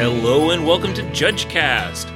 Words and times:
Hello 0.00 0.48
and 0.48 0.66
welcome 0.66 0.94
to 0.94 1.02
JudgeCast. 1.02 2.10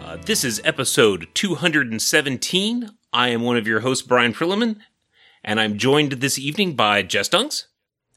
Uh, 0.00 0.16
this 0.26 0.42
is 0.42 0.60
episode 0.64 1.28
217. 1.34 2.90
I 3.12 3.28
am 3.28 3.42
one 3.42 3.56
of 3.56 3.68
your 3.68 3.78
hosts, 3.78 4.04
Brian 4.04 4.34
Prillaman, 4.34 4.80
and 5.44 5.60
I'm 5.60 5.78
joined 5.78 6.10
this 6.14 6.40
evening 6.40 6.74
by 6.74 7.02
Jess 7.02 7.28
Dunks. 7.28 7.66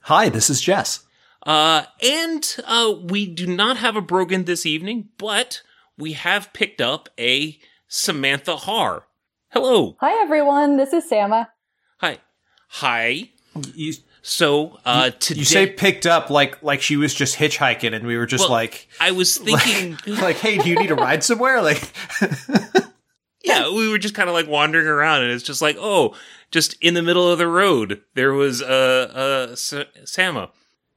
Hi, 0.06 0.30
this 0.30 0.50
is 0.50 0.62
Jess. 0.62 1.06
Uh, 1.44 1.84
and 2.02 2.58
uh, 2.66 2.96
we 3.04 3.28
do 3.28 3.46
not 3.46 3.78
have 3.78 3.96
a 3.96 4.02
Brogan 4.02 4.46
this 4.46 4.66
evening, 4.66 5.10
but 5.20 5.62
we 5.96 6.14
have 6.14 6.52
picked 6.54 6.82
up 6.82 7.08
a 7.20 7.60
Samantha 7.88 8.56
Har. 8.56 9.06
Hello. 9.50 9.96
Hi, 10.00 10.20
everyone. 10.24 10.78
This 10.78 10.92
is 10.92 11.08
Sama. 11.08 11.52
Hi. 12.00 12.18
Hi. 12.70 13.30
You, 13.76 13.94
So 14.30 14.78
uh, 14.84 15.12
today, 15.12 15.40
you 15.40 15.46
say 15.46 15.68
picked 15.68 16.06
up 16.06 16.30
like 16.30 16.62
like 16.62 16.82
she 16.82 16.98
was 16.98 17.14
just 17.14 17.38
hitchhiking, 17.38 17.96
and 17.96 18.06
we 18.06 18.18
were 18.18 18.26
just 18.26 18.44
Well, 18.44 18.52
like, 18.52 18.90
I 19.00 19.12
was 19.12 19.38
thinking, 19.38 19.98
like, 20.22 20.36
hey, 20.36 20.58
do 20.58 20.68
you 20.68 20.76
need 20.76 20.92
a 20.92 20.96
ride 20.96 21.24
somewhere? 21.24 21.62
Like, 21.62 21.90
yeah, 23.46 23.70
we 23.72 23.88
were 23.88 23.98
just 23.98 24.16
kind 24.16 24.28
of 24.28 24.36
like 24.36 24.50
wandering 24.50 24.86
around, 24.86 25.24
and 25.24 25.32
it's 25.32 25.46
just 25.46 25.62
like, 25.62 25.78
oh, 25.80 26.14
just 26.52 26.76
in 26.82 26.94
the 26.94 27.02
middle 27.02 27.32
of 27.32 27.38
the 27.38 27.48
road, 27.48 28.02
there 28.16 28.34
was 28.34 28.62
uh, 28.62 29.48
uh, 29.50 29.52
S- 29.54 29.74
Sama. 30.04 30.52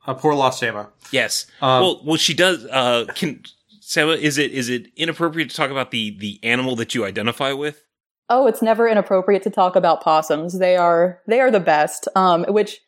a 0.08 0.14
poor 0.16 0.34
lost 0.34 0.58
Sama. 0.58 0.88
Yes. 1.12 1.46
Um, 1.62 1.82
well, 1.82 2.02
well, 2.04 2.16
she 2.16 2.34
does. 2.34 2.64
Uh, 2.66 3.06
can 3.14 3.44
Sama? 3.80 4.14
Is 4.14 4.38
it 4.38 4.50
is 4.50 4.68
it 4.68 4.88
inappropriate 4.96 5.50
to 5.50 5.56
talk 5.56 5.70
about 5.70 5.92
the 5.92 6.16
the 6.18 6.40
animal 6.42 6.74
that 6.74 6.96
you 6.96 7.04
identify 7.04 7.52
with? 7.52 7.84
Oh, 8.28 8.48
it's 8.48 8.60
never 8.60 8.88
inappropriate 8.88 9.44
to 9.44 9.50
talk 9.50 9.76
about 9.76 10.02
possums. 10.02 10.58
They 10.58 10.76
are 10.76 11.20
they 11.28 11.40
are 11.40 11.52
the 11.52 11.60
best. 11.60 12.08
Um, 12.16 12.44
which 12.48 12.80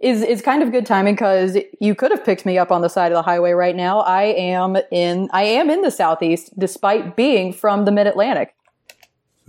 is 0.00 0.22
is 0.22 0.40
kind 0.42 0.62
of 0.62 0.70
good 0.72 0.86
timing 0.86 1.14
because 1.14 1.56
you 1.80 1.94
could 1.94 2.10
have 2.12 2.24
picked 2.24 2.46
me 2.46 2.56
up 2.58 2.70
on 2.70 2.82
the 2.82 2.88
side 2.88 3.10
of 3.12 3.16
the 3.16 3.22
highway 3.22 3.52
right 3.52 3.74
now. 3.74 4.00
I 4.00 4.24
am 4.24 4.76
in 4.90 5.28
I 5.32 5.42
am 5.42 5.70
in 5.70 5.82
the 5.82 5.90
southeast, 5.90 6.56
despite 6.58 7.16
being 7.16 7.52
from 7.52 7.84
the 7.84 7.90
Mid 7.90 8.06
Atlantic. 8.06 8.54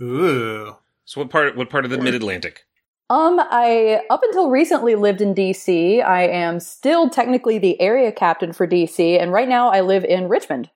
Ooh, 0.00 0.76
So 1.04 1.20
what 1.20 1.30
part? 1.30 1.56
What 1.56 1.68
part 1.70 1.84
of 1.84 1.90
the 1.90 1.98
Mid 1.98 2.14
Atlantic? 2.14 2.64
Um, 3.10 3.38
I 3.40 4.00
up 4.08 4.22
until 4.22 4.50
recently 4.50 4.94
lived 4.94 5.20
in 5.20 5.34
DC. 5.34 6.02
I 6.02 6.22
am 6.28 6.60
still 6.60 7.10
technically 7.10 7.58
the 7.58 7.80
area 7.80 8.12
captain 8.12 8.52
for 8.52 8.66
DC, 8.66 9.20
and 9.20 9.32
right 9.32 9.48
now 9.48 9.68
I 9.68 9.80
live 9.82 10.04
in 10.04 10.28
Richmond. 10.28 10.70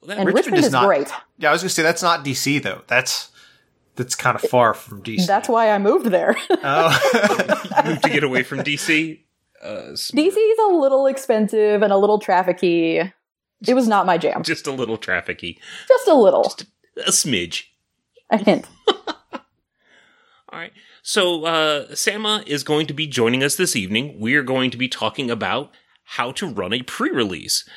Well, 0.00 0.08
that, 0.08 0.18
And 0.18 0.26
Richmond 0.26 0.36
Richmond, 0.46 0.58
is 0.60 0.66
is 0.66 0.72
not- 0.72 0.86
great. 0.86 1.08
yeah, 1.38 1.48
I 1.48 1.52
was 1.52 1.62
gonna 1.62 1.70
say 1.70 1.82
that's 1.82 2.02
not 2.02 2.24
DC 2.24 2.58
though. 2.62 2.82
That's 2.86 3.30
that's 3.96 4.14
kind 4.14 4.34
of 4.36 4.42
far 4.42 4.74
from 4.74 5.02
DC. 5.02 5.26
That's 5.26 5.48
why 5.48 5.70
I 5.70 5.78
moved 5.78 6.06
there. 6.06 6.36
oh. 6.50 7.68
moved 7.84 8.02
to 8.04 8.10
get 8.10 8.24
away 8.24 8.42
from 8.42 8.60
DC. 8.60 9.20
Uh, 9.62 9.92
DC 9.92 10.26
is 10.36 10.58
a 10.70 10.72
little 10.74 11.06
expensive 11.06 11.82
and 11.82 11.92
a 11.92 11.96
little 11.96 12.18
trafficy. 12.20 13.12
It 13.66 13.74
was 13.74 13.86
not 13.86 14.06
my 14.06 14.18
jam. 14.18 14.42
just 14.42 14.66
a 14.66 14.72
little 14.72 14.98
trafficky, 14.98 15.58
Just 15.86 16.08
a 16.08 16.14
little. 16.14 16.52
a 17.06 17.10
smidge. 17.10 17.64
A 18.30 18.38
hint. 18.38 18.66
All 19.32 20.58
right. 20.58 20.72
So 21.02 21.44
uh, 21.44 21.94
Sama 21.94 22.42
is 22.46 22.64
going 22.64 22.86
to 22.86 22.94
be 22.94 23.06
joining 23.06 23.42
us 23.44 23.56
this 23.56 23.74
evening. 23.76 24.18
We 24.20 24.34
are 24.34 24.42
going 24.42 24.70
to 24.72 24.76
be 24.76 24.88
talking 24.88 25.30
about 25.30 25.70
how 26.04 26.32
to 26.32 26.46
run 26.48 26.72
a 26.72 26.82
pre-release, 26.82 27.68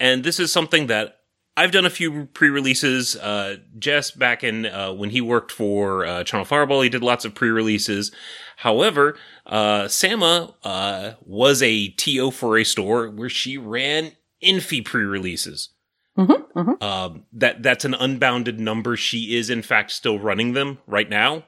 and 0.00 0.24
this 0.24 0.40
is 0.40 0.50
something 0.52 0.86
that 0.88 1.18
I've 1.56 1.70
done 1.70 1.86
a 1.86 1.90
few 1.90 2.26
pre-releases. 2.26 3.14
Uh, 3.16 3.56
Jess, 3.78 4.10
back 4.10 4.42
in 4.42 4.66
uh, 4.66 4.92
when 4.92 5.10
he 5.10 5.20
worked 5.20 5.52
for 5.52 6.04
uh, 6.04 6.24
Channel 6.24 6.44
Fireball, 6.44 6.80
he 6.82 6.88
did 6.88 7.02
lots 7.02 7.24
of 7.24 7.34
pre-releases. 7.34 8.10
However, 8.56 9.16
uh, 9.46 9.86
Sama 9.88 10.54
uh, 10.64 11.12
was 11.24 11.62
a 11.62 11.88
TO 11.90 12.30
for 12.32 12.58
a 12.58 12.64
store 12.64 13.08
where 13.08 13.28
she 13.28 13.56
ran 13.56 14.12
Infi 14.42 14.84
pre-releases. 14.84 15.70
Mhm, 16.18 16.52
mhm. 16.52 16.82
Um, 16.82 17.24
that 17.32 17.62
that's 17.62 17.84
an 17.84 17.94
unbounded 17.94 18.60
number. 18.60 18.96
She 18.96 19.36
is 19.36 19.50
in 19.50 19.62
fact 19.62 19.90
still 19.90 20.18
running 20.18 20.52
them 20.52 20.78
right 20.86 21.10
now 21.10 21.44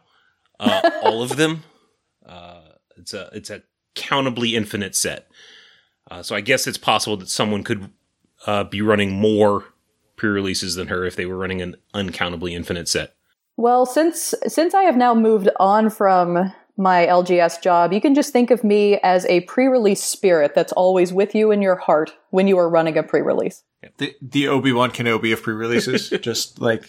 uh, 0.58 0.90
all 1.02 1.22
of 1.22 1.36
them. 1.36 1.64
Uh, 2.24 2.60
it's 2.96 3.14
a 3.14 3.30
it's 3.32 3.50
a 3.50 3.62
countably 3.94 4.54
infinite 4.54 4.94
set. 4.94 5.28
Uh, 6.10 6.22
so 6.22 6.36
I 6.36 6.40
guess 6.40 6.66
it's 6.66 6.78
possible 6.78 7.16
that 7.18 7.28
someone 7.28 7.64
could 7.64 7.90
uh, 8.46 8.64
be 8.64 8.80
running 8.80 9.12
more 9.12 9.64
pre-releases 10.16 10.74
than 10.74 10.88
her 10.88 11.04
if 11.04 11.16
they 11.16 11.26
were 11.26 11.36
running 11.36 11.62
an 11.62 11.76
uncountably 11.94 12.54
infinite 12.54 12.88
set. 12.88 13.14
Well, 13.56 13.86
since 13.86 14.34
since 14.46 14.74
I 14.74 14.82
have 14.82 14.96
now 14.96 15.14
moved 15.14 15.48
on 15.58 15.88
from 15.88 16.52
my 16.76 17.06
LGS 17.06 17.62
job, 17.62 17.92
you 17.92 18.00
can 18.02 18.14
just 18.14 18.32
think 18.32 18.50
of 18.50 18.62
me 18.62 18.98
as 19.02 19.24
a 19.26 19.40
pre-release 19.42 20.02
spirit 20.02 20.54
that's 20.54 20.72
always 20.72 21.12
with 21.12 21.34
you 21.34 21.50
in 21.50 21.62
your 21.62 21.76
heart 21.76 22.14
when 22.30 22.48
you 22.48 22.58
are 22.58 22.68
running 22.68 22.98
a 22.98 23.02
pre-release. 23.02 23.62
the 23.96 24.14
the 24.20 24.48
Obi 24.48 24.72
Wan 24.72 24.90
Kenobi 24.90 25.32
of 25.32 25.42
pre-releases, 25.42 26.10
just 26.20 26.60
like 26.60 26.84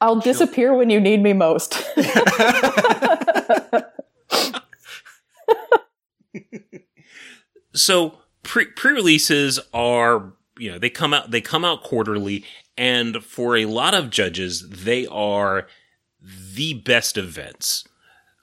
I'll 0.00 0.20
disappear 0.20 0.74
when 0.74 0.90
you 0.90 1.00
need 1.00 1.22
me 1.22 1.32
most. 1.32 1.82
So 7.74 8.18
pre 8.42 8.66
pre-releases 8.66 9.58
are 9.72 10.32
you 10.58 10.70
know 10.70 10.78
they 10.78 10.90
come 10.90 11.14
out 11.14 11.30
they 11.30 11.40
come 11.40 11.64
out 11.64 11.82
quarterly, 11.82 12.44
and 12.76 13.22
for 13.24 13.56
a 13.56 13.66
lot 13.66 13.94
of 13.94 14.10
judges 14.10 14.68
they 14.68 15.06
are 15.06 15.66
the 16.20 16.74
best 16.74 17.16
events. 17.16 17.84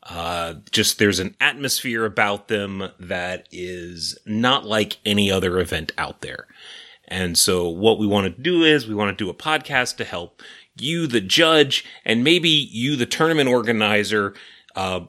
Uh, 0.03 0.55
just 0.72 0.97
there's 0.97 1.19
an 1.19 1.35
atmosphere 1.39 2.05
about 2.05 2.47
them 2.47 2.89
that 2.99 3.47
is 3.51 4.17
not 4.25 4.66
like 4.66 4.97
any 5.05 5.31
other 5.31 5.59
event 5.59 5.91
out 5.97 6.22
there. 6.22 6.47
And 7.07 7.38
so 7.38 7.67
what 7.67 7.99
we 7.99 8.07
want 8.07 8.35
to 8.35 8.41
do 8.41 8.63
is 8.63 8.88
we 8.88 8.95
want 8.95 9.16
to 9.16 9.23
do 9.23 9.29
a 9.29 9.33
podcast 9.33 9.97
to 9.97 10.05
help 10.05 10.41
you, 10.78 11.07
the 11.07 11.22
judge, 11.22 11.85
and 12.05 12.23
maybe 12.23 12.49
you, 12.49 12.95
the 12.95 13.05
tournament 13.05 13.49
organizer, 13.49 14.33
uh, 14.75 15.01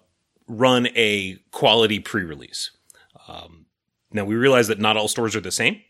run 0.48 0.88
a 0.96 1.36
quality 1.52 2.00
pre-release. 2.00 2.72
Um, 3.28 3.66
now 4.12 4.24
we 4.24 4.34
realize 4.34 4.68
that 4.68 4.80
not 4.80 4.96
all 4.96 5.08
stores 5.08 5.36
are 5.36 5.40
the 5.40 5.52
same. 5.52 5.80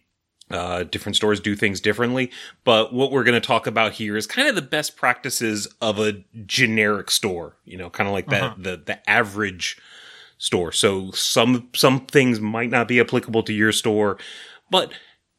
Uh, 0.51 0.83
different 0.83 1.17
stores 1.17 1.41
do 1.41 1.57
things 1.57 1.81
differently, 1.81 2.31
but 2.65 2.93
what 2.93 3.11
we're 3.11 3.25
going 3.25 3.41
to 3.41 3.47
talk 3.47 3.67
about 3.67 3.93
here 3.93 4.17
is 4.19 4.27
kind 4.27 4.49
of 4.49 4.55
the 4.55 4.61
best 4.61 4.97
practices 4.97 5.67
of 5.81 5.99
a 5.99 6.25
generic 6.45 7.11
store. 7.11 7.57
You 7.65 7.79
know, 7.79 7.89
kind 7.89 8.07
of 8.07 8.13
like 8.13 8.27
that 8.29 8.63
the 8.63 8.77
the 8.85 9.09
average 9.09 9.79
store. 10.37 10.73
So 10.73 11.11
some 11.13 11.69
some 11.75 12.05
things 12.07 12.39
might 12.41 12.71
not 12.71 12.87
be 12.89 13.01
applicable 13.01 13.45
to 13.45 13.53
your 13.53 13.73
store, 13.73 14.19
but 14.71 14.93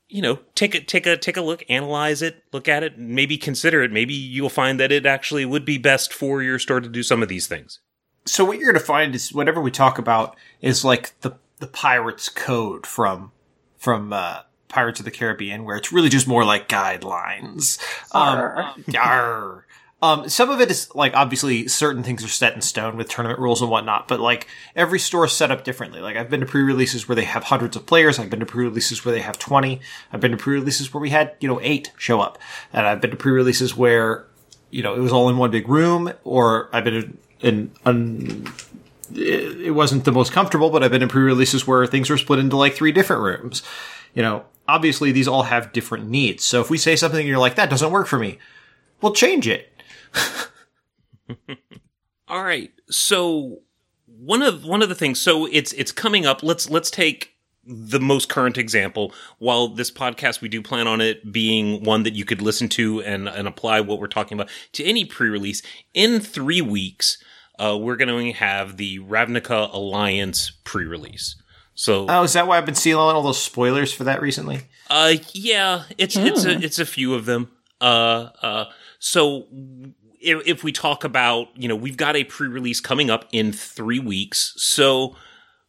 you 0.08 0.22
know, 0.22 0.40
take 0.56 0.74
a 0.74 0.80
take 0.80 1.06
a 1.06 1.18
take 1.18 1.38
a 1.38 1.42
look, 1.42 1.64
analyze 1.70 2.22
it, 2.22 2.44
look 2.54 2.68
at 2.68 2.84
it, 2.84 2.98
maybe 2.98 3.38
consider 3.38 3.84
it. 3.84 3.92
Maybe 3.92 4.14
you'll 4.14 4.50
find 4.50 4.80
that 4.80 4.92
it 4.92 5.06
actually 5.06 5.46
would 5.46 5.66
be 5.66 5.78
best 5.78 6.14
for 6.14 6.42
your 6.42 6.58
store 6.58 6.80
to 6.80 6.90
do 6.90 7.04
some 7.04 7.22
of 7.22 7.30
these 7.30 7.46
things. 7.48 7.80
so 8.26 8.46
what 8.46 8.58
you're 8.58 8.72
going 8.72 8.80
to 8.80 8.86
find 8.86 9.14
is 9.16 9.34
whatever 9.34 9.62
we 9.62 9.72
talk 9.72 9.98
about 9.98 10.36
is 10.62 10.86
like 10.86 11.20
the 11.22 11.34
the 11.60 11.68
pirates 11.68 12.30
code 12.30 12.86
from 12.88 13.32
from 13.78 14.14
uh, 14.14 14.42
Pirates 14.74 15.00
of 15.00 15.06
the 15.06 15.12
Caribbean, 15.12 15.64
where 15.64 15.78
it's 15.78 15.92
really 15.92 16.10
just 16.10 16.28
more 16.28 16.44
like 16.44 16.68
guidelines. 16.68 17.80
Arr. 18.12 18.64
Um, 18.64 18.84
arr. 18.98 19.66
Um, 20.02 20.28
some 20.28 20.50
of 20.50 20.60
it 20.60 20.70
is 20.70 20.94
like 20.94 21.14
obviously 21.14 21.70
certain 21.70 22.04
things 22.04 22.26
are 22.26 22.28
set 22.28 22.56
in 22.56 22.62
stone 22.62 22.98
with 22.98 23.08
tournament 23.08 23.40
rules 23.40 23.62
and 23.62 23.72
whatnot, 23.72 24.10
but 24.10 24.20
like 24.20 24.48
every 24.76 25.00
store 25.00 25.24
is 25.26 25.32
set 25.32 25.50
up 25.50 25.64
differently. 25.64 26.02
Like 26.02 26.18
I've 26.18 26.30
been 26.30 26.42
to 26.42 26.46
pre-releases 26.46 27.08
where 27.08 27.16
they 27.16 27.24
have 27.24 27.46
hundreds 27.46 27.78
of 27.78 27.86
players. 27.86 28.20
I've 28.20 28.30
been 28.30 28.42
to 28.42 28.46
pre-releases 28.46 29.06
where 29.06 29.16
they 29.16 29.22
have 29.22 29.40
20. 29.40 29.80
I've 30.12 30.20
been 30.20 30.32
to 30.32 30.38
pre-releases 30.38 30.94
where 30.94 31.00
we 31.00 31.12
had, 31.12 31.36
you 31.40 31.48
know, 31.48 31.62
eight 31.62 31.92
show 31.98 32.20
up. 32.20 32.38
And 32.74 32.86
I've 32.86 33.00
been 33.00 33.12
to 33.12 33.18
pre-releases 33.18 33.78
where, 33.78 34.26
you 34.72 34.84
know, 34.84 34.94
it 34.94 35.00
was 35.00 35.14
all 35.14 35.30
in 35.30 35.38
one 35.38 35.52
big 35.52 35.70
room 35.70 36.12
or 36.26 36.70
I've 36.74 36.84
been 36.84 37.18
in, 37.40 37.72
in 37.84 38.48
it 39.14 39.68
it 39.68 39.72
wasn't 39.72 40.04
the 40.04 40.12
most 40.12 40.34
comfortable, 40.34 40.70
but 40.70 40.84
I've 40.84 40.92
been 40.92 41.04
in 41.04 41.10
pre-releases 41.10 41.66
where 41.66 41.86
things 41.86 42.10
were 42.10 42.18
split 42.18 42.40
into 42.40 42.58
like 42.58 42.74
three 42.74 42.92
different 42.92 43.22
rooms. 43.22 43.64
You 44.14 44.22
know, 44.22 44.46
obviously 44.68 45.12
these 45.12 45.28
all 45.28 45.44
have 45.44 45.74
different 45.74 46.10
needs. 46.10 46.44
So 46.44 46.62
if 46.62 46.70
we 46.70 46.78
say 46.78 46.96
something 46.96 47.20
and 47.20 47.28
you're 47.28 47.40
like, 47.40 47.56
that 47.56 47.70
doesn't 47.70 47.92
work 47.92 48.08
for 48.08 48.20
me, 48.20 48.40
we'll 49.02 49.14
change 49.14 49.48
it. 49.48 49.70
All 52.28 52.44
right. 52.44 52.72
So 52.90 53.62
one 54.06 54.42
of 54.42 54.66
one 54.66 54.82
of 54.82 54.90
the 54.90 54.96
things 54.96 55.20
so 55.20 55.48
it's 55.52 55.74
it's 55.74 55.92
coming 55.92 56.26
up. 56.26 56.44
Let's 56.44 56.70
let's 56.70 56.90
take 56.90 57.32
the 57.66 58.00
most 58.00 58.30
current 58.30 58.58
example. 58.58 59.14
While 59.38 59.70
this 59.70 59.92
podcast 59.92 60.42
we 60.42 60.50
do 60.50 60.62
plan 60.62 60.88
on 60.88 61.02
it 61.02 61.32
being 61.32 61.84
one 61.84 62.04
that 62.04 62.14
you 62.14 62.26
could 62.26 62.42
listen 62.42 62.70
to 62.70 63.02
and 63.02 63.28
and 63.28 63.48
apply 63.48 63.82
what 63.82 64.00
we're 64.00 64.08
talking 64.08 64.38
about 64.38 64.50
to 64.74 64.84
any 64.84 65.06
pre-release 65.06 65.62
in 65.94 66.20
3 66.20 66.62
weeks. 66.62 67.24
Uh, 67.60 67.78
we're 67.80 67.96
going 67.96 68.10
to 68.10 68.40
have 68.40 68.78
the 68.78 68.98
Ravnica 68.98 69.72
Allegiance 69.72 70.52
pre-release. 70.64 71.36
So 71.76 72.06
Oh, 72.10 72.24
is 72.24 72.34
that 72.34 72.48
why 72.48 72.58
I've 72.58 72.66
been 72.66 72.76
seeing 72.76 72.96
all 72.96 73.22
those 73.24 73.42
spoilers 73.42 73.92
for 73.94 74.04
that 74.04 74.22
recently? 74.22 74.62
Uh, 74.90 75.16
yeah, 75.34 75.84
it's 75.98 76.16
it's 76.16 76.46
a 76.46 76.52
it's 76.52 76.80
a 76.80 76.86
few 76.86 77.14
of 77.14 77.26
them. 77.26 77.52
Uh, 77.82 78.30
uh, 78.42 78.66
so 79.00 79.48
if, 80.22 80.48
if 80.48 80.64
we 80.64 80.72
talk 80.72 81.04
about, 81.04 81.48
you 81.56 81.68
know, 81.68 81.76
we've 81.76 81.98
got 81.98 82.16
a 82.16 82.24
pre-release 82.24 82.80
coming 82.80 83.10
up 83.10 83.26
in 83.32 83.52
three 83.52 84.00
weeks, 84.00 84.54
so 84.58 85.16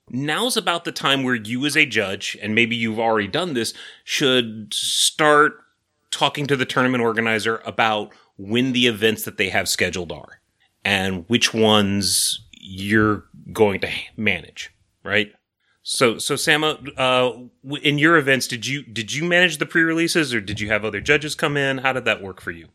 now's 0.09 0.57
about 0.57 0.85
the 0.85 0.93
time 0.93 1.25
where 1.25 1.35
you, 1.35 1.65
as 1.67 1.77
a 1.77 1.87
judge, 1.87 2.37
and 2.41 2.55
maybe 2.55 2.77
you've 2.77 3.01
already 3.01 3.27
done 3.27 3.55
this, 3.55 3.75
should 4.05 4.73
start 4.73 5.55
talking 6.11 6.47
to 6.47 6.57
the 6.57 6.65
tournament 6.65 7.03
organizer 7.03 7.61
about 7.65 8.13
when 8.37 8.73
the 8.73 8.87
events 8.87 9.25
that 9.25 9.37
they 9.37 9.49
have 9.49 9.69
scheduled 9.69 10.13
are 10.13 10.41
and 10.85 11.25
which 11.29 11.53
ones 11.53 12.47
you're 12.53 13.25
going 13.53 13.81
to 13.81 13.91
manage, 14.17 14.73
right? 15.03 15.33
So, 15.87 16.17
so 16.17 16.35
Sam, 16.35 16.65
uh, 16.65 17.33
in 17.83 17.99
your 17.99 18.17
events, 18.17 18.49
did 18.49 18.67
you 18.67 18.83
did 18.83 19.13
you 19.13 19.23
manage 19.23 19.59
the 19.59 19.67
pre-releases, 19.67 20.33
or 20.33 20.41
did 20.41 20.59
you 20.59 20.69
have 20.69 20.83
other 20.83 21.01
judges 21.01 21.35
come 21.35 21.59
in? 21.59 21.79
How 21.79 21.93
did 21.93 22.07
that 22.07 22.23
work 22.23 22.41
for 22.41 22.51
you? 22.51 22.69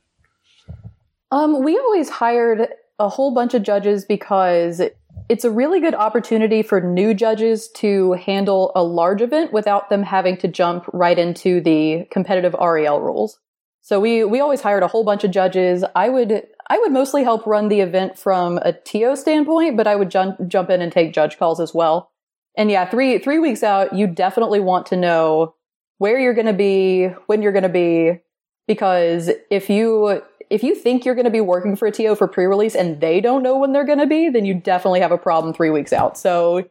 Um, 1.31 1.63
we 1.63 1.75
always 1.75 2.09
hired 2.09 2.67
a 2.99 3.09
whole 3.09 3.33
bunch 3.33 3.55
of 3.55 3.63
judges 3.63 4.05
because 4.05 4.79
it's 5.27 5.43
a 5.43 5.49
really 5.49 5.79
good 5.79 5.95
opportunity 5.95 6.61
for 6.61 6.81
new 6.81 7.15
judges 7.15 7.69
to 7.77 8.13
handle 8.13 8.71
a 8.75 8.83
large 8.83 9.23
event 9.23 9.51
without 9.51 9.89
them 9.89 10.03
having 10.03 10.37
to 10.37 10.47
jump 10.47 10.85
right 10.93 11.17
into 11.17 11.61
the 11.61 12.05
competitive 12.11 12.53
REL 12.53 13.01
rules. 13.01 13.39
So 13.81 13.99
we 13.99 14.23
we 14.23 14.39
always 14.39 14.61
hired 14.61 14.83
a 14.83 14.87
whole 14.87 15.03
bunch 15.03 15.23
of 15.23 15.31
judges. 15.31 15.83
I 15.95 16.09
would 16.09 16.43
I 16.69 16.77
would 16.77 16.91
mostly 16.91 17.23
help 17.23 17.47
run 17.47 17.69
the 17.69 17.79
event 17.79 18.19
from 18.19 18.59
a 18.59 18.71
TO 18.71 19.15
standpoint, 19.15 19.77
but 19.77 19.87
I 19.87 19.95
would 19.95 20.11
jump 20.11 20.47
jump 20.47 20.69
in 20.69 20.79
and 20.79 20.91
take 20.91 21.11
judge 21.11 21.39
calls 21.39 21.59
as 21.59 21.73
well. 21.73 22.11
And 22.59 22.69
yeah, 22.69 22.83
three 22.83 23.17
three 23.19 23.39
weeks 23.39 23.63
out, 23.63 23.95
you 23.95 24.05
definitely 24.05 24.59
want 24.59 24.85
to 24.87 24.97
know 24.97 25.55
where 25.97 26.19
you're 26.19 26.33
going 26.33 26.45
to 26.45 26.53
be, 26.53 27.05
when 27.27 27.41
you're 27.41 27.53
going 27.53 27.63
to 27.63 27.69
be, 27.69 28.19
because 28.67 29.31
if 29.49 29.69
you 29.69 30.21
if 30.49 30.61
you 30.61 30.75
think 30.75 31.05
you're 31.05 31.15
going 31.15 31.23
to 31.23 31.31
be 31.31 31.39
working 31.39 31.77
for 31.77 31.87
a 31.87 31.91
TO 31.91 32.15
for 32.15 32.27
pre-release 32.27 32.75
and 32.75 32.99
they 32.99 33.21
don't 33.21 33.43
know 33.43 33.57
when 33.57 33.71
they're 33.71 33.85
going 33.85 33.99
to 33.99 34.05
be, 34.05 34.27
then 34.27 34.43
you 34.43 34.53
definitely 34.53 34.99
have 34.99 35.13
a 35.13 35.17
problem 35.17 35.53
three 35.53 35.69
weeks 35.69 35.93
out. 35.93 36.17
So 36.17 36.67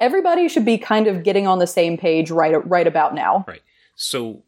everybody 0.00 0.48
should 0.48 0.64
be 0.64 0.78
kind 0.78 1.08
of 1.08 1.24
getting 1.24 1.48
on 1.48 1.58
the 1.58 1.66
same 1.66 1.98
page 1.98 2.30
right 2.30 2.64
right 2.68 2.86
about 2.86 3.12
now. 3.12 3.44
Right. 3.48 3.62
So 3.96 4.44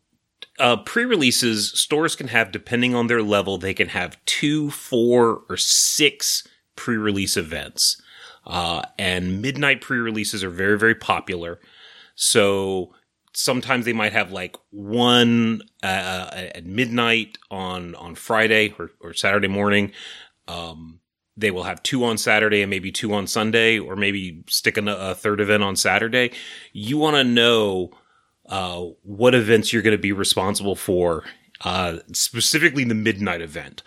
uh, 0.60 0.76
pre-releases 0.76 1.72
stores 1.72 2.14
can 2.14 2.28
have 2.28 2.52
depending 2.52 2.94
on 2.94 3.08
their 3.08 3.22
level 3.22 3.58
they 3.58 3.74
can 3.74 3.88
have 3.88 4.16
two 4.26 4.70
four 4.70 5.42
or 5.48 5.56
six 5.56 6.46
pre-release 6.76 7.36
events 7.36 8.00
uh, 8.46 8.82
and 8.98 9.40
midnight 9.42 9.80
pre-releases 9.80 10.44
are 10.44 10.50
very 10.50 10.78
very 10.78 10.94
popular. 10.94 11.60
So 12.14 12.94
sometimes 13.34 13.84
they 13.84 13.92
might 13.92 14.12
have 14.12 14.32
like 14.32 14.56
one 14.70 15.62
uh, 15.82 16.30
at 16.32 16.64
midnight 16.64 17.38
on 17.50 17.94
on 17.96 18.14
friday 18.14 18.74
or, 18.78 18.90
or 19.00 19.12
saturday 19.12 19.48
morning. 19.48 19.92
Um, 20.46 21.00
they 21.36 21.50
will 21.50 21.64
have 21.64 21.82
two 21.82 22.04
on 22.04 22.16
saturday 22.16 22.62
and 22.62 22.70
maybe 22.70 22.92
two 22.92 23.12
on 23.12 23.26
sunday 23.26 23.78
or 23.78 23.96
maybe 23.96 24.44
stick 24.48 24.76
a, 24.76 24.84
a 24.86 25.14
third 25.14 25.40
event 25.40 25.62
on 25.62 25.76
saturday. 25.76 26.30
You 26.72 26.96
want 26.96 27.16
to 27.16 27.24
know 27.24 27.90
uh, 28.48 28.84
what 29.02 29.34
events 29.34 29.72
you're 29.72 29.82
going 29.82 29.96
to 29.96 30.02
be 30.02 30.12
responsible 30.12 30.76
for, 30.76 31.24
uh, 31.62 31.98
specifically 32.12 32.84
the 32.84 32.94
midnight 32.94 33.40
event. 33.40 33.82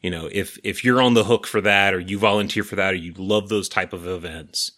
You 0.00 0.10
know, 0.10 0.28
if 0.32 0.58
if 0.64 0.84
you're 0.84 1.02
on 1.02 1.14
the 1.14 1.24
hook 1.24 1.46
for 1.46 1.60
that, 1.60 1.94
or 1.94 2.00
you 2.00 2.18
volunteer 2.18 2.64
for 2.64 2.76
that, 2.76 2.94
or 2.94 2.96
you 2.96 3.12
love 3.16 3.48
those 3.48 3.68
type 3.68 3.92
of 3.92 4.06
events, 4.06 4.72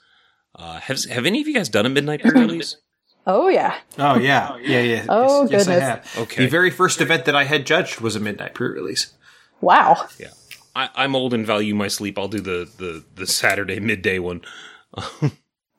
uh, 0.56 0.80
have 0.80 1.04
have 1.04 1.26
any 1.26 1.40
of 1.40 1.48
you 1.48 1.54
guys 1.54 1.68
done 1.68 1.86
a 1.86 1.88
midnight 1.88 2.20
pre-release? 2.24 2.76
Oh 3.26 3.48
yeah. 3.48 3.76
Oh 3.98 4.18
yeah. 4.18 4.56
Yeah 4.56 4.80
yeah. 4.80 5.06
oh 5.08 5.42
yes, 5.42 5.50
goodness. 5.50 5.66
Yes, 5.68 5.68
I 5.68 5.84
have. 5.84 6.18
Okay. 6.18 6.44
The 6.44 6.50
very 6.50 6.70
first 6.70 7.00
event 7.00 7.24
that 7.26 7.36
I 7.36 7.44
had 7.44 7.66
judged 7.66 8.00
was 8.00 8.16
a 8.16 8.20
midnight 8.20 8.54
pre-release. 8.54 9.12
Wow. 9.60 10.08
Yeah. 10.18 10.30
I, 10.74 10.88
I'm 10.94 11.14
old 11.14 11.34
and 11.34 11.46
value 11.46 11.74
my 11.74 11.88
sleep. 11.88 12.18
I'll 12.18 12.28
do 12.28 12.40
the 12.40 12.68
the 12.78 13.04
the 13.14 13.26
Saturday 13.26 13.78
midday 13.78 14.18
one. 14.18 14.42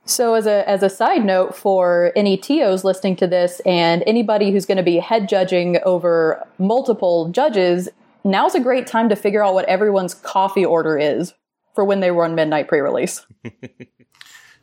So 0.05 0.33
as 0.33 0.45
a 0.45 0.67
as 0.69 0.83
a 0.83 0.89
side 0.89 1.23
note 1.23 1.55
for 1.55 2.11
any 2.15 2.35
TOs 2.35 2.83
listening 2.83 3.15
to 3.17 3.27
this 3.27 3.61
and 3.65 4.03
anybody 4.05 4.51
who's 4.51 4.65
going 4.65 4.77
to 4.77 4.83
be 4.83 4.99
head 4.99 5.29
judging 5.29 5.77
over 5.85 6.45
multiple 6.57 7.29
judges, 7.29 7.87
now's 8.23 8.55
a 8.55 8.59
great 8.59 8.87
time 8.87 9.09
to 9.09 9.15
figure 9.15 9.43
out 9.43 9.53
what 9.53 9.65
everyone's 9.65 10.13
coffee 10.13 10.65
order 10.65 10.97
is 10.97 11.33
for 11.75 11.83
when 11.85 11.99
they 11.99 12.11
run 12.11 12.35
midnight 12.35 12.67
pre-release. 12.67 13.25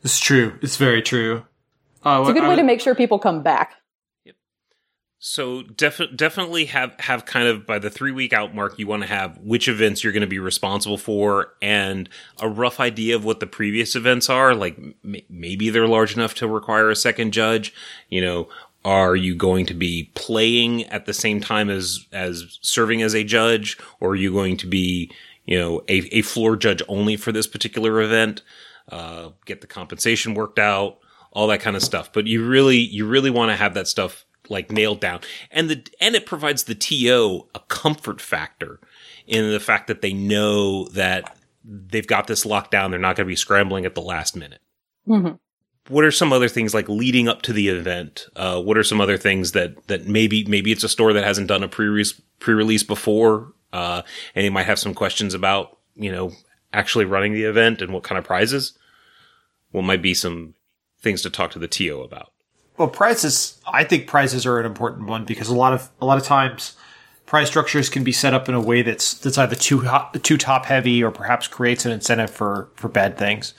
It's 0.03 0.19
true. 0.19 0.57
It's 0.61 0.77
very 0.77 1.01
true. 1.01 1.43
Uh, 2.03 2.21
It's 2.21 2.29
a 2.31 2.33
good 2.33 2.47
way 2.47 2.55
to 2.55 2.63
make 2.63 2.81
sure 2.81 2.95
people 2.95 3.19
come 3.19 3.43
back. 3.43 3.75
Yep. 4.25 4.35
So 5.19 5.61
def- 5.61 6.01
definitely 6.15 6.65
have 6.65 6.95
have 6.99 7.25
kind 7.25 7.47
of 7.47 7.67
by 7.67 7.77
the 7.77 7.91
three 7.91 8.11
week 8.11 8.33
out 8.33 8.55
mark, 8.55 8.79
you 8.79 8.87
want 8.87 9.03
to 9.03 9.07
have 9.07 9.37
which 9.37 9.67
events 9.67 10.03
you're 10.03 10.13
going 10.13 10.21
to 10.21 10.27
be 10.27 10.39
responsible 10.39 10.97
for 10.97 11.53
and 11.61 12.09
a 12.39 12.49
rough 12.49 12.79
idea 12.79 13.15
of 13.15 13.23
what 13.23 13.39
the 13.39 13.45
previous 13.45 13.95
events 13.95 14.27
are. 14.27 14.55
Like 14.55 14.75
m- 14.79 15.21
maybe 15.29 15.69
they're 15.69 15.87
large 15.87 16.15
enough 16.15 16.33
to 16.35 16.47
require 16.47 16.89
a 16.89 16.95
second 16.95 17.31
judge. 17.31 17.71
You 18.09 18.21
know, 18.21 18.49
are 18.83 19.15
you 19.15 19.35
going 19.35 19.65
to 19.67 19.73
be 19.73 20.11
playing 20.15 20.85
at 20.85 21.05
the 21.05 21.13
same 21.13 21.39
time 21.39 21.69
as 21.69 22.07
as 22.11 22.57
serving 22.61 23.01
as 23.01 23.13
a 23.13 23.23
judge, 23.23 23.77
or 23.99 24.11
are 24.11 24.15
you 24.15 24.31
going 24.31 24.57
to 24.57 24.67
be 24.67 25.11
you 25.45 25.57
know 25.59 25.81
a, 25.87 26.17
a 26.17 26.21
floor 26.21 26.55
judge 26.55 26.81
only 26.87 27.15
for 27.15 27.31
this 27.31 27.47
particular 27.47 28.01
event? 28.01 28.41
Uh, 28.89 29.29
get 29.45 29.61
the 29.61 29.67
compensation 29.67 30.33
worked 30.33 30.59
out, 30.59 30.97
all 31.31 31.47
that 31.47 31.61
kind 31.61 31.75
of 31.75 31.83
stuff. 31.83 32.11
But 32.11 32.27
you 32.27 32.45
really 32.45 32.77
you 32.77 33.07
really 33.07 33.29
want 33.29 33.51
to 33.51 33.55
have 33.55 33.73
that 33.75 33.87
stuff 33.87 34.25
like 34.49 34.71
nailed 34.71 34.99
down. 34.99 35.21
And 35.51 35.69
the 35.69 35.87
and 35.99 36.15
it 36.15 36.25
provides 36.25 36.63
the 36.63 36.75
TO 36.75 37.47
a 37.55 37.59
comfort 37.67 38.19
factor 38.19 38.79
in 39.27 39.51
the 39.51 39.59
fact 39.59 39.87
that 39.87 40.01
they 40.01 40.13
know 40.13 40.85
that 40.89 41.37
they've 41.63 42.07
got 42.07 42.27
this 42.27 42.45
locked 42.45 42.71
down. 42.71 42.91
They're 42.91 42.99
not 42.99 43.15
going 43.15 43.25
to 43.25 43.31
be 43.31 43.35
scrambling 43.35 43.85
at 43.85 43.95
the 43.95 44.01
last 44.01 44.35
minute. 44.35 44.61
Mhm. 45.07 45.39
What 45.91 46.05
are 46.05 46.11
some 46.11 46.31
other 46.31 46.47
things 46.47 46.73
like 46.73 46.87
leading 46.87 47.27
up 47.27 47.41
to 47.43 47.53
the 47.53 47.67
event? 47.67 48.27
Uh, 48.35 48.61
what 48.61 48.77
are 48.77 48.83
some 48.83 49.01
other 49.01 49.17
things 49.17 49.51
that 49.51 49.87
that 49.87 50.07
maybe 50.07 50.45
maybe 50.45 50.71
it's 50.71 50.83
a 50.83 50.89
store 50.89 51.11
that 51.13 51.23
hasn't 51.23 51.47
done 51.47 51.63
a 51.63 51.67
pre 51.67 52.05
pre 52.39 52.53
release 52.53 52.83
before, 52.83 53.53
uh, 53.73 54.01
and 54.33 54.45
they 54.45 54.49
might 54.49 54.65
have 54.65 54.79
some 54.79 54.93
questions 54.93 55.33
about 55.33 55.77
you 55.95 56.11
know 56.11 56.31
actually 56.73 57.05
running 57.05 57.33
the 57.33 57.43
event 57.43 57.81
and 57.81 57.93
what 57.93 58.03
kind 58.03 58.17
of 58.17 58.23
prizes. 58.23 58.77
What 59.71 59.83
might 59.83 60.01
be 60.01 60.13
some 60.13 60.55
things 61.01 61.21
to 61.23 61.29
talk 61.29 61.51
to 61.51 61.59
the 61.59 61.67
TO 61.67 62.01
about? 62.01 62.31
Well, 62.77 62.87
prizes. 62.87 63.59
I 63.67 63.83
think 63.83 64.07
prizes 64.07 64.45
are 64.45 64.59
an 64.59 64.65
important 64.65 65.07
one 65.07 65.25
because 65.25 65.49
a 65.49 65.55
lot 65.55 65.73
of 65.73 65.89
a 65.99 66.05
lot 66.05 66.17
of 66.17 66.23
times 66.23 66.75
prize 67.25 67.47
structures 67.47 67.89
can 67.89 68.03
be 68.03 68.11
set 68.11 68.33
up 68.33 68.49
in 68.49 68.55
a 68.55 68.61
way 68.61 68.81
that's 68.81 69.13
that's 69.13 69.37
either 69.37 69.55
too 69.55 69.81
hot, 69.81 70.23
too 70.23 70.37
top 70.37 70.65
heavy 70.65 71.03
or 71.03 71.11
perhaps 71.11 71.47
creates 71.47 71.85
an 71.85 71.91
incentive 71.91 72.29
for 72.29 72.69
for 72.75 72.87
bad 72.87 73.17
things. 73.17 73.53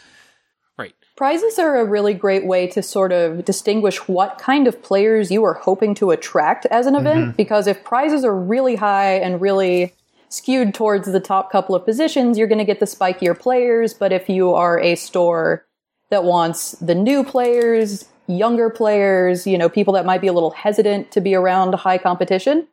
Prizes 1.23 1.57
are 1.61 1.77
a 1.77 1.85
really 1.85 2.15
great 2.15 2.45
way 2.47 2.67
to 2.67 2.83
sort 2.83 3.13
of 3.13 3.45
distinguish 3.45 4.09
what 4.09 4.39
kind 4.39 4.67
of 4.67 4.83
players 4.83 5.31
you 5.31 5.45
are 5.45 5.55
hoping 5.55 5.95
to 5.95 6.11
attract 6.11 6.67
as 6.67 6.87
an 6.87 6.97
event. 6.97 7.21
Mm-hmm. 7.21 7.37
Because 7.37 7.69
if 7.69 7.85
prizes 7.85 8.25
are 8.25 8.37
really 8.37 8.75
high 8.75 9.19
and 9.19 9.41
really 9.41 9.95
skewed 10.31 10.75
towards 10.75 11.07
the 11.07 11.21
top 11.21 11.53
couple 11.53 11.77
of 11.77 11.85
positions, 11.85 12.39
you're 12.39 12.49
going 12.49 12.59
to 12.59 12.65
get 12.65 12.81
the 12.81 12.87
spikier 12.87 13.39
players. 13.39 13.95
But 13.95 14.11
if 14.11 14.29
you 14.29 14.53
are 14.53 14.81
a 14.81 14.97
store 14.97 15.65
that 16.11 16.25
wants 16.25 16.73
the 16.81 16.97
new 16.97 17.23
players, 17.23 18.05
younger 18.27 18.69
players, 18.69 19.47
you 19.47 19.57
know, 19.57 19.69
people 19.69 19.95
that 19.95 20.05
might 20.05 20.23
be 20.23 20.27
a 20.27 20.33
little 20.33 20.51
hesitant 20.51 21.13
to 21.13 21.21
be 21.21 21.37
around 21.37 21.73
high 21.77 21.99
competition, 21.99 22.67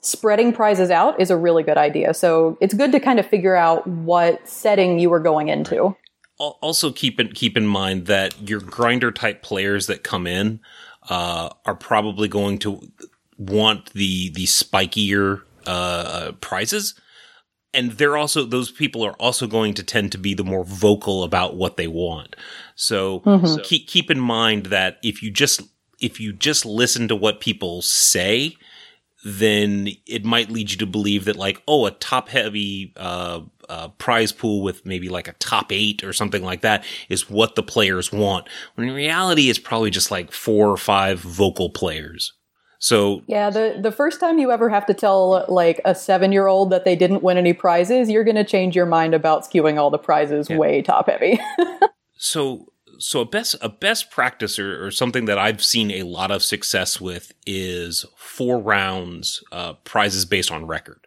spreading 0.00 0.52
prizes 0.52 0.92
out 0.92 1.20
is 1.20 1.32
a 1.32 1.36
really 1.36 1.64
good 1.64 1.76
idea. 1.76 2.14
So 2.14 2.56
it's 2.60 2.72
good 2.72 2.92
to 2.92 3.00
kind 3.00 3.18
of 3.18 3.26
figure 3.26 3.56
out 3.56 3.84
what 3.84 4.48
setting 4.48 5.00
you 5.00 5.12
are 5.12 5.18
going 5.18 5.48
into. 5.48 5.96
Al- 6.40 6.58
Also, 6.62 6.92
keep 6.92 7.18
in 7.20 7.32
keep 7.32 7.56
in 7.56 7.66
mind 7.66 8.06
that 8.06 8.48
your 8.48 8.60
grinder 8.60 9.10
type 9.10 9.42
players 9.42 9.86
that 9.86 10.02
come 10.02 10.26
in 10.26 10.60
uh, 11.08 11.50
are 11.64 11.74
probably 11.74 12.28
going 12.28 12.58
to 12.60 12.80
want 13.38 13.92
the 13.92 14.30
the 14.30 14.44
spikier 14.44 15.42
uh, 15.66 16.32
prizes, 16.40 16.94
and 17.74 17.92
they're 17.92 18.16
also 18.16 18.44
those 18.44 18.70
people 18.70 19.04
are 19.04 19.14
also 19.14 19.46
going 19.46 19.74
to 19.74 19.82
tend 19.82 20.12
to 20.12 20.18
be 20.18 20.34
the 20.34 20.44
more 20.44 20.64
vocal 20.64 21.22
about 21.24 21.56
what 21.56 21.76
they 21.76 21.86
want. 21.88 22.36
So, 22.74 23.22
so 23.46 23.58
keep 23.62 23.86
keep 23.86 24.10
in 24.10 24.20
mind 24.20 24.66
that 24.66 24.98
if 25.02 25.22
you 25.22 25.30
just 25.30 25.62
if 26.00 26.20
you 26.20 26.32
just 26.32 26.66
listen 26.66 27.08
to 27.08 27.16
what 27.16 27.40
people 27.40 27.80
say, 27.82 28.56
then 29.24 29.88
it 30.06 30.24
might 30.24 30.50
lead 30.50 30.70
you 30.70 30.76
to 30.76 30.86
believe 30.86 31.24
that 31.24 31.36
like 31.36 31.62
oh 31.66 31.86
a 31.86 31.90
top 31.90 32.28
heavy 32.28 32.92
uh, 32.96 33.40
uh, 33.68 33.88
prize 33.88 34.32
pool 34.32 34.62
with 34.62 34.84
maybe 34.86 35.08
like 35.08 35.28
a 35.28 35.32
top 35.34 35.72
eight 35.72 36.04
or 36.04 36.12
something 36.12 36.42
like 36.42 36.60
that 36.60 36.84
is 37.08 37.28
what 37.30 37.54
the 37.54 37.62
players 37.62 38.12
want 38.12 38.48
when 38.74 38.88
in 38.88 38.94
reality 38.94 39.48
it's 39.48 39.58
probably 39.58 39.90
just 39.90 40.10
like 40.10 40.32
four 40.32 40.68
or 40.68 40.76
five 40.76 41.18
vocal 41.20 41.70
players 41.70 42.32
so 42.78 43.22
Yeah, 43.26 43.50
the 43.50 43.78
the 43.80 43.92
first 43.92 44.20
time 44.20 44.38
you 44.38 44.50
ever 44.50 44.68
have 44.68 44.86
to 44.86 44.94
tell 44.94 45.44
like 45.48 45.80
a 45.84 45.94
seven 45.94 46.32
year 46.32 46.46
old 46.46 46.70
that 46.70 46.84
they 46.84 46.96
didn't 46.96 47.22
win 47.22 47.38
any 47.38 47.52
prizes, 47.52 48.10
you're 48.10 48.24
going 48.24 48.36
to 48.36 48.44
change 48.44 48.76
your 48.76 48.86
mind 48.86 49.14
about 49.14 49.44
skewing 49.44 49.78
all 49.78 49.90
the 49.90 49.98
prizes 49.98 50.48
way 50.48 50.82
top 50.82 51.08
heavy. 51.08 51.40
so 52.16 52.68
so 52.98 53.20
a 53.20 53.24
best 53.26 53.54
a 53.60 53.68
best 53.68 54.10
practice 54.10 54.58
or, 54.58 54.84
or 54.86 54.90
something 54.90 55.24
that 55.26 55.38
I've 55.38 55.62
seen 55.64 55.90
a 55.90 56.02
lot 56.02 56.30
of 56.30 56.42
success 56.42 57.00
with 57.00 57.32
is 57.46 58.04
four 58.16 58.58
rounds 58.60 59.42
uh, 59.52 59.74
prizes 59.84 60.24
based 60.24 60.50
on 60.52 60.66
record. 60.66 61.06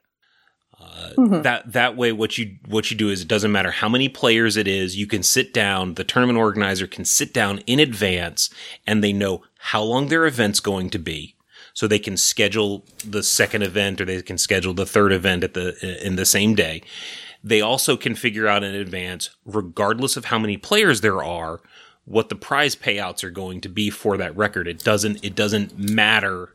Uh, 0.79 1.39
That 1.41 1.71
that 1.73 1.95
way, 1.97 2.11
what 2.11 2.37
you 2.37 2.55
what 2.67 2.89
you 2.89 2.97
do 2.97 3.09
is 3.09 3.21
it 3.21 3.27
doesn't 3.27 3.51
matter 3.51 3.71
how 3.71 3.89
many 3.89 4.09
players 4.09 4.55
it 4.57 4.67
is. 4.67 4.95
You 4.97 5.07
can 5.07 5.23
sit 5.23 5.53
down. 5.53 5.95
The 5.95 6.03
tournament 6.03 6.39
organizer 6.39 6.87
can 6.87 7.05
sit 7.05 7.33
down 7.33 7.59
in 7.67 7.79
advance, 7.79 8.49
and 8.87 9.03
they 9.03 9.13
know 9.13 9.43
how 9.57 9.83
long 9.83 10.07
their 10.07 10.25
event's 10.25 10.59
going 10.61 10.89
to 10.91 10.99
be. 10.99 11.35
so 11.73 11.87
they 11.87 11.99
can 11.99 12.17
schedule 12.17 12.85
the 13.05 13.23
second 13.23 13.61
event 13.63 14.01
or 14.01 14.05
they 14.05 14.21
can 14.21 14.37
schedule 14.37 14.73
the 14.73 14.85
third 14.85 15.11
event 15.13 15.43
at 15.43 15.53
the 15.53 16.05
in 16.05 16.15
the 16.15 16.25
same 16.25 16.53
day. 16.55 16.81
They 17.43 17.61
also 17.61 17.95
can 17.95 18.15
figure 18.15 18.47
out 18.47 18.63
in 18.63 18.75
advance, 18.75 19.29
regardless 19.45 20.17
of 20.17 20.25
how 20.25 20.39
many 20.39 20.57
players 20.57 20.99
there 21.01 21.23
are, 21.23 21.61
what 22.09 22.29
the 22.29 22.35
prize 22.35 22.75
payouts 22.75 23.23
are 23.23 23.29
going 23.29 23.61
to 23.61 23.69
be 23.69 23.91
for 23.91 24.17
that 24.17 24.35
record. 24.35 24.67
It 24.67 24.83
doesn't 24.83 25.23
it 25.23 25.35
doesn't 25.35 25.77
matter 25.77 26.49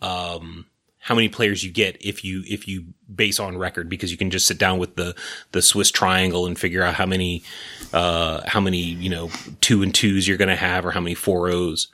um, 0.00 0.66
how 1.00 1.16
many 1.16 1.28
players 1.28 1.64
you 1.64 1.72
get 1.72 1.96
if 2.00 2.24
you 2.24 2.44
if 2.46 2.68
you 2.68 2.84
base 3.12 3.40
on 3.40 3.58
record 3.58 3.88
because 3.88 4.12
you 4.12 4.16
can 4.16 4.30
just 4.30 4.46
sit 4.46 4.56
down 4.56 4.78
with 4.78 4.94
the 4.94 5.16
the 5.50 5.62
Swiss 5.62 5.90
triangle 5.90 6.46
and 6.46 6.56
figure 6.56 6.82
out 6.82 6.94
how 6.94 7.06
many 7.06 7.42
uh, 7.92 8.42
how 8.46 8.60
many 8.60 8.78
you 8.78 9.10
know 9.10 9.30
two 9.60 9.82
and 9.82 9.92
twos 9.92 10.28
you're 10.28 10.38
going 10.38 10.48
to 10.48 10.56
have 10.56 10.86
or 10.86 10.92
how 10.92 11.00
many 11.00 11.14
four 11.14 11.50
O's. 11.50 11.88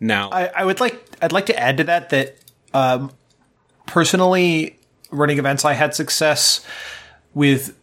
Now, 0.00 0.30
I, 0.30 0.46
I 0.46 0.64
would 0.64 0.80
like 0.80 1.04
I'd 1.20 1.32
like 1.32 1.46
to 1.46 1.58
add 1.58 1.76
to 1.76 1.84
that 1.84 2.08
that 2.08 2.36
um, 2.72 3.12
personally 3.86 4.78
running 5.10 5.38
events 5.38 5.66
I 5.66 5.74
had 5.74 5.94
success 5.94 6.64
with 7.34 7.78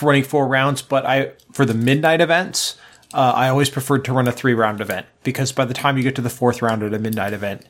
running 0.00 0.24
four 0.24 0.48
rounds, 0.48 0.80
but 0.80 1.04
I 1.04 1.32
for 1.52 1.66
the 1.66 1.74
midnight 1.74 2.22
events 2.22 2.78
uh, 3.14 3.32
I 3.34 3.48
always 3.48 3.70
preferred 3.70 4.04
to 4.06 4.12
run 4.12 4.28
a 4.28 4.32
three 4.32 4.54
round 4.54 4.80
event 4.80 5.06
because 5.24 5.52
by 5.52 5.64
the 5.64 5.74
time 5.74 5.96
you 5.96 6.02
get 6.02 6.14
to 6.16 6.22
the 6.22 6.30
fourth 6.30 6.62
round 6.62 6.82
at 6.82 6.94
a 6.94 6.98
midnight 6.98 7.32
event, 7.32 7.66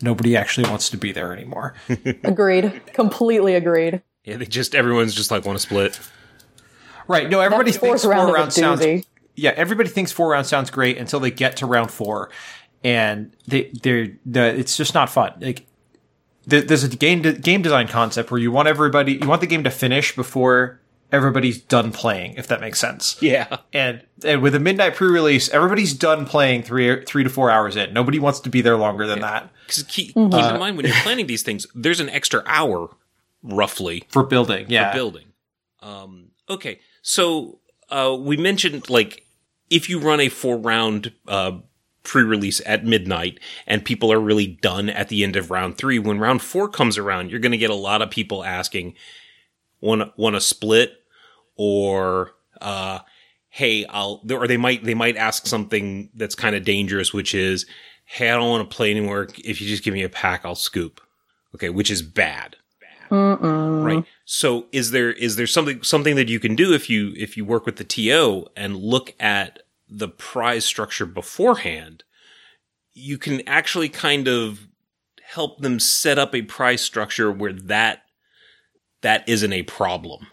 nobody 0.00 0.36
actually 0.36 0.68
wants 0.68 0.88
to 0.90 0.96
be 0.96 1.12
there 1.12 1.32
anymore. 1.32 1.74
agreed. 2.24 2.80
Completely 2.92 3.54
agreed. 3.54 4.02
yeah, 4.24 4.36
they 4.36 4.46
just 4.46 4.74
everyone's 4.74 5.14
just 5.14 5.30
like 5.30 5.44
want 5.44 5.58
to 5.58 5.62
split. 5.62 5.98
right? 7.08 7.28
No, 7.28 7.40
everybody 7.40 7.70
That 7.72 7.80
thinks 7.80 8.02
fourth 8.02 8.12
round 8.12 8.28
four 8.28 8.34
rounds 8.36 8.54
sounds. 8.54 8.80
doozy. 8.80 9.04
Yeah, 9.36 9.50
everybody 9.56 9.88
thinks 9.88 10.12
four 10.12 10.28
rounds 10.30 10.48
sounds 10.48 10.70
great 10.70 10.96
until 10.98 11.18
they 11.20 11.30
get 11.32 11.56
to 11.56 11.66
round 11.66 11.90
four, 11.90 12.30
and 12.84 13.32
they 13.48 13.70
they're 13.82 14.08
the 14.24 14.44
it's 14.56 14.76
just 14.76 14.94
not 14.94 15.10
fun. 15.10 15.32
Like 15.40 15.66
there's 16.46 16.84
a 16.84 16.88
game 16.88 17.22
de- 17.22 17.32
game 17.32 17.62
design 17.62 17.88
concept 17.88 18.30
where 18.30 18.38
you 18.38 18.52
want 18.52 18.68
everybody 18.68 19.14
you 19.14 19.26
want 19.26 19.40
the 19.40 19.46
game 19.48 19.64
to 19.64 19.70
finish 19.70 20.14
before 20.14 20.78
everybody's 21.14 21.60
done 21.62 21.92
playing, 21.92 22.34
if 22.34 22.46
that 22.48 22.60
makes 22.60 22.78
sense. 22.78 23.16
Yeah, 23.22 23.58
And 23.72 24.02
and 24.24 24.42
with 24.42 24.54
a 24.54 24.60
midnight 24.60 24.94
pre-release, 24.96 25.48
everybody's 25.48 25.94
done 25.94 26.26
playing 26.26 26.62
three 26.64 27.04
three 27.04 27.24
to 27.24 27.30
four 27.30 27.50
hours 27.50 27.76
in. 27.76 27.92
Nobody 27.94 28.18
wants 28.18 28.40
to 28.40 28.50
be 28.50 28.60
there 28.60 28.76
longer 28.76 29.06
than 29.06 29.20
that 29.20 29.50
because 29.66 29.82
keep, 29.84 30.14
Mm-hmm. 30.14 30.32
keep 30.36 30.52
in 30.52 30.58
mind 30.60 30.76
when 30.76 30.86
you're 30.86 30.94
planning 31.02 31.26
these 31.26 31.42
things, 31.42 31.66
there's 31.74 32.00
an 32.00 32.10
extra 32.10 32.42
hour 32.46 32.90
roughly 33.42 34.04
for 34.08 34.24
building. 34.24 34.66
Yeah, 34.68 34.92
building. 34.92 35.26
Um, 35.82 36.30
okay, 36.50 36.80
so 37.02 37.60
uh, 37.90 38.16
we 38.18 38.36
mentioned 38.36 38.90
like 38.90 39.24
if 39.70 39.88
you 39.88 39.98
run 39.98 40.20
a 40.20 40.28
four 40.28 40.56
round 40.58 41.12
uh, 41.28 41.58
pre-release 42.02 42.60
at 42.66 42.84
midnight 42.84 43.40
and 43.66 43.84
people 43.84 44.12
are 44.12 44.20
really 44.20 44.46
done 44.46 44.88
at 44.90 45.08
the 45.08 45.24
end 45.24 45.36
of 45.36 45.50
round 45.50 45.76
three, 45.78 45.98
when 45.98 46.18
round 46.18 46.42
four 46.42 46.68
comes 46.68 46.98
around, 46.98 47.30
you're 47.30 47.40
going 47.40 47.52
to 47.52 47.58
get 47.58 47.70
a 47.70 47.74
lot 47.74 48.02
of 48.02 48.10
people 48.10 48.44
asking, 48.44 48.94
"Want 49.80 50.12
want 50.18 50.36
to 50.36 50.40
split?" 50.40 50.92
Or 51.56 52.32
uh, 52.60 53.00
"Hey, 53.48 53.84
I'll," 53.86 54.22
or 54.30 54.46
they 54.46 54.56
might 54.56 54.84
they 54.84 54.94
might 54.94 55.16
ask 55.16 55.46
something 55.46 56.10
that's 56.14 56.34
kind 56.34 56.56
of 56.56 56.64
dangerous, 56.64 57.12
which 57.12 57.34
is, 57.34 57.66
"Hey, 58.04 58.30
I 58.30 58.34
don't 58.34 58.50
want 58.50 58.68
to 58.68 58.76
play 58.76 58.90
anymore. 58.90 59.28
If 59.44 59.60
you 59.60 59.68
just 59.68 59.84
give 59.84 59.94
me 59.94 60.02
a 60.02 60.08
pack, 60.08 60.44
I'll 60.44 60.54
scoop." 60.54 61.00
Okay, 61.54 61.70
which 61.70 61.90
is 61.90 62.02
bad. 62.02 62.56
Right. 63.10 64.04
So 64.24 64.66
is 64.72 64.90
there 64.90 65.12
is 65.12 65.36
there 65.36 65.46
something 65.46 65.82
something 65.82 66.16
that 66.16 66.28
you 66.28 66.40
can 66.40 66.56
do 66.56 66.72
if 66.72 66.88
you 66.90 67.12
if 67.16 67.36
you 67.36 67.44
work 67.44 67.66
with 67.66 67.76
the 67.76 67.84
TO 67.84 68.46
and 68.56 68.76
look 68.76 69.14
at 69.20 69.60
the 69.88 70.08
prize 70.08 70.64
structure 70.64 71.06
beforehand? 71.06 72.04
You 72.92 73.18
can 73.18 73.46
actually 73.46 73.88
kind 73.88 74.28
of 74.28 74.68
help 75.22 75.60
them 75.60 75.78
set 75.80 76.18
up 76.18 76.34
a 76.34 76.42
prize 76.42 76.80
structure 76.80 77.30
where 77.30 77.52
that 77.52 78.02
that 79.02 79.28
isn't 79.28 79.52
a 79.52 79.62
problem. 79.64 80.26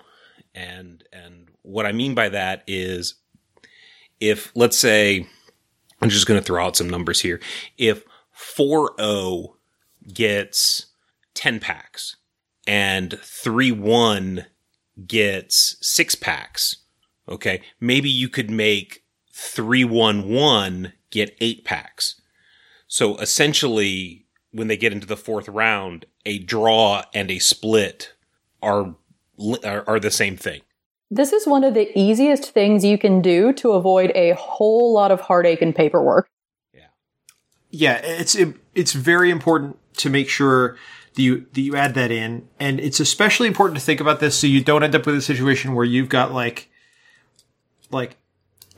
And 0.54 1.04
and 1.14 1.50
what 1.62 1.86
I 1.86 1.92
mean 1.92 2.14
by 2.14 2.30
that 2.30 2.64
is 2.68 3.16
if 4.20 4.52
let's 4.56 4.78
say 4.78 5.26
I'm 6.02 6.10
just 6.10 6.26
going 6.26 6.40
to 6.40 6.46
throw 6.46 6.66
out 6.66 6.76
some 6.76 6.90
numbers 6.90 7.22
here. 7.22 7.40
If 7.78 8.04
4-0 8.36 9.54
gets 10.12 10.88
10 11.36 11.60
packs 11.60 12.16
and 12.66 13.20
3 13.22 13.72
1 13.72 14.46
gets 15.06 15.78
six 15.82 16.16
packs, 16.16 16.78
okay, 17.30 17.62
maybe 17.80 18.10
you 18.10 18.30
could 18.30 18.50
make 18.50 19.04
3 19.32 19.84
1 19.86 20.28
1 20.28 20.94
get 21.12 21.38
eight 21.40 21.64
packs. 21.64 22.20
So 22.88 23.18
essentially, 23.18 24.26
when 24.52 24.68
they 24.68 24.78
get 24.78 24.92
into 24.92 25.08
the 25.08 25.18
fourth 25.18 25.48
round, 25.48 26.06
a 26.26 26.40
draw 26.40 27.04
and 27.14 27.30
a 27.30 27.40
split 27.40 28.14
are, 28.62 28.96
are, 29.64 29.84
are 29.88 30.00
the 30.00 30.12
same 30.12 30.38
thing. 30.38 30.62
This 31.10 31.34
is 31.34 31.46
one 31.46 31.64
of 31.64 31.74
the 31.74 31.92
easiest 31.98 32.52
things 32.52 32.86
you 32.86 32.98
can 32.98 33.22
do 33.22 33.52
to 33.54 33.72
avoid 33.72 34.12
a 34.16 34.32
whole 34.32 34.94
lot 34.94 35.12
of 35.12 35.20
heartache 35.20 35.62
and 35.62 35.76
paperwork. 35.76 36.30
yeah, 36.74 36.88
Yeah, 37.70 37.96
it's 38.04 38.38
it's 38.74 38.94
very 38.94 39.30
important 39.30 39.78
to 39.98 40.10
make 40.10 40.30
sure 40.30 40.78
that 41.16 41.22
you 41.22 41.46
that 41.54 41.62
you 41.62 41.76
add 41.76 41.96
that 41.96 42.12
in, 42.12 42.48
and 42.60 42.80
it's 42.80 43.00
especially 43.00 43.48
important 43.48 43.78
to 43.78 43.84
think 43.84 44.00
about 44.00 44.22
this 44.22 44.38
so 44.38 44.48
you 44.48 44.64
don't 44.64 44.84
end 44.84 44.96
up 44.96 45.06
with 45.06 45.16
a 45.16 45.22
situation 45.22 45.76
where 45.76 45.86
you've 45.86 46.08
got 46.08 46.32
like 46.32 46.70
like 47.90 48.16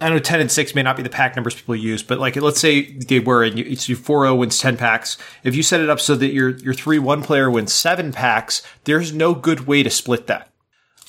I 0.02 0.10
know 0.10 0.20
ten 0.20 0.42
and 0.42 0.52
six 0.52 0.74
may 0.74 0.82
not 0.82 0.98
be 0.98 1.04
the 1.04 1.10
pack 1.10 1.36
numbers 1.36 1.56
people 1.56 1.76
use, 1.76 2.02
but 2.02 2.20
like 2.20 2.36
let's 2.36 2.60
say 2.60 2.94
they 2.94 3.20
were 3.20 3.44
and 3.44 3.60
you, 3.60 3.66
it's 3.66 3.88
you 3.88 3.96
four 3.96 4.26
zero 4.26 4.36
wins 4.36 4.60
ten 4.60 4.76
packs. 4.76 5.18
If 5.44 5.56
you 5.56 5.62
set 5.64 5.82
it 5.82 5.90
up 5.90 6.00
so 6.00 6.16
that 6.16 6.34
your 6.34 6.50
your 6.58 6.74
three 6.74 7.00
one 7.00 7.22
player 7.22 7.50
wins 7.50 7.74
seven 7.74 8.12
packs, 8.12 8.64
there's 8.86 9.14
no 9.14 9.36
good 9.36 9.68
way 9.68 9.84
to 9.84 9.90
split 9.92 10.28
that. 10.28 10.50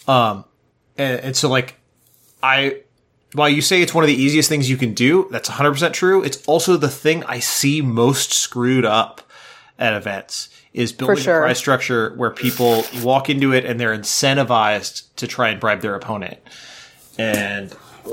Um, 0.06 0.44
and, 0.96 1.20
and 1.20 1.36
so 1.36 1.48
like 1.48 1.76
I 2.42 2.80
while 3.34 3.48
you 3.48 3.60
say 3.60 3.82
it's 3.82 3.92
one 3.92 4.04
of 4.04 4.08
the 4.08 4.14
easiest 4.14 4.48
things 4.48 4.70
you 4.70 4.76
can 4.76 4.94
do, 4.94 5.28
that's 5.30 5.50
100% 5.50 5.92
true. 5.92 6.22
It's 6.22 6.42
also 6.46 6.76
the 6.76 6.88
thing 6.88 7.24
I 7.24 7.40
see 7.40 7.82
most 7.82 8.32
screwed 8.32 8.84
up 8.84 9.22
at 9.76 9.92
events 9.92 10.48
is 10.72 10.92
building 10.92 11.16
sure. 11.16 11.40
a 11.40 11.46
prize 11.46 11.58
structure 11.58 12.14
where 12.14 12.30
people 12.30 12.84
walk 13.02 13.28
into 13.28 13.52
it 13.52 13.64
and 13.64 13.80
they're 13.80 13.96
incentivized 13.96 15.08
to 15.16 15.26
try 15.26 15.48
and 15.48 15.60
bribe 15.60 15.80
their 15.80 15.96
opponent. 15.96 16.38
And 17.18 17.70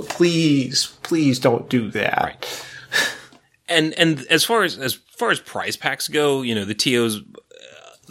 please, 0.09 0.87
please 1.03 1.39
don't 1.39 1.69
do 1.69 1.91
that. 1.91 2.23
Right. 2.23 2.65
And 3.67 3.93
and 3.93 4.25
as 4.29 4.43
far 4.43 4.63
as 4.63 4.77
as 4.77 4.95
far 4.95 5.31
as 5.31 5.39
prize 5.39 5.77
packs 5.77 6.09
go, 6.09 6.41
you 6.41 6.53
know 6.53 6.65
the 6.65 6.75
TOs, 6.75 7.21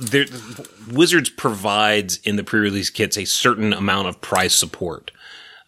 there 0.00 0.25
Wizards 0.90 1.28
provides 1.28 2.19
in 2.25 2.37
the 2.37 2.45
pre-release 2.45 2.90
kits 2.90 3.19
a 3.19 3.26
certain 3.26 3.73
amount 3.73 4.09
of 4.09 4.21
prize 4.21 4.54
support, 4.54 5.11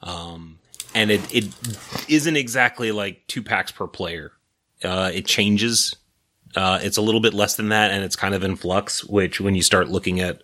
um, 0.03 0.59
and 0.95 1.11
it 1.11 1.21
it 1.35 1.49
isn't 2.09 2.37
exactly 2.37 2.93
like 2.93 3.27
two 3.29 3.43
packs 3.43 3.71
per 3.71 3.87
player. 3.87 4.33
Uh, 4.83 5.11
it 5.13 5.27
changes. 5.27 5.95
Uh, 6.57 6.79
it's 6.83 6.97
a 6.97 7.03
little 7.03 7.21
bit 7.21 7.35
less 7.35 7.57
than 7.57 7.69
that, 7.69 7.91
and 7.91 8.05
it's 8.05 8.17
kind 8.17 8.35
of 8.35 8.43
in 8.43 8.57
flux. 8.57 9.05
Which, 9.05 9.41
when 9.41 9.55
you 9.55 9.63
start 9.63 9.89
looking 9.89 10.21
at 10.21 10.43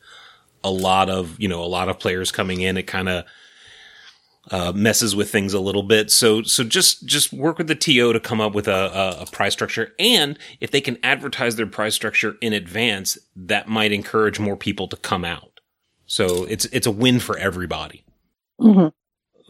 a 0.62 0.70
lot 0.70 1.08
of 1.08 1.40
you 1.40 1.48
know 1.48 1.62
a 1.62 1.66
lot 1.66 1.88
of 1.88 1.98
players 1.98 2.30
coming 2.30 2.60
in, 2.60 2.76
it 2.76 2.86
kind 2.86 3.08
of 3.08 3.24
uh, 4.50 4.72
messes 4.72 5.14
with 5.14 5.30
things 5.30 5.52
a 5.54 5.60
little 5.60 5.82
bit. 5.82 6.10
So 6.10 6.42
so 6.42 6.64
just 6.64 7.04
just 7.06 7.32
work 7.32 7.58
with 7.58 7.66
the 7.68 7.74
TO 7.74 8.12
to 8.12 8.20
come 8.20 8.40
up 8.40 8.54
with 8.54 8.68
a, 8.68 8.72
a, 9.18 9.22
a 9.22 9.26
price 9.26 9.52
structure, 9.52 9.92
and 9.98 10.38
if 10.60 10.70
they 10.70 10.80
can 10.80 10.98
advertise 11.02 11.56
their 11.56 11.66
price 11.66 11.94
structure 11.94 12.36
in 12.40 12.52
advance, 12.52 13.18
that 13.36 13.68
might 13.68 13.92
encourage 13.92 14.38
more 14.40 14.56
people 14.56 14.88
to 14.88 14.96
come 14.96 15.24
out. 15.24 15.60
So 16.06 16.44
it's 16.44 16.64
it's 16.66 16.86
a 16.86 16.90
win 16.90 17.20
for 17.20 17.36
everybody. 17.38 18.04
Mhm. 18.60 18.92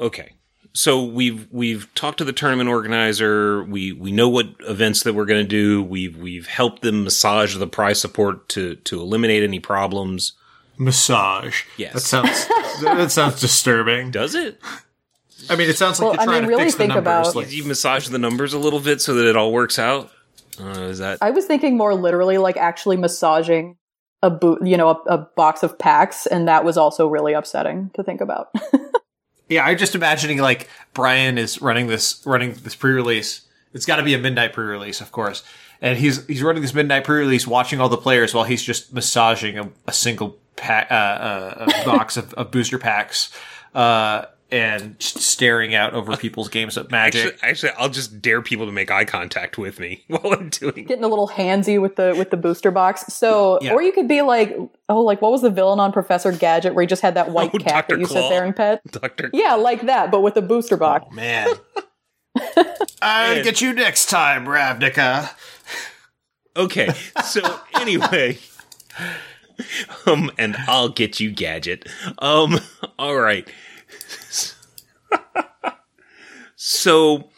Okay. 0.01 0.33
So 0.75 1.03
we've 1.05 1.49
we've 1.51 1.93
talked 1.95 2.19
to 2.19 2.25
the 2.25 2.33
tournament 2.33 2.69
organizer. 2.69 3.65
We 3.65 3.93
we 3.93 4.13
know 4.13 4.29
what 4.29 4.49
events 4.61 5.03
that 5.05 5.15
we're 5.15 5.25
going 5.25 5.43
to 5.45 5.49
do. 5.49 5.83
We've 5.83 6.17
we've 6.17 6.47
helped 6.47 6.83
them 6.83 7.05
massage 7.05 7.57
the 7.57 7.67
price 7.67 8.01
support 8.01 8.49
to 8.51 8.75
to 8.77 9.01
eliminate 9.01 9.43
any 9.43 9.61
problems. 9.61 10.35
Massage. 10.77 11.63
Yes. 11.77 11.95
That 11.95 12.01
sounds 12.01 12.49
that 12.83 13.11
sounds 13.11 13.41
disturbing. 13.41 14.11
Does 14.11 14.35
it? 14.35 14.61
I 15.51 15.57
mean, 15.57 15.69
it 15.71 15.77
sounds 15.77 16.01
like 16.01 16.05
Well, 16.07 16.13
you're 16.15 16.21
I 16.23 16.25
trying 16.25 16.35
mean, 16.43 16.43
to 16.43 16.49
really 16.49 16.63
fix 16.65 16.75
the 16.75 16.79
think 16.79 16.89
numbers. 16.95 17.29
about- 17.29 17.35
like, 17.37 17.53
You 17.53 17.65
massage 17.65 18.09
the 18.09 18.19
numbers 18.19 18.53
a 18.55 18.59
little 18.59 18.81
bit 18.81 19.01
so 19.01 19.15
that 19.15 19.27
it 19.29 19.37
all 19.37 19.53
works 19.53 19.79
out. 19.79 20.11
Uh, 20.61 20.69
is 20.91 20.99
that 20.99 21.19
I 21.21 21.31
was 21.31 21.45
thinking 21.47 21.77
more 21.77 21.95
literally 21.95 22.37
like 22.39 22.57
actually 22.57 22.97
massaging 22.97 23.77
a 24.23 24.31
boot, 24.31 24.59
you 24.67 24.77
know, 24.77 24.89
a, 24.91 25.15
a 25.15 25.19
box 25.19 25.63
of 25.63 25.79
packs, 25.79 26.27
and 26.27 26.49
that 26.49 26.65
was 26.65 26.77
also 26.77 27.07
really 27.07 27.33
upsetting 27.35 27.91
to 27.95 28.03
think 28.03 28.21
about. 28.21 28.49
Yeah, 29.51 29.65
I'm 29.65 29.79
just 29.79 29.95
imagining 29.95 30.37
like 30.41 30.69
Brian 30.93 31.39
is 31.39 31.63
running 31.63 31.87
this 31.87 32.21
running 32.27 32.53
this 32.65 32.75
pre-release. 32.75 33.41
It's 33.73 33.87
got 33.87 33.97
to 33.97 34.03
be 34.03 34.13
a 34.13 34.19
midnight 34.19 34.53
pre-release, 34.53 35.01
of 35.01 35.11
course, 35.11 35.43
and 35.81 35.97
he's 35.99 36.27
he's 36.27 36.43
running 36.43 36.61
this 36.61 36.75
midnight 36.75 37.05
pre-release, 37.05 37.47
watching 37.47 37.81
all 37.81 37.89
the 37.89 37.97
players 37.97 38.35
while 38.35 38.45
he's 38.45 38.63
just 38.63 38.93
massaging 38.93 39.57
a, 39.59 39.71
a 39.87 39.93
single 39.95 40.37
pack, 40.57 40.89
uh, 40.91 40.95
uh, 40.95 41.67
a 41.83 41.85
box 41.87 42.19
of, 42.19 42.35
of 42.35 42.51
booster 42.51 42.79
packs. 42.79 43.33
Uh, 43.75 44.27
and 44.51 44.97
staring 44.99 45.75
out 45.75 45.93
over 45.93 46.17
people's 46.19 46.49
games 46.49 46.77
of 46.77 46.91
Magic. 46.91 47.35
Actually, 47.35 47.49
actually, 47.51 47.73
I'll 47.79 47.89
just 47.89 48.21
dare 48.23 48.41
people 48.43 48.67
to 48.67 48.73
make 48.73 48.91
eye 48.91 49.05
contact 49.05 49.59
with 49.59 49.79
me 49.79 50.05
while 50.09 50.33
I'm 50.33 50.49
doing. 50.49 50.85
getting 50.85 51.05
a 51.05 51.09
little 51.09 51.29
handsy 51.29 51.81
with 51.81 51.97
the 51.97 52.15
with 52.17 52.31
the 52.31 52.37
booster 52.37 52.71
box. 52.71 53.13
So, 53.13 53.59
Yeah. 53.61 53.73
or 53.73 53.83
you 53.83 53.93
could 53.93 54.09
be 54.09 54.23
like, 54.23 54.57
oh, 54.89 55.01
like 55.03 55.21
what 55.23 55.33
was 55.33 55.43
the 55.43 55.51
villain 55.51 55.81
on 55.81 55.93
Professor 55.93 56.33
Gadget 56.33 56.75
where 56.75 56.83
he 56.83 56.87
just 56.87 57.03
had 57.03 57.15
that 57.15 57.31
white 57.31 57.51
Oh, 57.55 57.59
cat 57.59 57.89
Dr. 57.89 57.95
that 57.97 58.01
you 58.01 58.07
Claw. 58.07 58.23
sit 58.23 58.29
there 58.31 58.45
and 58.45 58.57
pet? 58.57 58.81
Doctor. 58.91 59.31
Yeah, 59.33 59.55
like 59.55 59.83
that, 59.83 60.11
but 60.11 60.21
with 60.23 60.37
a 60.37 60.43
booster 60.43 60.77
box. 60.77 61.07
Oh, 61.11 61.15
man. 61.15 61.49
I'll 63.03 63.35
Man. 63.37 63.45
get 63.45 63.61
you 63.61 63.73
next 63.73 64.07
time, 64.07 64.47
Ravnica. 64.47 65.31
Okay, 66.57 66.89
so 67.25 67.41
anyway, 67.75 68.39
um, 70.07 70.31
and 70.39 70.57
I'll 70.67 70.89
get 70.89 71.21
you 71.21 71.31
gadget. 71.31 71.89
Um, 72.19 72.59
all 72.99 73.17
right. 73.17 73.49
So, 76.61 77.31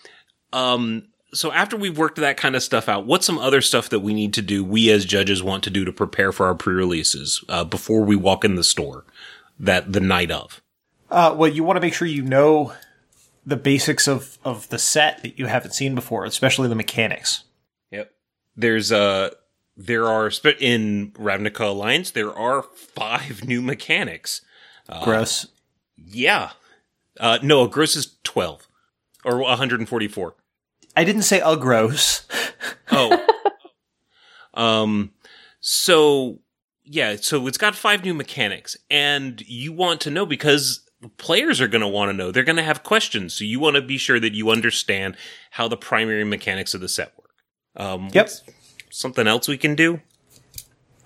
um, 0.50 1.08
so 1.34 1.52
after 1.52 1.76
we've 1.76 1.98
worked 1.98 2.16
that 2.16 2.38
kind 2.38 2.56
of 2.56 2.62
stuff 2.62 2.88
out, 2.88 3.04
what's 3.04 3.26
some 3.26 3.36
other 3.36 3.60
stuff 3.60 3.90
that 3.90 4.00
we 4.00 4.14
need 4.14 4.32
to 4.32 4.42
do? 4.42 4.64
We 4.64 4.90
as 4.90 5.04
judges 5.04 5.42
want 5.42 5.62
to 5.64 5.70
do 5.70 5.84
to 5.84 5.92
prepare 5.92 6.32
for 6.32 6.46
our 6.46 6.54
pre-releases 6.54 7.44
uh, 7.50 7.64
before 7.64 8.02
we 8.02 8.16
walk 8.16 8.46
in 8.46 8.54
the 8.54 8.64
store 8.64 9.04
that 9.58 9.92
the 9.92 10.00
night 10.00 10.30
of. 10.30 10.62
Uh, 11.10 11.34
well, 11.36 11.50
you 11.50 11.62
want 11.62 11.76
to 11.76 11.82
make 11.82 11.92
sure 11.92 12.08
you 12.08 12.22
know 12.22 12.72
the 13.44 13.58
basics 13.58 14.08
of, 14.08 14.38
of 14.42 14.66
the 14.70 14.78
set 14.78 15.22
that 15.22 15.38
you 15.38 15.46
haven't 15.46 15.72
seen 15.72 15.94
before, 15.94 16.24
especially 16.24 16.68
the 16.68 16.74
mechanics. 16.74 17.44
Yep. 17.90 18.10
There's 18.56 18.90
uh 18.90 19.30
there 19.76 20.06
are 20.06 20.30
in 20.60 21.12
Ravnica 21.12 21.60
Allegiance 21.60 22.10
there 22.10 22.32
are 22.32 22.62
five 22.62 23.44
new 23.46 23.60
mechanics. 23.60 24.40
Gross. 25.02 25.46
Yeah. 25.96 26.52
Uh 27.18 27.38
no, 27.42 27.66
gross 27.66 27.96
is 27.96 28.16
12 28.24 28.66
or 29.24 29.38
144. 29.38 30.34
I 30.96 31.04
didn't 31.04 31.22
say 31.22 31.40
gross. 31.56 32.26
Oh. 32.92 33.24
um 34.54 35.12
so 35.60 36.40
yeah, 36.84 37.16
so 37.16 37.46
it's 37.46 37.56
got 37.58 37.76
five 37.76 38.04
new 38.04 38.12
mechanics 38.14 38.76
and 38.90 39.40
you 39.46 39.72
want 39.72 40.00
to 40.02 40.10
know 40.10 40.26
because 40.26 40.80
players 41.16 41.60
are 41.60 41.68
going 41.68 41.82
to 41.82 41.88
want 41.88 42.08
to 42.08 42.12
know. 42.12 42.32
They're 42.32 42.42
going 42.42 42.56
to 42.56 42.62
have 42.64 42.82
questions. 42.82 43.32
So 43.34 43.44
you 43.44 43.60
want 43.60 43.76
to 43.76 43.82
be 43.82 43.96
sure 43.96 44.18
that 44.18 44.32
you 44.34 44.50
understand 44.50 45.16
how 45.52 45.68
the 45.68 45.76
primary 45.76 46.24
mechanics 46.24 46.74
of 46.74 46.80
the 46.80 46.88
set 46.88 47.12
work. 47.16 47.30
Um 47.76 48.10
Yep. 48.12 48.28
something 48.90 49.26
else 49.28 49.46
we 49.46 49.56
can 49.56 49.74
do? 49.76 50.00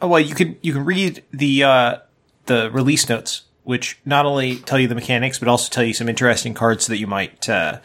Oh 0.00 0.09
well, 0.09 0.21
you 0.21 0.35
can 0.35 0.56
you 0.62 0.73
can 0.73 0.85
read 0.85 1.23
the 1.33 1.62
uh, 1.64 1.99
the 2.47 2.71
release 2.71 3.09
notes, 3.09 3.42
which 3.62 3.99
not 4.04 4.26
only 4.26 4.56
tell 4.56 4.78
you 4.78 4.88
the 4.88 4.94
mechanics, 4.94 5.38
but 5.38 5.49
also 5.49 5.71
tell 5.71 5.85
you 5.85 5.94
some 5.94 6.09
interesting 6.09 6.54
cards 6.54 6.87
that 6.88 6.99
you 6.99 7.06
might 7.06 7.49
uh, 7.49 7.80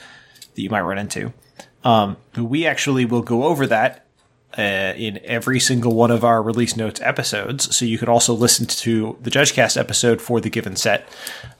that 0.59 0.63
you 0.63 0.69
might 0.69 0.81
run 0.81 0.97
into. 0.97 1.31
Um, 1.85 2.17
we 2.37 2.65
actually 2.65 3.05
will 3.05 3.21
go 3.21 3.45
over 3.45 3.65
that 3.67 4.05
uh, 4.57 4.93
in 4.97 5.19
every 5.23 5.59
single 5.59 5.95
one 5.95 6.11
of 6.11 6.25
our 6.25 6.43
release 6.43 6.75
notes 6.75 6.99
episodes. 7.01 7.73
So 7.75 7.85
you 7.85 7.97
could 7.97 8.09
also 8.09 8.33
listen 8.33 8.65
to 8.65 9.17
the 9.21 9.31
JudgeCast 9.31 9.77
episode 9.77 10.21
for 10.21 10.41
the 10.41 10.49
given 10.49 10.75
set 10.75 11.07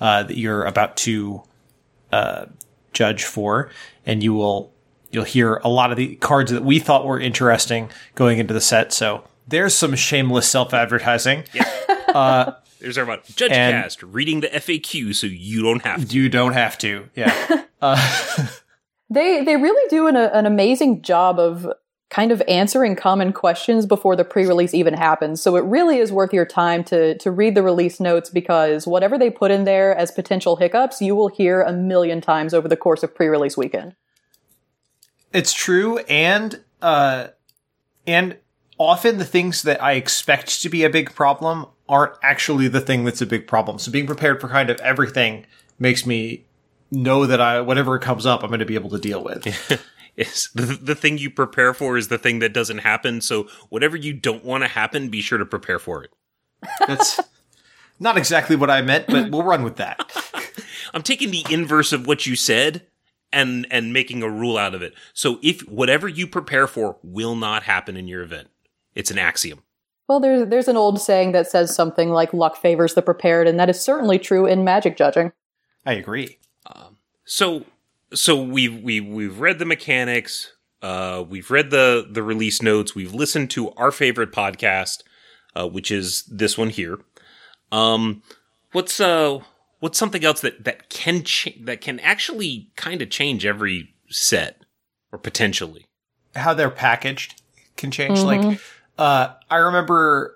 uh, 0.01 0.23
that 0.23 0.37
you're 0.37 0.65
about 0.65 0.97
to 0.97 1.43
uh, 2.11 2.47
judge 2.91 3.23
for, 3.23 3.69
and 4.05 4.21
you 4.21 4.33
will 4.33 4.73
you'll 5.11 5.23
hear 5.23 5.55
a 5.63 5.69
lot 5.69 5.91
of 5.91 5.97
the 5.97 6.15
cards 6.17 6.51
that 6.51 6.63
we 6.65 6.79
thought 6.79 7.05
were 7.05 7.19
interesting 7.19 7.89
going 8.15 8.37
into 8.37 8.53
the 8.53 8.61
set. 8.61 8.91
So 8.91 9.23
there's 9.47 9.73
some 9.73 9.95
shameless 9.95 10.49
self 10.49 10.73
advertising. 10.73 11.45
Yeah. 11.53 12.53
There's 12.79 12.97
our 12.97 13.03
about 13.03 13.25
Judge 13.25 13.51
And- 13.51 13.73
Cast 13.73 14.01
reading 14.03 14.39
the 14.39 14.47
FAQ 14.47 15.13
so 15.13 15.27
you 15.27 15.61
don't 15.61 15.85
have 15.85 16.07
to. 16.07 16.15
You 16.15 16.29
don't 16.29 16.53
have 16.53 16.77
to. 16.77 17.09
Yeah. 17.13 17.63
They 19.09 19.43
they 19.43 19.55
really 19.55 19.89
do 19.89 20.07
an, 20.07 20.15
an 20.15 20.45
amazing 20.45 21.01
job 21.01 21.39
of 21.39 21.67
kind 22.09 22.31
of 22.31 22.41
answering 22.47 22.95
common 22.95 23.31
questions 23.31 23.85
before 23.85 24.15
the 24.15 24.25
pre-release 24.25 24.73
even 24.73 24.95
happens. 24.95 25.41
So 25.41 25.55
it 25.55 25.63
really 25.63 25.99
is 25.99 26.11
worth 26.11 26.33
your 26.33 26.45
time 26.45 26.83
to 26.85 27.17
to 27.19 27.31
read 27.31 27.55
the 27.55 27.63
release 27.63 27.99
notes 27.99 28.29
because 28.29 28.87
whatever 28.87 29.17
they 29.17 29.29
put 29.29 29.51
in 29.51 29.63
there 29.63 29.95
as 29.95 30.11
potential 30.11 30.55
hiccups, 30.55 31.01
you 31.01 31.15
will 31.15 31.27
hear 31.27 31.61
a 31.61 31.71
million 31.73 32.19
times 32.21 32.53
over 32.53 32.67
the 32.67 32.77
course 32.77 33.03
of 33.03 33.13
pre-release 33.13 33.55
weekend. 33.57 33.95
it's 35.33 35.53
true. 35.53 35.99
And, 35.99 36.59
uh, 36.81 37.27
and 38.07 38.37
often 38.77 39.17
the 39.17 39.25
things 39.25 39.63
that 39.63 39.81
I 39.81 39.93
expect 39.93 40.61
to 40.61 40.69
be 40.69 40.83
a 40.83 40.89
big 40.89 41.13
problem 41.13 41.67
aren't 41.87 42.13
actually 42.23 42.67
the 42.67 42.81
thing 42.81 43.03
that's 43.03 43.21
a 43.21 43.25
big 43.25 43.47
problem. 43.47 43.79
So 43.79 43.91
being 43.91 44.07
prepared 44.07 44.41
for 44.41 44.47
kind 44.47 44.69
of 44.69 44.79
everything 44.81 45.45
makes 45.77 46.05
me 46.05 46.45
know 46.91 47.25
that 47.25 47.41
I, 47.41 47.61
whatever 47.61 47.97
comes 47.99 48.25
up, 48.25 48.43
I'm 48.43 48.49
going 48.49 48.59
to 48.59 48.65
be 48.65 48.75
able 48.75 48.89
to 48.91 48.99
deal 48.99 49.23
with. 49.23 49.47
It's 50.19 50.49
the, 50.51 50.65
the 50.65 50.95
thing 50.95 51.17
you 51.17 51.29
prepare 51.29 51.73
for 51.73 51.95
is 51.95 52.09
the 52.09 52.17
thing 52.17 52.39
that 52.39 52.53
doesn't 52.53 52.79
happen. 52.79 53.21
So 53.21 53.47
whatever 53.69 53.95
you 53.95 54.11
don't 54.11 54.43
want 54.43 54.63
to 54.65 54.67
happen, 54.67 55.07
be 55.07 55.21
sure 55.21 55.37
to 55.37 55.45
prepare 55.45 55.79
for 55.79 56.03
it. 56.03 56.11
That's 56.85 57.21
not 58.01 58.17
exactly 58.17 58.57
what 58.57 58.69
I 58.69 58.81
meant, 58.81 59.07
but 59.07 59.31
we'll 59.31 59.43
run 59.43 59.63
with 59.63 59.77
that. 59.77 60.11
I'm 60.93 61.03
taking 61.03 61.31
the 61.31 61.45
inverse 61.49 61.93
of 61.93 62.05
what 62.05 62.25
you 62.25 62.35
said 62.35 62.85
and 63.31 63.65
and 63.71 63.93
making 63.93 64.21
a 64.21 64.29
rule 64.29 64.57
out 64.57 64.75
of 64.75 64.81
it. 64.81 64.93
So 65.13 65.39
if 65.41 65.61
whatever 65.61 66.09
you 66.09 66.27
prepare 66.27 66.67
for 66.67 66.97
will 67.01 67.35
not 67.35 67.63
happen 67.63 67.95
in 67.95 68.09
your 68.09 68.21
event, 68.21 68.49
it's 68.95 69.11
an 69.11 69.19
axiom. 69.19 69.61
Well, 70.09 70.19
there's 70.19 70.49
there's 70.49 70.67
an 70.67 70.75
old 70.75 70.99
saying 70.99 71.31
that 71.31 71.49
says 71.49 71.73
something 71.73 72.09
like 72.09 72.33
luck 72.33 72.57
favors 72.57 72.93
the 72.93 73.01
prepared, 73.01 73.47
and 73.47 73.57
that 73.57 73.69
is 73.69 73.79
certainly 73.79 74.19
true 74.19 74.45
in 74.45 74.65
magic 74.65 74.97
judging. 74.97 75.31
I 75.85 75.93
agree. 75.93 76.39
So 77.29 77.65
so 78.11 78.41
we've 78.41 78.81
we 78.81 78.99
we've 78.99 79.39
read 79.39 79.59
the 79.59 79.65
mechanics, 79.65 80.51
uh, 80.81 81.23
we've 81.29 81.51
read 81.51 81.69
the 81.69 82.07
the 82.09 82.23
release 82.23 82.61
notes, 82.61 82.95
we've 82.95 83.13
listened 83.13 83.51
to 83.51 83.69
our 83.71 83.91
favorite 83.91 84.31
podcast, 84.31 85.03
uh, 85.55 85.67
which 85.67 85.91
is 85.91 86.23
this 86.23 86.57
one 86.57 86.69
here. 86.69 86.99
Um, 87.71 88.23
what's 88.71 88.99
uh 88.99 89.39
what's 89.79 89.99
something 89.99 90.25
else 90.25 90.41
that 90.41 90.63
that 90.63 90.89
can 90.89 91.23
cha- 91.23 91.51
that 91.61 91.81
can 91.81 91.99
actually 91.99 92.71
kind 92.75 92.99
of 92.99 93.11
change 93.11 93.45
every 93.45 93.93
set 94.09 94.63
or 95.11 95.19
potentially? 95.19 95.85
how 96.35 96.53
they're 96.53 96.69
packaged 96.69 97.41
can 97.75 97.91
change. 97.91 98.19
Like, 98.19 98.59
uh, 98.97 99.33
I 99.49 99.57
remember 99.57 100.35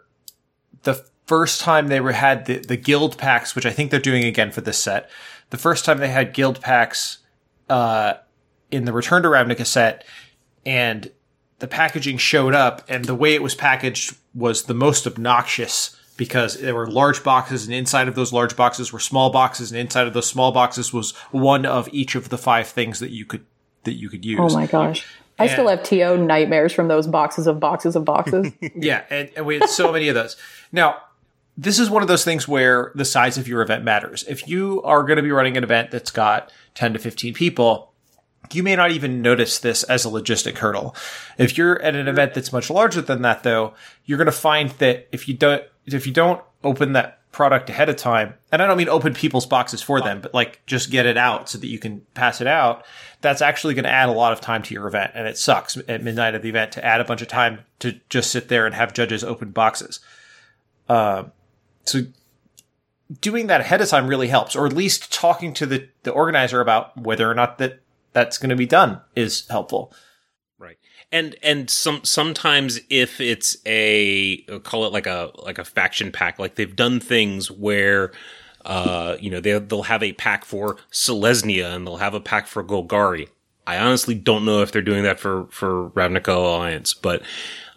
the 0.83 1.03
first 1.25 1.61
time 1.61 1.87
they 1.87 1.99
were 1.99 2.11
had 2.11 2.45
the, 2.45 2.59
the 2.59 2.77
guild 2.77 3.17
packs, 3.17 3.55
which 3.55 3.65
I 3.65 3.71
think 3.71 3.91
they're 3.91 3.99
doing 3.99 4.23
again 4.23 4.51
for 4.51 4.61
this 4.61 4.77
set. 4.77 5.09
The 5.53 5.59
first 5.59 5.85
time 5.85 5.99
they 5.99 6.09
had 6.09 6.33
guild 6.33 6.61
packs, 6.61 7.19
uh, 7.69 8.15
in 8.71 8.85
the 8.85 8.91
Return 8.91 9.21
to 9.21 9.29
Ravnica 9.29 9.67
set, 9.67 10.03
and 10.65 11.11
the 11.59 11.67
packaging 11.67 12.17
showed 12.17 12.55
up, 12.55 12.81
and 12.89 13.05
the 13.05 13.13
way 13.13 13.35
it 13.35 13.43
was 13.43 13.53
packaged 13.53 14.17
was 14.33 14.63
the 14.63 14.73
most 14.73 15.05
obnoxious 15.05 15.95
because 16.17 16.59
there 16.59 16.73
were 16.73 16.87
large 16.87 17.23
boxes, 17.23 17.65
and 17.65 17.75
inside 17.75 18.07
of 18.07 18.15
those 18.15 18.33
large 18.33 18.55
boxes 18.55 18.91
were 18.91 18.99
small 18.99 19.29
boxes, 19.29 19.71
and 19.71 19.79
inside 19.79 20.07
of 20.07 20.15
those 20.15 20.25
small 20.25 20.51
boxes 20.51 20.91
was 20.91 21.11
one 21.29 21.67
of 21.67 21.87
each 21.91 22.15
of 22.15 22.29
the 22.29 22.37
five 22.39 22.67
things 22.67 22.97
that 22.97 23.11
you 23.11 23.23
could 23.23 23.45
that 23.83 23.93
you 23.93 24.09
could 24.09 24.25
use. 24.25 24.39
Oh 24.41 24.49
my 24.55 24.65
gosh. 24.65 25.05
I 25.37 25.45
still 25.45 25.67
have 25.67 25.83
TO 25.83 26.17
nightmares 26.17 26.73
from 26.73 26.87
those 26.87 27.05
boxes 27.05 27.45
of 27.45 27.59
boxes 27.59 27.95
of 27.95 28.05
boxes. 28.05 28.51
Yeah, 28.75 29.03
and, 29.11 29.29
and 29.35 29.45
we 29.45 29.59
had 29.59 29.69
so 29.69 29.91
many 29.91 30.07
of 30.07 30.15
those. 30.15 30.35
Now, 30.71 30.97
this 31.57 31.79
is 31.79 31.89
one 31.89 32.01
of 32.01 32.07
those 32.07 32.23
things 32.23 32.47
where 32.47 32.91
the 32.95 33.05
size 33.05 33.37
of 33.37 33.47
your 33.47 33.61
event 33.61 33.83
matters. 33.83 34.23
If 34.27 34.47
you 34.47 34.81
are 34.83 35.03
going 35.03 35.17
to 35.17 35.23
be 35.23 35.31
running 35.31 35.57
an 35.57 35.63
event 35.63 35.91
that's 35.91 36.11
got 36.11 36.51
10 36.75 36.93
to 36.93 36.99
15 36.99 37.33
people, 37.33 37.93
you 38.51 38.63
may 38.63 38.75
not 38.75 38.91
even 38.91 39.21
notice 39.21 39.59
this 39.59 39.83
as 39.83 40.05
a 40.05 40.09
logistic 40.09 40.57
hurdle. 40.57 40.95
If 41.37 41.57
you're 41.57 41.81
at 41.81 41.95
an 41.95 42.07
event 42.07 42.33
that's 42.33 42.51
much 42.51 42.69
larger 42.69 43.01
than 43.01 43.21
that 43.21 43.43
though, 43.43 43.73
you're 44.05 44.17
going 44.17 44.25
to 44.25 44.31
find 44.31 44.71
that 44.71 45.07
if 45.11 45.27
you 45.27 45.33
don't 45.33 45.63
if 45.85 46.07
you 46.07 46.13
don't 46.13 46.41
open 46.63 46.93
that 46.93 47.19
product 47.31 47.69
ahead 47.69 47.89
of 47.89 47.97
time, 47.97 48.35
and 48.51 48.61
I 48.61 48.67
don't 48.67 48.77
mean 48.77 48.89
open 48.89 49.13
people's 49.13 49.45
boxes 49.45 49.81
for 49.81 49.99
them, 49.99 50.21
but 50.21 50.33
like 50.33 50.65
just 50.65 50.91
get 50.91 51.05
it 51.05 51.17
out 51.17 51.49
so 51.49 51.57
that 51.57 51.67
you 51.67 51.79
can 51.79 52.01
pass 52.13 52.39
it 52.41 52.47
out, 52.47 52.85
that's 53.21 53.41
actually 53.41 53.73
going 53.73 53.83
to 53.83 53.91
add 53.91 54.07
a 54.07 54.13
lot 54.13 54.31
of 54.33 54.39
time 54.39 54.61
to 54.63 54.73
your 54.73 54.87
event. 54.87 55.11
And 55.15 55.27
it 55.27 55.37
sucks 55.37 55.77
at 55.87 56.03
midnight 56.03 56.35
of 56.35 56.41
the 56.41 56.49
event 56.49 56.71
to 56.73 56.85
add 56.85 57.01
a 57.01 57.05
bunch 57.05 57.21
of 57.21 57.27
time 57.27 57.59
to 57.79 57.99
just 58.09 58.31
sit 58.31 58.47
there 58.47 58.65
and 58.65 58.75
have 58.75 58.93
judges 58.93 59.23
open 59.23 59.51
boxes. 59.51 59.99
Uh, 60.87 61.25
so 61.85 62.01
doing 63.21 63.47
that 63.47 63.61
ahead 63.61 63.81
of 63.81 63.89
time 63.89 64.07
really 64.07 64.27
helps, 64.27 64.55
or 64.55 64.65
at 64.65 64.73
least 64.73 65.11
talking 65.13 65.53
to 65.53 65.65
the, 65.65 65.87
the 66.03 66.11
organizer 66.11 66.61
about 66.61 66.97
whether 66.97 67.29
or 67.29 67.33
not 67.33 67.57
that 67.57 67.79
that's 68.13 68.37
going 68.37 68.49
to 68.49 68.55
be 68.55 68.65
done 68.65 69.01
is 69.15 69.47
helpful. 69.49 69.93
Right. 70.57 70.77
And 71.11 71.35
and 71.43 71.69
some 71.69 72.03
sometimes 72.03 72.79
if 72.89 73.19
it's 73.19 73.57
a 73.65 74.37
call 74.63 74.85
it 74.85 74.93
like 74.93 75.07
a 75.07 75.31
like 75.35 75.57
a 75.57 75.65
faction 75.65 76.11
pack, 76.11 76.39
like 76.39 76.55
they've 76.55 76.75
done 76.75 76.99
things 76.99 77.51
where 77.51 78.11
uh 78.65 79.17
you 79.19 79.29
know 79.29 79.41
they 79.41 79.57
they'll 79.59 79.83
have 79.83 80.03
a 80.03 80.13
pack 80.13 80.45
for 80.45 80.77
Selesnya 80.91 81.75
and 81.75 81.85
they'll 81.85 81.97
have 81.97 82.13
a 82.13 82.21
pack 82.21 82.47
for 82.47 82.63
Golgari. 82.63 83.27
I 83.65 83.77
honestly 83.77 84.15
don't 84.15 84.45
know 84.45 84.61
if 84.61 84.71
they're 84.71 84.81
doing 84.81 85.03
that 85.03 85.19
for 85.19 85.47
for 85.49 85.89
Ravnica 85.91 86.35
Allegiance, 86.35 86.93
but 86.93 87.21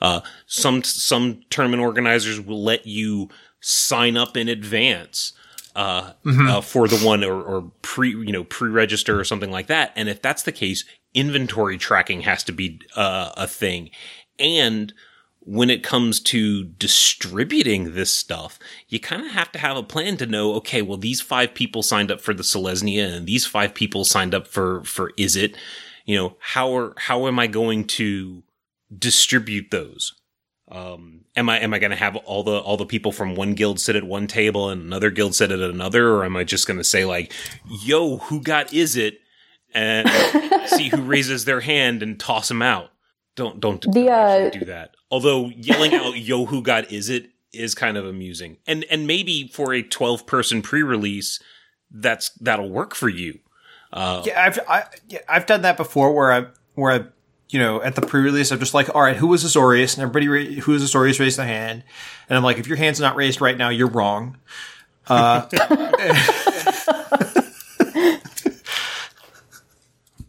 uh 0.00 0.20
some 0.46 0.82
some 0.82 1.42
tournament 1.50 1.82
organizers 1.82 2.40
will 2.40 2.62
let 2.62 2.86
you 2.86 3.28
sign 3.68 4.16
up 4.16 4.36
in 4.36 4.48
advance 4.48 5.32
uh, 5.74 6.12
uh, 6.24 6.60
for 6.60 6.86
the 6.86 6.98
one 6.98 7.24
or, 7.24 7.42
or 7.42 7.72
pre 7.82 8.10
you 8.10 8.30
know 8.30 8.44
pre 8.44 8.70
register 8.70 9.18
or 9.18 9.24
something 9.24 9.50
like 9.50 9.66
that. 9.66 9.92
And 9.96 10.08
if 10.08 10.22
that's 10.22 10.44
the 10.44 10.52
case, 10.52 10.84
inventory 11.14 11.76
tracking 11.76 12.20
has 12.20 12.44
to 12.44 12.52
be 12.52 12.80
uh, 12.94 13.32
a 13.36 13.48
thing. 13.48 13.90
And 14.38 14.94
when 15.40 15.68
it 15.68 15.82
comes 15.82 16.20
to 16.20 16.64
distributing 16.64 17.94
this 17.94 18.12
stuff, 18.12 18.58
you 18.88 19.00
kind 19.00 19.24
of 19.24 19.32
have 19.32 19.50
to 19.52 19.58
have 19.58 19.76
a 19.76 19.82
plan 19.82 20.16
to 20.18 20.26
know, 20.26 20.54
okay, 20.54 20.82
well, 20.82 20.96
these 20.96 21.20
five 21.20 21.52
people 21.52 21.82
signed 21.82 22.10
up 22.10 22.20
for 22.20 22.34
the 22.34 22.42
Selesnya 22.42 23.16
and 23.16 23.26
these 23.26 23.46
five 23.46 23.74
people 23.74 24.04
signed 24.04 24.34
up 24.34 24.46
for, 24.46 24.82
for 24.84 25.12
Izzet? 25.12 25.54
You 26.04 26.16
know, 26.16 26.36
how 26.40 26.76
are, 26.76 26.94
how 26.96 27.26
am 27.26 27.38
I 27.38 27.46
going 27.46 27.84
to 27.88 28.42
distribute 28.96 29.70
those? 29.70 30.14
Um, 30.68 31.24
am 31.36 31.48
I, 31.48 31.60
am 31.60 31.72
I 31.72 31.78
going 31.78 31.90
to 31.90 31.96
have 31.96 32.16
all 32.16 32.42
the, 32.42 32.58
all 32.58 32.76
the 32.76 32.86
people 32.86 33.12
from 33.12 33.36
one 33.36 33.54
guild 33.54 33.78
sit 33.78 33.94
at 33.94 34.04
one 34.04 34.26
table 34.26 34.68
and 34.68 34.82
another 34.82 35.10
guild 35.10 35.34
sit 35.34 35.52
at 35.52 35.60
another? 35.60 36.08
Or 36.10 36.24
am 36.24 36.36
I 36.36 36.44
just 36.44 36.66
going 36.66 36.78
to 36.78 36.84
say 36.84 37.04
like, 37.04 37.32
yo, 37.84 38.16
who 38.18 38.40
got 38.40 38.68
Izzet?" 38.68 39.18
And 39.74 40.08
see 40.68 40.88
who 40.88 41.02
raises 41.02 41.44
their 41.44 41.60
hand 41.60 42.02
and 42.02 42.18
toss 42.18 42.48
them 42.48 42.62
out. 42.62 42.90
Don't, 43.34 43.60
don't, 43.60 43.80
The, 43.82 43.90
don't 43.90 44.08
uh, 44.08 44.50
do 44.50 44.64
that. 44.64 44.96
Although 45.10 45.50
yelling 45.50 45.94
out 45.94 46.16
"Yo, 46.16 46.46
who 46.46 46.62
got 46.62 46.88
Izzet?" 46.88 47.28
is 47.52 47.74
kind 47.74 47.96
of 47.96 48.04
amusing, 48.06 48.56
and 48.66 48.84
and 48.90 49.06
maybe 49.06 49.48
for 49.48 49.72
a 49.72 49.82
twelve 49.82 50.26
person 50.26 50.62
pre 50.62 50.82
release, 50.82 51.40
that's 51.90 52.30
that'll 52.40 52.70
work 52.70 52.94
for 52.94 53.08
you. 53.08 53.40
Uh, 53.92 54.22
Yeah, 54.24 54.42
I've 54.42 54.58
I, 54.68 54.84
yeah, 55.08 55.20
I've 55.28 55.46
done 55.46 55.62
that 55.62 55.76
before 55.76 56.14
where 56.14 56.32
I 56.32 56.46
where 56.74 56.92
I 56.92 57.04
you 57.50 57.58
know 57.58 57.80
at 57.82 57.94
the 57.94 58.02
pre-release 58.02 58.50
I'm 58.50 58.58
just 58.58 58.74
like, 58.74 58.94
all 58.94 59.02
right, 59.02 59.16
who 59.16 59.28
was 59.28 59.44
Azorius? 59.44 59.94
And 59.94 60.02
everybody 60.02 60.28
ra- 60.28 60.62
who 60.62 60.74
is 60.74 60.82
Azorius 60.82 61.20
raised 61.20 61.38
their 61.38 61.46
hand, 61.46 61.82
and 62.28 62.36
I'm 62.36 62.44
like, 62.44 62.58
if 62.58 62.66
your 62.66 62.76
hand's 62.76 63.00
not 63.00 63.16
raised 63.16 63.40
right 63.40 63.56
now, 63.56 63.68
you're 63.68 63.88
wrong. 63.88 64.36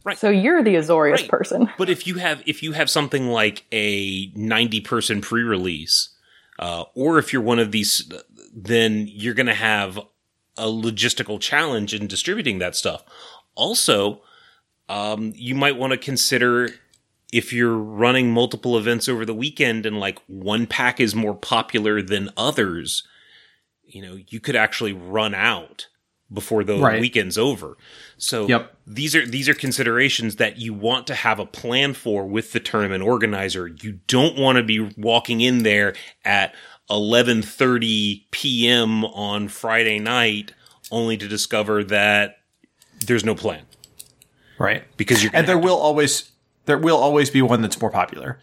Right. 0.04 0.18
So 0.18 0.30
you're 0.30 0.64
the 0.64 0.76
Azorius 0.76 1.12
Right. 1.22 1.30
person. 1.30 1.70
But 1.78 1.90
if 1.90 2.08
you 2.08 2.16
have 2.16 2.42
if 2.46 2.64
you 2.64 2.72
have 2.72 2.90
something 2.90 3.28
like 3.28 3.66
a 3.74 4.32
ninety 4.36 4.80
person 4.80 5.20
pre 5.20 5.44
release, 5.44 6.10
uh, 6.60 6.86
or 6.96 7.20
if 7.20 7.34
you're 7.34 7.42
one 7.42 7.60
of 7.60 7.72
these, 7.74 8.10
then 8.56 9.08
you're 9.10 9.34
going 9.34 9.48
to 9.48 9.54
have 9.54 9.98
a 10.58 10.66
logistical 10.68 11.40
challenge 11.42 11.94
in 11.94 12.08
distributing 12.08 12.60
that 12.60 12.76
stuff. 12.76 13.04
Also, 13.54 14.22
um, 14.88 15.34
you 15.36 15.54
might 15.56 15.76
want 15.78 15.92
to 15.92 15.98
consider 15.98 16.70
if 17.34 17.52
you're 17.52 17.78
running 17.78 18.32
multiple 18.32 18.78
events 18.78 19.10
over 19.10 19.26
the 19.26 19.34
weekend 19.34 19.86
and 19.86 20.00
like 20.00 20.20
one 20.28 20.66
pack 20.68 21.00
is 21.00 21.13
more 21.16 21.36
popular 21.36 22.02
than 22.02 22.30
others, 22.38 23.04
you 23.84 24.02
know, 24.02 24.18
you 24.30 24.40
could 24.40 24.56
actually 24.56 24.94
run 24.94 25.34
out 25.34 25.88
before 26.34 26.63
the 26.63 26.78
Right. 26.78 27.00
weekend's 27.00 27.38
over. 27.38 27.78
So 28.18 28.48
Yep. 28.48 28.76
these 28.86 29.16
are 29.16 29.26
these 29.26 29.48
are 29.48 29.54
considerations 29.54 30.36
that 30.38 30.58
you 30.58 30.74
want 30.74 31.08
to 31.08 31.16
have 31.16 31.40
a 31.40 31.46
plan 31.46 31.94
for 31.94 32.26
with 32.28 32.52
the 32.52 32.60
tournament 32.60 33.02
organizer. 33.04 33.68
You 33.68 34.00
don't 34.08 34.38
want 34.38 34.58
to 34.58 34.63
be 34.63 34.80
walking 34.98 35.40
in 35.42 35.63
there 35.63 35.96
at 36.26 36.54
11:30 36.90 38.26
p.m. 38.32 39.06
on 39.06 39.48
Friday 39.48 40.00
night 40.00 40.54
only 40.92 41.18
to 41.18 41.28
discover 41.28 41.84
that 41.84 42.38
there's 43.06 43.24
no 43.26 43.36
plan 43.36 43.62
Right, 44.58 44.84
because 44.98 45.22
you're 45.24 45.32
and 45.34 45.48
there 45.48 45.56
have 45.56 45.62
to- 45.63 45.66
will 45.68 45.78
always 45.78 46.32
there 46.68 46.78
will 46.78 46.98
always 46.98 47.30
be 47.30 47.42
one 47.42 47.62
that's 47.62 47.82
more 47.82 47.90
popular. 47.90 48.40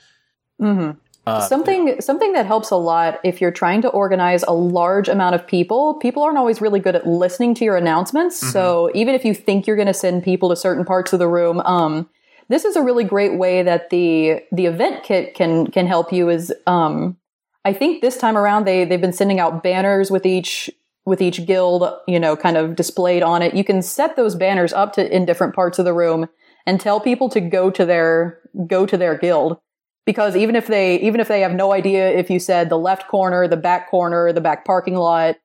something 1.49 2.01
something 2.03 2.35
that 2.35 2.45
helps 2.45 2.71
a 2.71 2.77
lot 2.77 3.19
if 3.25 3.41
you're 3.41 3.51
trying 3.51 3.81
to 3.81 3.89
organize 3.89 4.43
a 4.43 4.53
large 4.53 5.09
amount 5.09 5.35
of 5.35 5.47
people 5.47 5.95
people 5.95 6.23
aren't 6.23 6.37
always 6.37 6.61
really 6.61 6.81
good 6.81 6.95
at 6.95 7.07
listening 7.07 7.55
to 7.55 7.65
your 7.65 7.77
announcements. 7.77 8.37
So 8.53 8.91
even 8.95 9.15
if 9.15 9.25
you 9.25 9.33
think 9.33 9.67
you're 9.67 9.77
going 9.77 9.87
to 9.87 9.95
send 9.95 10.23
people 10.23 10.51
to 10.51 10.57
certain 10.57 10.85
parts 10.85 11.15
of 11.15 11.19
the 11.19 11.29
room 11.29 11.61
um, 11.61 12.11
this 12.49 12.67
is 12.67 12.77
a 12.77 12.83
really 12.83 13.05
great 13.05 13.39
way 13.39 13.63
that 13.63 13.89
the 13.89 14.43
the 14.53 14.67
event 14.67 15.03
kit 15.03 15.35
can 15.35 15.67
can 15.69 15.87
help 15.87 16.13
you 16.13 16.29
is 16.29 16.53
um, 16.67 17.17
i 17.65 17.73
think 17.73 18.03
this 18.03 18.19
time 18.19 18.37
around 18.37 18.67
they 18.67 18.85
they've 18.85 19.01
been 19.01 19.13
sending 19.13 19.41
out 19.41 19.63
banners 19.63 20.11
with 20.11 20.27
each 20.27 20.71
with 21.05 21.21
each 21.21 21.47
guild 21.47 21.85
you 22.07 22.19
know 22.19 22.37
kind 22.37 22.57
of 22.57 22.77
displayed 22.77 23.23
on 23.23 23.43
it. 23.43 23.55
You 23.55 23.65
can 23.65 23.83
set 23.83 24.17
those 24.17 24.35
banners 24.35 24.73
up 24.73 24.93
to 24.95 25.15
in 25.15 25.25
different 25.25 25.55
parts 25.55 25.79
of 25.79 25.85
the 25.85 25.93
room 25.93 26.29
and 26.67 26.81
tell 26.81 27.01
people 27.01 27.29
to 27.31 27.41
go 27.41 27.71
to 27.71 27.85
their 27.85 28.41
go 28.67 28.87
to 28.87 28.97
their 28.97 29.17
guild. 29.17 29.59
Because 30.07 30.37
even 30.37 30.55
if 30.55 30.67
they 30.67 31.01
even 31.01 31.21
if 31.21 31.29
they 31.29 31.41
have 31.41 31.55
no 31.55 31.73
idea 31.73 32.11
if 32.11 32.31
you 32.31 32.39
said 32.39 32.69
the 32.69 32.79
left 32.79 33.09
corner 33.09 33.49
the 33.49 33.57
back 33.57 33.91
corner 33.91 34.33
the 34.33 34.41
back 34.41 34.65
parking 34.65 34.97
lot 34.97 35.37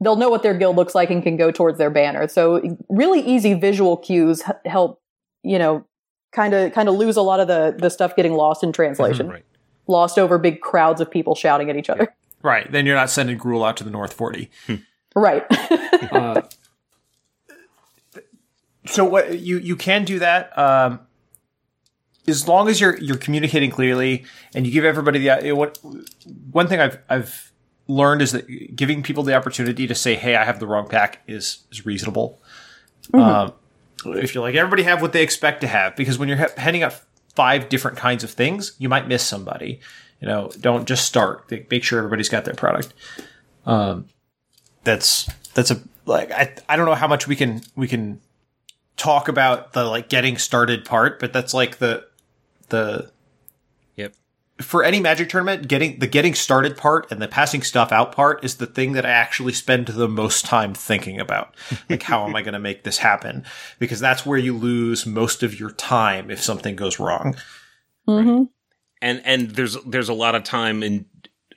they'll 0.00 0.16
know 0.16 0.28
what 0.28 0.42
their 0.42 0.54
guild 0.54 0.76
looks 0.76 0.94
like 0.94 1.10
and 1.10 1.22
can 1.22 1.36
go 1.36 1.50
towards 1.50 1.78
their 1.78 1.90
banner. 1.90 2.28
So 2.28 2.78
really 2.88 3.20
easy 3.20 3.54
visual 3.54 3.96
cues 3.96 4.42
help 4.64 5.00
you 5.42 5.58
know 5.58 5.84
kind 6.32 6.54
of 6.54 6.72
kind 6.72 6.88
of 6.88 6.94
lose 6.96 7.16
a 7.16 7.22
lot 7.22 7.40
of 7.40 7.48
the 7.48 7.76
the 7.78 7.90
stuff 7.90 8.16
getting 8.16 8.34
lost 8.34 8.62
in 8.62 8.72
translation. 8.72 9.26
Mm-hmm, 9.26 9.34
right. 9.34 9.44
lost 9.86 10.18
over 10.18 10.38
big 10.38 10.60
crowds 10.60 11.00
of 11.00 11.10
people 11.10 11.34
shouting 11.34 11.70
at 11.70 11.76
each 11.76 11.90
other. 11.90 12.14
Right, 12.40 12.70
then 12.70 12.86
you're 12.86 12.94
not 12.94 13.10
sending 13.10 13.36
Gruul 13.36 13.66
out 13.66 13.76
to 13.78 13.84
the 13.84 13.90
North 13.90 14.12
Forty. 14.12 14.50
right 15.16 15.44
uh, 16.12 16.42
So 18.88 19.04
what 19.04 19.38
you 19.38 19.58
you 19.58 19.76
can 19.76 20.04
do 20.04 20.18
that 20.18 20.56
um, 20.58 21.00
as 22.26 22.48
long 22.48 22.68
as 22.68 22.80
you're 22.80 22.96
you're 22.98 23.16
communicating 23.16 23.70
clearly 23.70 24.24
and 24.54 24.66
you 24.66 24.72
give 24.72 24.84
everybody 24.84 25.18
the 25.18 25.52
what 25.52 25.78
one 26.50 26.68
thing 26.68 26.80
I've 26.80 26.98
I've 27.08 27.52
learned 27.86 28.22
is 28.22 28.32
that 28.32 28.46
giving 28.74 29.02
people 29.02 29.22
the 29.22 29.34
opportunity 29.34 29.86
to 29.86 29.94
say 29.94 30.14
hey 30.14 30.36
I 30.36 30.44
have 30.44 30.58
the 30.58 30.66
wrong 30.66 30.88
pack 30.88 31.22
is 31.26 31.64
is 31.70 31.84
reasonable. 31.84 32.40
Um, 33.12 33.52
if 34.04 34.34
you're 34.34 34.42
like 34.42 34.54
everybody 34.54 34.84
have 34.84 35.02
what 35.02 35.12
they 35.12 35.22
expect 35.22 35.60
to 35.62 35.66
have 35.66 35.94
because 35.94 36.18
when 36.18 36.28
you're 36.28 36.48
handing 36.56 36.82
out 36.82 37.00
five 37.34 37.68
different 37.68 37.96
kinds 37.96 38.24
of 38.24 38.30
things 38.30 38.72
you 38.78 38.88
might 38.88 39.06
miss 39.06 39.22
somebody. 39.22 39.80
You 40.20 40.26
know, 40.26 40.50
don't 40.60 40.88
just 40.88 41.04
start. 41.04 41.48
Make 41.70 41.84
sure 41.84 41.98
everybody's 41.98 42.28
got 42.28 42.44
their 42.44 42.54
product. 42.54 42.92
Um, 43.66 44.06
that's 44.82 45.30
that's 45.54 45.70
a 45.70 45.80
like 46.06 46.32
I 46.32 46.54
I 46.68 46.76
don't 46.76 46.86
know 46.86 46.94
how 46.94 47.06
much 47.06 47.28
we 47.28 47.36
can 47.36 47.60
we 47.76 47.86
can 47.86 48.20
talk 48.98 49.28
about 49.28 49.72
the 49.72 49.84
like 49.84 50.08
getting 50.10 50.36
started 50.36 50.84
part, 50.84 51.18
but 51.18 51.32
that's 51.32 51.54
like 51.54 51.78
the 51.78 52.06
the 52.68 53.10
Yep. 53.96 54.14
for 54.60 54.84
any 54.84 55.00
magic 55.00 55.30
tournament, 55.30 55.68
getting 55.68 55.98
the 56.00 56.06
getting 56.06 56.34
started 56.34 56.76
part 56.76 57.10
and 57.10 57.22
the 57.22 57.28
passing 57.28 57.62
stuff 57.62 57.92
out 57.92 58.12
part 58.12 58.44
is 58.44 58.56
the 58.56 58.66
thing 58.66 58.92
that 58.92 59.06
I 59.06 59.10
actually 59.10 59.54
spend 59.54 59.86
the 59.86 60.08
most 60.08 60.44
time 60.44 60.74
thinking 60.74 61.18
about. 61.20 61.54
Like 61.88 62.02
how 62.02 62.26
am 62.26 62.36
I 62.36 62.42
going 62.42 62.52
to 62.54 62.58
make 62.58 62.82
this 62.84 62.98
happen? 62.98 63.44
Because 63.78 64.00
that's 64.00 64.26
where 64.26 64.38
you 64.38 64.54
lose 64.56 65.06
most 65.06 65.42
of 65.42 65.58
your 65.58 65.70
time 65.70 66.30
if 66.30 66.42
something 66.42 66.76
goes 66.76 66.98
wrong. 67.00 67.36
hmm 68.06 68.44
and 69.00 69.22
and 69.24 69.50
there's 69.52 69.76
there's 69.84 70.08
a 70.08 70.14
lot 70.14 70.34
of 70.34 70.42
time 70.42 70.82
and 70.82 71.04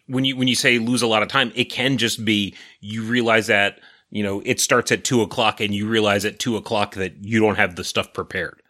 when 0.05 0.25
you 0.25 0.35
when 0.35 0.47
you 0.47 0.55
say 0.55 0.77
lose 0.77 1.01
a 1.01 1.07
lot 1.07 1.23
of 1.23 1.27
time 1.27 1.51
it 1.55 1.65
can 1.65 1.97
just 1.97 2.23
be 2.23 2.53
you 2.81 3.01
realize 3.03 3.47
that 3.47 3.79
you 4.11 4.21
know 4.21 4.41
it 4.45 4.59
starts 4.59 4.91
at 4.91 5.03
two 5.03 5.21
o'clock 5.21 5.59
and 5.59 5.73
you 5.73 5.87
realize 5.87 6.23
at 6.25 6.37
two 6.37 6.55
o'clock 6.55 6.93
that 6.95 7.13
you 7.21 7.39
don't 7.39 7.55
have 7.55 7.75
the 7.75 7.83
stuff 7.83 8.13
prepared 8.13 8.61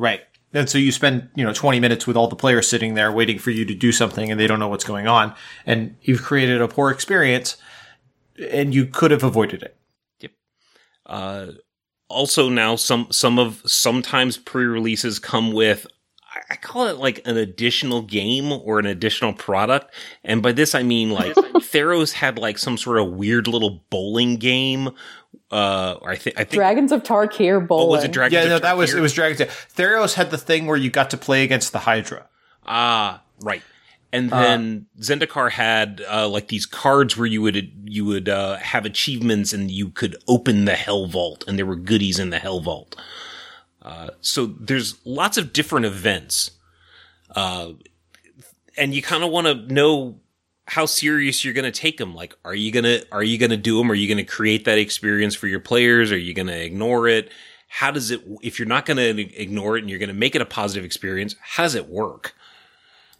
Right. 0.00 0.22
And 0.54 0.68
so 0.68 0.78
you 0.78 0.92
spend, 0.92 1.28
you 1.36 1.44
know, 1.44 1.52
20 1.52 1.78
minutes 1.78 2.06
with 2.06 2.16
all 2.16 2.26
the 2.26 2.34
players 2.34 2.66
sitting 2.66 2.94
there 2.94 3.12
waiting 3.12 3.38
for 3.38 3.50
you 3.50 3.66
to 3.66 3.74
do 3.74 3.92
something 3.92 4.30
and 4.30 4.40
they 4.40 4.46
don't 4.46 4.58
know 4.58 4.66
what's 4.66 4.82
going 4.82 5.06
on. 5.06 5.34
And 5.66 5.94
you've 6.00 6.22
created 6.22 6.62
a 6.62 6.68
poor 6.68 6.90
experience 6.90 7.58
and 8.50 8.74
you 8.74 8.86
could 8.86 9.10
have 9.10 9.22
avoided 9.22 9.62
it. 9.62 9.76
Yep. 10.20 10.32
Uh 11.04 11.46
also 12.08 12.48
now 12.48 12.76
some 12.76 13.06
some 13.10 13.38
of 13.38 13.62
sometimes 13.66 14.38
pre-releases 14.38 15.18
come 15.18 15.52
with 15.52 15.86
I- 16.50 16.54
I 16.54 16.56
call 16.56 16.86
it 16.88 16.96
like 16.98 17.20
an 17.26 17.36
additional 17.36 18.02
game 18.02 18.50
or 18.52 18.78
an 18.80 18.86
additional 18.86 19.32
product. 19.32 19.94
And 20.24 20.42
by 20.42 20.52
this, 20.52 20.74
I 20.74 20.82
mean 20.82 21.10
like 21.10 21.34
Theros 21.34 22.12
had 22.12 22.38
like 22.38 22.58
some 22.58 22.76
sort 22.76 22.98
of 22.98 23.12
weird 23.12 23.46
little 23.46 23.84
bowling 23.90 24.36
game. 24.36 24.90
Uh, 25.50 25.96
I 26.04 26.16
think, 26.16 26.38
I 26.38 26.44
think, 26.44 26.54
dragons 26.54 26.92
of 26.92 27.02
tarkir 27.02 27.66
bowling. 27.66 27.86
oh, 27.86 27.90
was 27.90 28.04
it 28.04 28.12
Dragons 28.12 28.34
Yeah, 28.34 28.42
of 28.44 28.48
no, 28.50 28.58
that 28.60 28.76
was, 28.76 28.94
it 28.94 29.00
was 29.00 29.12
Dragon's 29.12 29.38
Den. 29.38 29.48
Theros 29.48 30.14
had 30.14 30.30
the 30.30 30.38
thing 30.38 30.66
where 30.66 30.76
you 30.76 30.90
got 30.90 31.10
to 31.10 31.16
play 31.16 31.42
against 31.44 31.72
the 31.72 31.80
Hydra. 31.80 32.28
Ah, 32.66 33.22
right. 33.40 33.62
And 34.12 34.30
then 34.30 34.86
Zendikar 35.00 35.52
had 35.52 36.02
uh, 36.10 36.28
like 36.28 36.48
these 36.48 36.66
cards 36.66 37.16
where 37.16 37.26
you 37.28 37.42
would 37.42 37.72
you 37.84 38.04
would 38.06 38.28
uh, 38.28 38.56
have 38.56 38.84
achievements 38.84 39.52
and 39.52 39.70
you 39.70 39.90
could 39.90 40.16
open 40.26 40.64
the 40.64 40.74
Hell 40.74 41.06
Vault, 41.06 41.44
and 41.46 41.56
there 41.56 41.66
were 41.66 41.76
goodies 41.76 42.18
in 42.18 42.30
the 42.30 42.40
Hell 42.40 42.60
Vault. 42.60 43.00
Uh, 43.82 44.10
so 44.20 44.46
there's 44.46 44.98
lots 45.06 45.38
of 45.38 45.52
different 45.52 45.86
events, 45.86 46.50
uh, 47.34 47.72
and 48.76 48.94
you 48.94 49.02
kind 49.02 49.24
of 49.24 49.30
want 49.30 49.46
to 49.46 49.72
know 49.72 50.20
how 50.66 50.86
serious 50.86 51.44
you're 51.44 51.54
going 51.54 51.70
to 51.70 51.80
take 51.80 51.96
them. 51.98 52.14
Like, 52.14 52.36
are 52.44 52.54
you 52.54 52.70
gonna 52.72 53.00
are 53.10 53.22
you 53.24 53.38
gonna 53.38 53.56
do 53.56 53.78
them? 53.78 53.90
Are 53.90 53.94
you 53.94 54.06
going 54.06 54.24
to 54.24 54.30
create 54.30 54.64
that 54.66 54.78
experience 54.78 55.34
for 55.34 55.46
your 55.46 55.60
players? 55.60 56.12
Are 56.12 56.18
you 56.18 56.34
going 56.34 56.46
to 56.48 56.64
ignore 56.64 57.08
it? 57.08 57.30
How 57.68 57.90
does 57.90 58.10
it? 58.10 58.20
If 58.42 58.58
you're 58.58 58.68
not 58.68 58.84
going 58.84 58.96
to 58.96 59.40
ignore 59.40 59.76
it 59.76 59.80
and 59.80 59.90
you're 59.90 59.98
going 59.98 60.08
to 60.08 60.14
make 60.14 60.34
it 60.34 60.42
a 60.42 60.46
positive 60.46 60.84
experience, 60.84 61.34
how 61.40 61.62
does 61.62 61.74
it 61.74 61.88
work? 61.88 62.34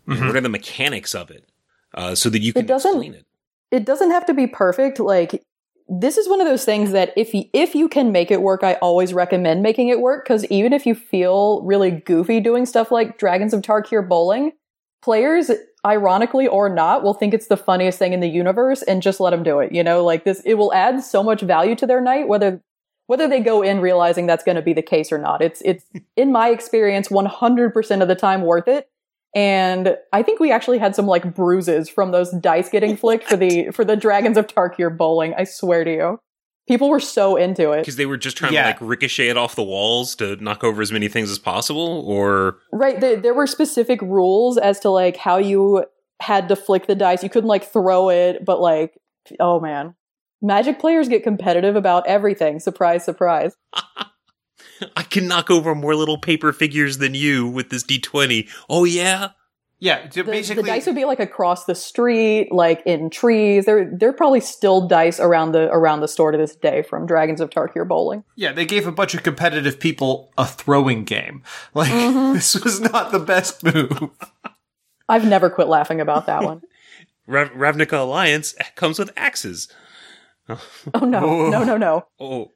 What 0.06 0.34
are 0.34 0.40
the 0.40 0.48
mechanics 0.48 1.14
of 1.14 1.30
it? 1.30 1.48
Uh, 1.94 2.14
so 2.16 2.28
that 2.30 2.40
you 2.40 2.52
can 2.52 2.66
doesn't- 2.66 2.90
explain 2.90 3.14
it. 3.14 3.26
it 3.70 3.84
doesn't 3.84 4.10
have 4.10 4.26
to 4.26 4.34
be 4.34 4.46
perfect 4.48 4.98
like 4.98 5.42
this 5.92 6.16
is 6.16 6.28
one 6.28 6.40
of 6.40 6.46
those 6.46 6.64
things 6.64 6.92
that 6.92 7.12
if 7.16 7.34
you, 7.34 7.44
if 7.52 7.74
you 7.74 7.88
can 7.88 8.12
make 8.12 8.30
it 8.30 8.42
work, 8.42 8.62
I 8.62 8.74
always 8.74 9.12
recommend 9.12 9.60
making 9.60 9.88
it 9.88 10.00
work 10.00 10.24
because 10.24 10.44
even 10.46 10.72
if 10.72 10.86
you 10.86 10.94
feel 10.94 11.62
really 11.62 11.90
goofy 11.90 12.38
doing 12.38 12.64
stuff 12.64 12.92
like 12.92 13.18
Dragons 13.18 13.52
of 13.52 13.62
Tarkir 13.62 14.08
bowling, 14.08 14.52
players, 15.02 15.50
ironically 15.84 16.46
or 16.46 16.68
not, 16.68 17.02
will 17.02 17.14
think 17.14 17.34
it's 17.34 17.48
the 17.48 17.56
funniest 17.56 17.98
thing 17.98 18.12
in 18.12 18.20
the 18.20 18.28
universe 18.28 18.82
and 18.82 19.02
just 19.02 19.18
let 19.18 19.30
them 19.30 19.42
do 19.42 19.58
it. 19.58 19.72
You 19.72 19.82
know, 19.82 20.04
like 20.04 20.24
this, 20.24 20.40
it 20.44 20.54
will 20.54 20.72
add 20.72 21.02
so 21.02 21.24
much 21.24 21.40
value 21.40 21.74
to 21.74 21.86
their 21.86 22.00
night, 22.00 22.28
whether 22.28 22.62
whether 23.06 23.26
they 23.26 23.40
go 23.40 23.60
in 23.60 23.80
realizing 23.80 24.26
that's 24.26 24.44
going 24.44 24.54
to 24.54 24.62
be 24.62 24.72
the 24.72 24.82
case 24.82 25.10
or 25.10 25.18
not. 25.18 25.42
It's 25.42 25.60
it's 25.64 25.84
in 26.16 26.30
my 26.30 26.50
experience 26.50 27.08
100% 27.08 28.02
of 28.02 28.08
the 28.08 28.14
time 28.14 28.42
worth 28.42 28.68
it. 28.68 28.88
And 29.34 29.96
I 30.12 30.22
think 30.22 30.40
we 30.40 30.50
actually 30.50 30.78
had 30.78 30.96
some 30.96 31.06
like 31.06 31.34
bruises 31.34 31.88
from 31.88 32.10
those 32.10 32.30
dice 32.32 32.68
getting 32.68 32.96
flicked 32.96 33.24
for 33.28 33.36
the 33.36 33.70
for 33.72 33.84
the 33.84 33.96
Dragons 33.96 34.36
of 34.36 34.46
Tarkir 34.46 34.96
bowling. 34.96 35.34
I 35.36 35.44
swear 35.44 35.84
to 35.84 35.92
you. 35.92 36.18
People 36.68 36.88
were 36.90 37.00
so 37.00 37.36
into 37.36 37.72
it. 37.72 37.80
Because 37.80 37.96
they 37.96 38.06
were 38.06 38.16
just 38.16 38.36
trying 38.36 38.52
Yeah. 38.52 38.62
to 38.62 38.68
like 38.68 38.80
ricochet 38.80 39.28
it 39.28 39.36
off 39.36 39.56
the 39.56 39.62
walls 39.62 40.14
to 40.16 40.36
knock 40.36 40.62
over 40.62 40.80
as 40.82 40.92
many 40.92 41.08
things 41.08 41.30
as 41.30 41.38
possible, 41.38 42.04
or 42.06 42.58
Right. 42.72 43.00
There, 43.00 43.16
there 43.16 43.34
were 43.34 43.46
specific 43.46 44.00
rules 44.02 44.56
as 44.58 44.78
to 44.80 44.90
like 44.90 45.16
how 45.16 45.38
you 45.38 45.84
had 46.20 46.48
to 46.48 46.56
flick 46.56 46.86
the 46.86 46.94
dice. 46.94 47.22
You 47.22 47.30
couldn't 47.30 47.48
like 47.48 47.64
throw 47.64 48.08
it, 48.10 48.44
but 48.44 48.60
like, 48.60 48.94
oh 49.40 49.58
man. 49.60 49.94
Magic 50.42 50.78
players 50.78 51.08
get 51.08 51.22
competitive 51.22 51.76
about 51.76 52.06
everything. 52.06 52.60
Surprise, 52.60 53.04
surprise. 53.04 53.54
I 54.96 55.02
can 55.02 55.26
knock 55.28 55.50
over 55.50 55.74
more 55.74 55.94
little 55.94 56.18
paper 56.18 56.52
figures 56.52 56.98
than 56.98 57.14
you 57.14 57.46
with 57.48 57.70
this 57.70 57.82
d20. 57.84 58.48
Oh 58.68 58.84
yeah, 58.84 59.30
Yeah, 59.78 60.08
so 60.10 60.22
The, 60.22 60.30
basically, 60.30 60.62
the 60.64 60.68
dice 60.68 60.86
would 60.86 60.94
be 60.94 61.04
like 61.06 61.20
across 61.20 61.64
the 61.64 61.74
street, 61.74 62.50
like 62.52 62.82
in 62.86 63.08
trees. 63.10 63.64
There, 63.66 63.90
there 63.92 64.10
are 64.10 64.12
probably 64.14 64.40
still 64.40 64.86
dice 64.86 65.18
around 65.20 65.52
the 65.52 65.70
around 65.72 66.00
the 66.00 66.08
store 66.08 66.32
to 66.32 66.38
this 66.38 66.54
day 66.54 66.82
from 66.82 67.06
Dragons 67.06 67.40
of 67.40 67.50
Tarkir 67.50 67.86
bowling. 67.88 68.24
yeah, 68.36 68.52
they 68.52 68.64
gave 68.66 68.86
a 68.86 68.92
bunch 68.92 69.14
of 69.14 69.22
competitive 69.22 69.80
people 69.80 70.32
a 70.36 70.46
throwing 70.46 71.04
game. 71.04 71.42
Like 71.74 71.90
Mm-hmm. 71.90 72.32
this 72.34 72.54
was 72.62 72.80
not 72.80 73.10
the 73.12 73.18
best 73.20 73.62
move. 73.64 74.10
I've 75.08 75.26
never 75.26 75.50
quit 75.50 75.68
laughing 75.68 76.00
about 76.00 76.26
that 76.26 76.44
one. 76.44 76.62
Rav- 77.26 77.50
Ravnica 77.52 77.92
Allegiance 78.00 78.54
comes 78.76 78.98
with 78.98 79.10
axes. 79.16 79.68
Oh 80.48 81.00
no, 81.06 81.48
no, 81.48 81.62
no, 81.64 81.76
no. 81.76 82.06
Oh, 82.18 82.52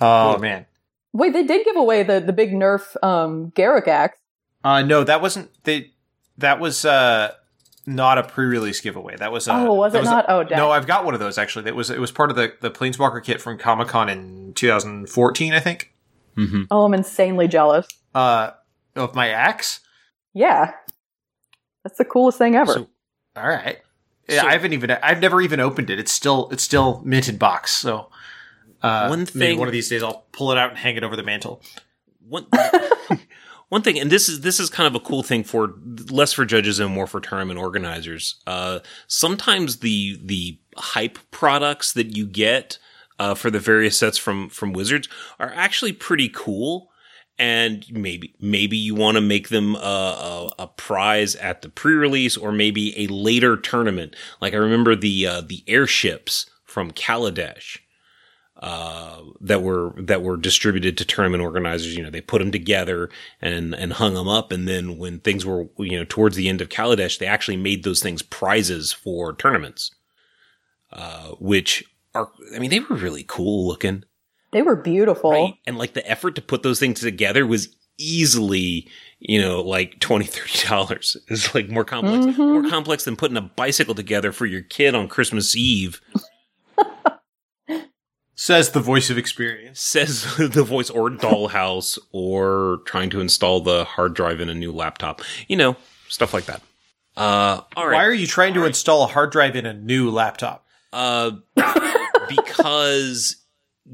Oh 0.00 0.38
man. 0.38 0.66
Wait, 1.12 1.32
they 1.32 1.44
did 1.44 1.64
give 1.64 1.76
away 1.76 2.02
the 2.02 2.20
the 2.20 2.32
big 2.32 2.52
Nerf 2.52 2.96
um, 3.02 3.50
Garruk 3.52 3.86
axe. 3.88 4.18
Uh 4.64 4.82
no, 4.82 5.04
that 5.04 5.20
wasn't 5.20 5.50
they 5.64 5.90
that 6.38 6.60
was 6.60 6.84
uh 6.84 7.32
not 7.84 8.16
a 8.16 8.22
pre-release 8.22 8.80
giveaway. 8.80 9.16
That 9.16 9.32
was 9.32 9.48
uh, 9.48 9.66
Oh, 9.66 9.74
was 9.74 9.92
that 9.92 10.02
it 10.02 10.04
not? 10.04 10.24
Oh, 10.28 10.44
dang. 10.44 10.56
No, 10.56 10.70
I've 10.70 10.86
got 10.86 11.04
one 11.04 11.14
of 11.14 11.20
those 11.20 11.36
actually. 11.36 11.64
That 11.64 11.74
was 11.74 11.90
it 11.90 11.98
was 12.00 12.12
part 12.12 12.30
of 12.30 12.36
the 12.36 12.54
the 12.60 12.70
Planeswalker 12.70 13.22
kit 13.22 13.40
from 13.40 13.58
Comic-Con 13.58 14.08
in 14.08 14.52
2014, 14.54 15.52
I 15.52 15.60
think. 15.60 15.92
Oh, 16.70 16.84
I'm 16.84 16.94
insanely 16.94 17.48
jealous. 17.48 17.86
Uh 18.14 18.50
of 18.94 19.14
my 19.14 19.28
axe? 19.30 19.80
Yeah, 20.32 20.72
that's 21.82 21.98
the 21.98 22.04
coolest 22.04 22.38
thing 22.38 22.54
ever. 22.54 22.72
so 22.72 22.88
All 23.36 23.48
right. 23.48 23.78
Yeah, 24.28 24.42
So- 24.42 24.46
I 24.48 24.52
haven't 24.52 24.72
even 24.72 24.90
I've 24.92 25.20
never 25.20 25.40
even 25.42 25.58
opened 25.60 25.90
it. 25.90 25.98
It's 25.98 26.12
still 26.12 26.48
it's 26.52 26.62
still 26.62 27.02
minted 27.04 27.38
box. 27.38 27.72
So 27.72 28.10
uh 28.82 29.06
One 29.08 29.20
maybe 29.20 29.38
thing- 29.52 29.58
one 29.58 29.68
of 29.68 29.72
these 29.72 29.88
days 29.88 30.02
I'll 30.02 30.24
pull 30.32 30.52
it 30.52 30.58
out 30.58 30.70
and 30.70 30.78
hang 30.78 30.96
it 30.96 31.04
over 31.04 31.16
the 31.16 31.22
mantle. 31.22 31.62
one 32.28 32.46
one 33.68 33.82
thing, 33.82 33.98
and 33.98 34.10
this 34.10 34.28
is 34.28 34.40
this 34.42 34.60
is 34.60 34.68
kind 34.70 34.86
of 34.86 34.94
a 34.94 35.00
cool 35.04 35.22
thing 35.22 35.44
for 35.44 35.74
less 36.10 36.32
for 36.32 36.44
judges 36.44 36.78
and 36.78 36.92
more 36.92 37.06
for 37.06 37.20
tournament 37.20 37.58
organizers. 37.58 38.36
Uh, 38.46 38.80
sometimes 39.06 39.78
the 39.78 40.18
the 40.24 40.58
hype 40.76 41.18
products 41.30 41.92
that 41.94 42.16
you 42.16 42.26
get 42.26 42.78
uh, 43.18 43.34
for 43.34 43.50
the 43.50 43.60
various 43.60 43.96
sets 43.98 44.18
from 44.18 44.48
from 44.48 44.72
Wizards 44.72 45.08
are 45.38 45.52
actually 45.54 45.92
pretty 45.92 46.28
cool. 46.28 46.88
And 47.38 47.84
maybe 47.90 48.34
maybe 48.40 48.76
you 48.76 48.94
want 48.94 49.16
to 49.16 49.20
make 49.22 49.48
them 49.48 49.74
a, 49.74 49.78
a, 49.78 50.50
a 50.64 50.66
prize 50.66 51.34
at 51.36 51.62
the 51.62 51.70
pre-release, 51.70 52.36
or 52.36 52.52
maybe 52.52 52.96
a 53.02 53.06
later 53.08 53.56
tournament. 53.56 54.14
Like 54.40 54.52
I 54.52 54.58
remember 54.58 54.94
the 54.94 55.26
uh, 55.26 55.40
the 55.40 55.64
airships 55.66 56.46
from 56.62 56.90
Kaladesh 56.92 57.78
uh, 58.62 59.20
that 59.40 59.60
were 59.60 59.92
that 59.98 60.22
were 60.22 60.36
distributed 60.36 60.96
to 60.96 61.04
tournament 61.04 61.42
organizers. 61.42 61.96
You 61.96 62.02
know, 62.04 62.10
they 62.10 62.20
put 62.20 62.38
them 62.38 62.52
together 62.52 63.10
and 63.40 63.74
and 63.74 63.92
hung 63.92 64.14
them 64.14 64.28
up, 64.28 64.52
and 64.52 64.68
then 64.68 64.96
when 64.98 65.18
things 65.18 65.44
were 65.44 65.66
you 65.78 65.98
know 65.98 66.04
towards 66.08 66.36
the 66.36 66.48
end 66.48 66.60
of 66.60 66.68
Kaladesh, 66.68 67.18
they 67.18 67.26
actually 67.26 67.56
made 67.56 67.82
those 67.82 68.00
things 68.00 68.22
prizes 68.22 68.92
for 68.92 69.34
tournaments, 69.34 69.90
uh, 70.92 71.30
which 71.40 71.82
are 72.14 72.30
I 72.54 72.60
mean 72.60 72.70
they 72.70 72.78
were 72.80 72.94
really 72.94 73.24
cool 73.26 73.66
looking, 73.66 74.04
They 74.52 74.62
were 74.62 74.76
beautiful. 74.76 75.32
right? 75.32 75.54
And 75.66 75.76
like 75.76 75.94
the 75.94 76.08
effort 76.08 76.36
to 76.36 76.42
put 76.42 76.62
those 76.62 76.78
things 76.78 77.00
together 77.00 77.44
was 77.44 77.68
easily 77.98 78.88
you 79.18 79.40
know 79.40 79.60
like 79.60 80.00
20 80.00 80.24
30 80.24 80.66
dollars 80.68 81.16
it's 81.28 81.54
like 81.54 81.68
more 81.68 81.84
complex 81.84 82.38
more 82.38 82.68
complex 82.68 83.04
than 83.04 83.16
putting 83.16 83.36
a 83.36 83.42
bicycle 83.42 83.94
together 83.94 84.32
for 84.32 84.46
your 84.46 84.62
kid 84.62 84.94
on 84.94 85.06
christmas 85.06 85.54
eve 85.54 86.00
Says 88.42 88.70
the 88.70 88.80
voice 88.80 89.08
of 89.08 89.16
experience. 89.18 89.80
says 89.80 90.24
the 90.36 90.64
voice 90.64 90.90
or 90.90 91.08
dollhouse 91.10 91.96
or 92.10 92.80
trying 92.86 93.08
to 93.10 93.20
install 93.20 93.60
the 93.60 93.84
hard 93.84 94.14
drive 94.14 94.40
in 94.40 94.48
a 94.48 94.54
new 94.54 94.72
laptop 94.72 95.22
you 95.46 95.56
know 95.56 95.76
stuff 96.08 96.34
like 96.34 96.46
that 96.46 96.60
uh 97.16 97.60
all 97.76 97.86
Why 97.86 98.04
are 98.04 98.12
you 98.12 98.26
trying 98.26 98.54
to 98.54 98.64
install 98.64 99.04
a 99.04 99.06
hard 99.06 99.30
drive 99.30 99.54
in 99.54 99.64
a 99.64 99.72
new 99.72 100.10
laptop? 100.10 100.66
uh 100.92 101.30
because 102.28 103.36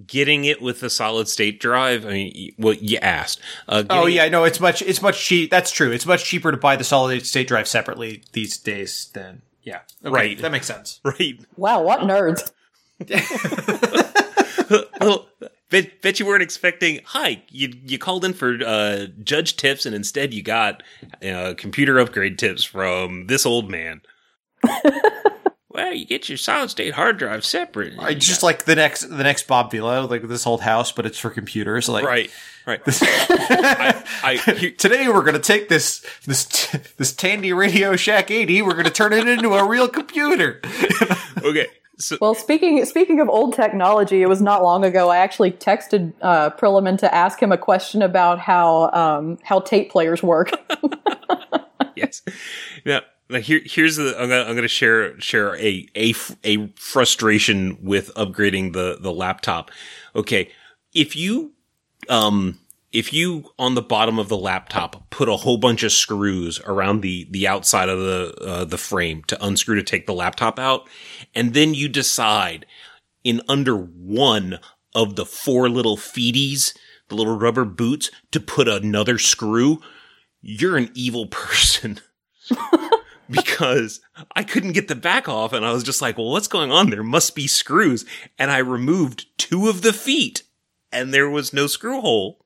getting 0.06 0.46
it 0.46 0.62
with 0.62 0.82
a 0.82 0.88
solid 0.90 1.28
state 1.28 1.60
drive 1.60 2.06
i 2.06 2.10
mean 2.10 2.32
y- 2.34 2.50
well 2.58 2.74
you 2.74 2.96
asked 3.02 3.40
uh 3.68 3.82
Oh 3.90 4.06
yeah, 4.06 4.28
no, 4.30 4.44
it's 4.44 4.60
much 4.60 4.80
it's 4.80 5.02
much 5.02 5.20
cheap. 5.22 5.50
That's 5.50 5.70
true. 5.70 5.90
It's 5.92 6.06
much 6.06 6.24
cheaper 6.24 6.50
to 6.52 6.56
buy 6.56 6.76
the 6.76 6.84
solid 6.84 7.26
state 7.26 7.48
drive 7.48 7.68
separately 7.68 8.22
these 8.32 8.56
days 8.56 9.10
than 9.12 9.42
yeah. 9.62 9.80
Okay, 10.02 10.10
Right. 10.14 10.38
that 10.38 10.52
makes 10.52 10.66
sense. 10.66 11.00
right 11.04 11.38
Wow, 11.58 11.82
what 11.82 12.00
nerds! 12.00 12.50
Well, 15.00 15.28
bet, 15.70 16.02
bet 16.02 16.20
you 16.20 16.26
weren't 16.26 16.42
expecting. 16.42 17.00
Hi, 17.06 17.42
you 17.50 17.72
you 17.84 17.98
called 17.98 18.24
in 18.24 18.32
for 18.32 18.58
uh, 18.64 19.06
judge 19.22 19.56
tips, 19.56 19.86
and 19.86 19.94
instead 19.94 20.34
you 20.34 20.42
got 20.42 20.82
uh, 21.24 21.54
computer 21.56 21.98
upgrade 21.98 22.38
tips 22.38 22.64
from 22.64 23.26
this 23.26 23.46
old 23.46 23.70
man. 23.70 24.02
well, 25.68 25.92
you 25.92 26.04
get 26.04 26.28
your 26.28 26.38
solid 26.38 26.70
state 26.70 26.94
hard 26.94 27.18
drive 27.18 27.44
separate. 27.44 27.94
I 27.98 28.14
just 28.14 28.42
like 28.42 28.64
the 28.64 28.74
next 28.74 29.02
the 29.02 29.22
next 29.22 29.46
Bob 29.46 29.70
Vila, 29.70 30.06
like 30.06 30.22
this 30.22 30.46
old 30.46 30.62
house, 30.62 30.90
but 30.92 31.06
it's 31.06 31.18
for 31.18 31.30
computers. 31.30 31.88
Like 31.88 32.04
right, 32.04 32.30
right. 32.66 32.80
I, 32.86 34.04
I 34.22 34.36
here- 34.54 34.72
today 34.72 35.08
we're 35.08 35.22
gonna 35.24 35.38
take 35.38 35.68
this 35.68 36.04
this 36.26 36.46
this 36.96 37.12
Tandy 37.12 37.52
Radio 37.52 37.94
Shack 37.96 38.30
80, 38.30 38.62
we're 38.62 38.74
gonna 38.74 38.90
turn 38.90 39.12
it 39.12 39.28
into 39.28 39.54
a 39.54 39.68
real 39.68 39.88
computer. 39.88 40.60
okay. 41.42 41.68
So 41.98 42.16
Well, 42.20 42.34
speaking 42.34 42.84
speaking 42.84 43.20
of 43.20 43.28
old 43.28 43.54
technology, 43.54 44.22
it 44.22 44.28
was 44.28 44.40
not 44.40 44.62
long 44.62 44.84
ago. 44.84 45.10
I 45.10 45.18
actually 45.18 45.50
texted 45.50 46.12
uh, 46.22 46.50
Prillaman 46.50 46.98
to 46.98 47.12
ask 47.12 47.42
him 47.42 47.50
a 47.50 47.58
question 47.58 48.02
about 48.02 48.38
how 48.38 48.90
um, 48.92 49.38
how 49.42 49.60
tape 49.60 49.90
players 49.90 50.22
work. 50.22 50.52
yes. 51.96 52.22
Now, 52.86 53.00
now 53.28 53.40
here, 53.40 53.60
here's 53.64 53.96
the. 53.96 54.14
I'm 54.16 54.28
gonna, 54.28 54.44
I'm 54.48 54.54
gonna 54.54 54.68
share 54.68 55.20
share 55.20 55.56
a, 55.56 55.88
a 55.96 56.14
a 56.44 56.68
frustration 56.76 57.78
with 57.82 58.14
upgrading 58.14 58.74
the 58.74 58.98
the 59.00 59.12
laptop. 59.12 59.72
Okay, 60.14 60.52
if 60.94 61.16
you 61.16 61.52
um 62.08 62.60
if 62.92 63.12
you 63.12 63.44
on 63.58 63.74
the 63.74 63.82
bottom 63.82 64.18
of 64.18 64.28
the 64.28 64.36
laptop 64.36 65.10
put 65.10 65.28
a 65.28 65.36
whole 65.36 65.58
bunch 65.58 65.82
of 65.82 65.92
screws 65.92 66.60
around 66.64 67.02
the 67.02 67.26
the 67.30 67.46
outside 67.46 67.88
of 67.88 67.98
the 67.98 68.34
uh, 68.40 68.64
the 68.64 68.78
frame 68.78 69.22
to 69.24 69.44
unscrew 69.44 69.74
to 69.74 69.82
take 69.82 70.06
the 70.06 70.14
laptop 70.14 70.58
out, 70.58 70.88
and 71.34 71.54
then 71.54 71.74
you 71.74 71.88
decide 71.88 72.66
in 73.24 73.42
under 73.48 73.76
one 73.76 74.58
of 74.94 75.16
the 75.16 75.26
four 75.26 75.68
little 75.68 75.96
feeties, 75.96 76.76
the 77.08 77.14
little 77.14 77.38
rubber 77.38 77.64
boots, 77.64 78.10
to 78.30 78.40
put 78.40 78.68
another 78.68 79.18
screw, 79.18 79.80
you're 80.40 80.76
an 80.76 80.90
evil 80.94 81.26
person. 81.30 82.00
because 83.30 84.00
I 84.34 84.42
couldn't 84.42 84.72
get 84.72 84.88
the 84.88 84.94
back 84.94 85.28
off 85.28 85.52
and 85.52 85.64
I 85.64 85.72
was 85.72 85.82
just 85.84 86.00
like, 86.00 86.16
well, 86.16 86.30
what's 86.30 86.48
going 86.48 86.72
on? 86.72 86.90
There 86.90 87.02
must 87.02 87.34
be 87.34 87.46
screws. 87.46 88.04
And 88.38 88.50
I 88.50 88.58
removed 88.58 89.26
two 89.36 89.68
of 89.68 89.82
the 89.82 89.92
feet 89.92 90.42
and 90.90 91.12
there 91.12 91.28
was 91.28 91.52
no 91.52 91.66
screw 91.66 92.00
hole. 92.00 92.44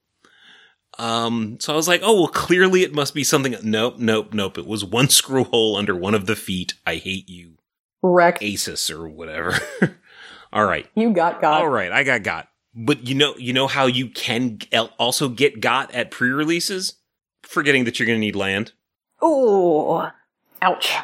Um, 0.99 1.59
so 1.61 1.73
I 1.73 1.77
was 1.77 1.89
like, 1.89 2.01
oh, 2.05 2.15
well, 2.15 2.29
clearly 2.29 2.83
it 2.83 2.95
must 2.95 3.15
be 3.15 3.25
something. 3.25 3.57
Nope, 3.63 3.97
nope, 3.99 4.35
nope. 4.35 4.59
It 4.59 4.67
was 4.67 4.85
one 4.85 5.09
screw 5.11 5.45
hole 5.45 5.77
under 5.77 5.97
one 5.97 6.15
of 6.15 6.27
the 6.27 6.37
feet. 6.37 6.75
I 6.87 6.97
hate 6.97 7.29
you, 7.29 7.55
Wrecked. 8.03 8.43
Asus 8.43 8.91
or 8.91 9.09
whatever. 9.09 9.59
All 10.53 10.67
right. 10.67 10.87
You 10.95 11.13
got 11.13 11.41
got. 11.41 11.63
All 11.63 11.69
right, 11.69 11.91
I 11.91 12.03
got 12.03 12.23
got. 12.23 12.49
But 12.75 13.07
you 13.07 13.15
know, 13.15 13.35
you 13.37 13.53
know 13.53 13.67
how 13.67 13.87
you 13.87 14.09
can 14.09 14.59
also 14.99 15.29
get 15.29 15.61
got 15.61 15.95
at 15.95 16.11
pre-releases, 16.11 16.95
forgetting 17.43 17.85
that 17.85 17.99
you're 17.99 18.07
going 18.07 18.17
to 18.17 18.21
need 18.21 18.37
land. 18.37 18.73
Ooh, 19.23 20.03
ouch. 20.61 20.95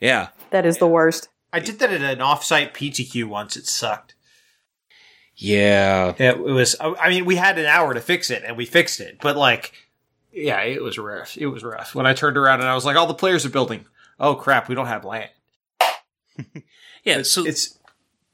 Yeah, 0.00 0.28
That 0.50 0.64
is 0.64 0.78
the 0.78 0.86
worst. 0.86 1.28
I 1.52 1.60
did 1.60 1.78
that 1.80 1.92
at 1.92 2.00
an 2.00 2.20
offsite 2.20 2.72
PTQ 2.72 3.26
once. 3.26 3.56
It 3.56 3.66
sucked. 3.66 4.14
Yeah. 5.36 6.14
It, 6.16 6.36
it 6.36 6.38
was. 6.38 6.76
I 6.80 7.10
mean, 7.10 7.26
we 7.26 7.36
had 7.36 7.58
an 7.58 7.66
hour 7.66 7.92
to 7.92 8.00
fix 8.00 8.30
it, 8.30 8.42
and 8.46 8.56
we 8.56 8.64
fixed 8.64 9.00
it. 9.00 9.18
But 9.20 9.36
like, 9.36 9.72
yeah, 10.32 10.60
it 10.62 10.82
was 10.82 10.96
rough. 10.96 11.36
It 11.36 11.46
was 11.46 11.62
rough. 11.64 11.94
When 11.94 12.06
I 12.06 12.14
turned 12.14 12.36
around 12.36 12.60
and 12.60 12.68
I 12.68 12.74
was 12.74 12.84
like, 12.84 12.96
all 12.96 13.06
the 13.06 13.14
players 13.14 13.44
are 13.44 13.50
building. 13.50 13.84
Oh 14.18 14.34
crap, 14.34 14.68
we 14.68 14.74
don't 14.74 14.86
have 14.86 15.04
land. 15.04 15.30
Yeah, 17.04 17.22
so 17.22 17.44
It's 17.46 17.78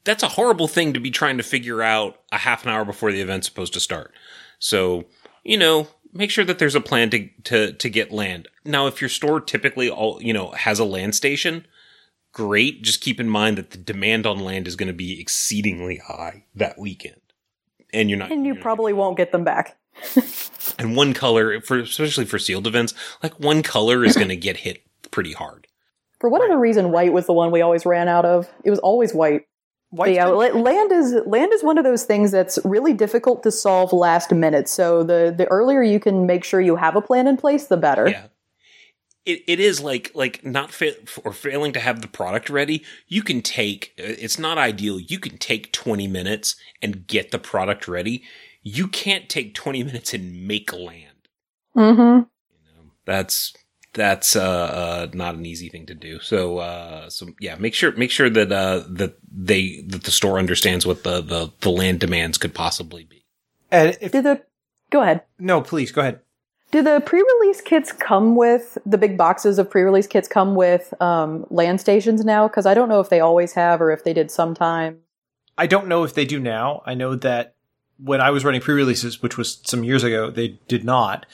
that's 0.03 0.23
a 0.23 0.27
horrible 0.29 0.67
thing 0.67 0.93
to 0.93 0.99
be 0.99 1.11
trying 1.11 1.37
to 1.37 1.43
figure 1.43 1.81
out 1.81 2.19
a 2.31 2.37
half 2.37 2.63
an 2.63 2.69
hour 2.71 2.83
before 2.85 3.11
the 3.11 3.21
event's 3.21 3.47
supposed 3.47 3.73
to 3.73 3.79
start. 3.79 4.13
So, 4.59 5.05
you 5.43 5.57
know, 5.57 5.87
make 6.13 6.31
sure 6.31 6.45
that 6.45 6.59
there's 6.59 6.75
a 6.75 6.81
plan 6.81 7.09
to 7.11 7.29
to 7.45 7.73
to 7.73 7.89
get 7.89 8.11
land. 8.11 8.47
Now, 8.65 8.87
if 8.87 9.01
your 9.01 9.09
store 9.09 9.39
typically 9.39 9.89
all, 9.89 10.21
you 10.21 10.33
know, 10.33 10.51
has 10.51 10.79
a 10.79 10.85
land 10.85 11.15
station, 11.15 11.65
great. 12.33 12.81
Just 12.83 13.01
keep 13.01 13.19
in 13.19 13.29
mind 13.29 13.57
that 13.57 13.71
the 13.71 13.77
demand 13.77 14.25
on 14.25 14.39
land 14.39 14.67
is 14.67 14.75
going 14.75 14.87
to 14.87 14.93
be 14.93 15.19
exceedingly 15.19 15.97
high 15.97 16.43
that 16.55 16.77
weekend. 16.77 17.21
And 17.93 18.09
you're 18.09 18.19
not 18.19 18.31
And 18.31 18.41
you 18.41 18.47
you're 18.47 18.55
not- 18.55 18.61
probably 18.63 18.93
won't 18.93 19.17
get 19.17 19.31
them 19.31 19.43
back. 19.43 19.77
and 20.77 20.95
one 20.95 21.13
color 21.13 21.59
for 21.61 21.79
especially 21.79 22.25
for 22.25 22.37
sealed 22.39 22.67
events, 22.67 22.93
like 23.23 23.39
one 23.39 23.63
color 23.63 24.05
is 24.05 24.15
going 24.15 24.29
to 24.29 24.35
get 24.35 24.57
hit 24.57 24.83
pretty 25.11 25.33
hard. 25.33 25.66
For 26.19 26.29
whatever 26.29 26.57
reason, 26.57 26.91
white 26.91 27.13
was 27.13 27.27
the 27.27 27.33
one 27.33 27.51
we 27.51 27.61
always 27.61 27.85
ran 27.85 28.07
out 28.07 28.25
of. 28.25 28.49
It 28.63 28.69
was 28.69 28.79
always 28.79 29.13
white. 29.13 29.45
Yeah, 29.93 30.25
la- 30.25 30.47
land 30.47 30.91
is 30.91 31.15
land 31.25 31.53
is 31.53 31.63
one 31.63 31.77
of 31.77 31.83
those 31.83 32.03
things 32.03 32.31
that's 32.31 32.59
really 32.65 32.93
difficult 32.93 33.43
to 33.43 33.51
solve 33.51 33.93
last 33.93 34.31
minute. 34.31 34.67
So 34.67 35.03
the 35.03 35.33
the 35.35 35.47
earlier 35.47 35.81
you 35.81 35.99
can 35.99 36.25
make 36.25 36.43
sure 36.43 36.59
you 36.59 36.75
have 36.75 36.95
a 36.95 37.01
plan 37.01 37.27
in 37.27 37.37
place, 37.37 37.67
the 37.67 37.77
better. 37.77 38.09
Yeah. 38.09 38.27
It, 39.25 39.43
it 39.47 39.59
is 39.59 39.81
like 39.81 40.11
like 40.13 40.43
not 40.43 40.71
fit 40.71 41.09
or 41.23 41.31
failing 41.31 41.71
to 41.73 41.79
have 41.79 42.01
the 42.01 42.07
product 42.07 42.49
ready. 42.49 42.83
You 43.07 43.21
can 43.21 43.41
take 43.41 43.93
it's 43.97 44.39
not 44.39 44.57
ideal. 44.57 44.99
You 44.99 45.19
can 45.19 45.37
take 45.37 45.71
20 45.71 46.07
minutes 46.07 46.55
and 46.81 47.07
get 47.07 47.31
the 47.31 47.39
product 47.39 47.87
ready. 47.87 48.23
You 48.63 48.87
can't 48.87 49.29
take 49.29 49.53
20 49.53 49.83
minutes 49.83 50.13
and 50.13 50.45
make 50.47 50.73
land. 50.73 51.29
Mm-hmm. 51.75 52.23
That's 53.05 53.53
that's 53.93 54.35
uh, 54.35 54.41
uh 54.41 55.07
not 55.13 55.35
an 55.35 55.45
easy 55.45 55.69
thing 55.69 55.85
to 55.87 55.95
do. 55.95 56.19
So 56.19 56.59
uh 56.59 57.09
so 57.09 57.27
yeah, 57.39 57.55
make 57.55 57.73
sure 57.73 57.91
make 57.93 58.11
sure 58.11 58.29
that 58.29 58.51
uh 58.51 58.83
that 58.89 59.17
they 59.31 59.81
that 59.87 60.03
the 60.03 60.11
store 60.11 60.37
understands 60.39 60.85
what 60.85 61.03
the 61.03 61.21
the, 61.21 61.51
the 61.61 61.69
land 61.71 61.99
demands 61.99 62.37
could 62.37 62.53
possibly 62.53 63.03
be. 63.03 63.25
and 63.71 63.97
if 64.01 64.11
Do 64.11 64.21
the 64.21 64.43
go 64.89 65.01
ahead. 65.01 65.23
no, 65.39 65.61
please 65.61 65.91
go 65.91 66.01
ahead. 66.01 66.19
Do 66.69 66.83
the 66.83 67.01
pre-release 67.05 67.61
kits 67.61 67.93
come 67.93 68.35
with 68.35 68.77
the 68.85 68.97
big 68.97 69.17
boxes 69.17 69.57
of 69.57 69.69
pre-release 69.69 70.05
kits 70.05 70.27
come 70.27 70.53
with 70.53 70.93
um, 71.01 71.45
land 71.49 71.79
stations 71.79 72.25
now? 72.25 72.45
Because 72.49 72.65
I 72.65 72.73
don't 72.73 72.89
know 72.89 72.99
if 72.99 73.07
they 73.07 73.21
always 73.21 73.53
have 73.53 73.81
or 73.81 73.89
if 73.89 74.03
they 74.03 74.13
did 74.13 74.29
sometime. 74.29 74.99
I 75.57 75.65
don't 75.65 75.87
know 75.87 76.03
if 76.03 76.13
they 76.13 76.25
do 76.25 76.41
now. 76.41 76.83
I 76.85 76.93
know 76.93 77.15
that 77.15 77.55
when 77.97 78.19
I 78.19 78.31
was 78.31 78.43
running 78.43 78.59
pre-releases, 78.59 79.21
which 79.21 79.37
was 79.37 79.61
some 79.63 79.85
years 79.85 80.03
ago, 80.03 80.29
they 80.29 80.59
did 80.67 80.83
not, 80.83 81.25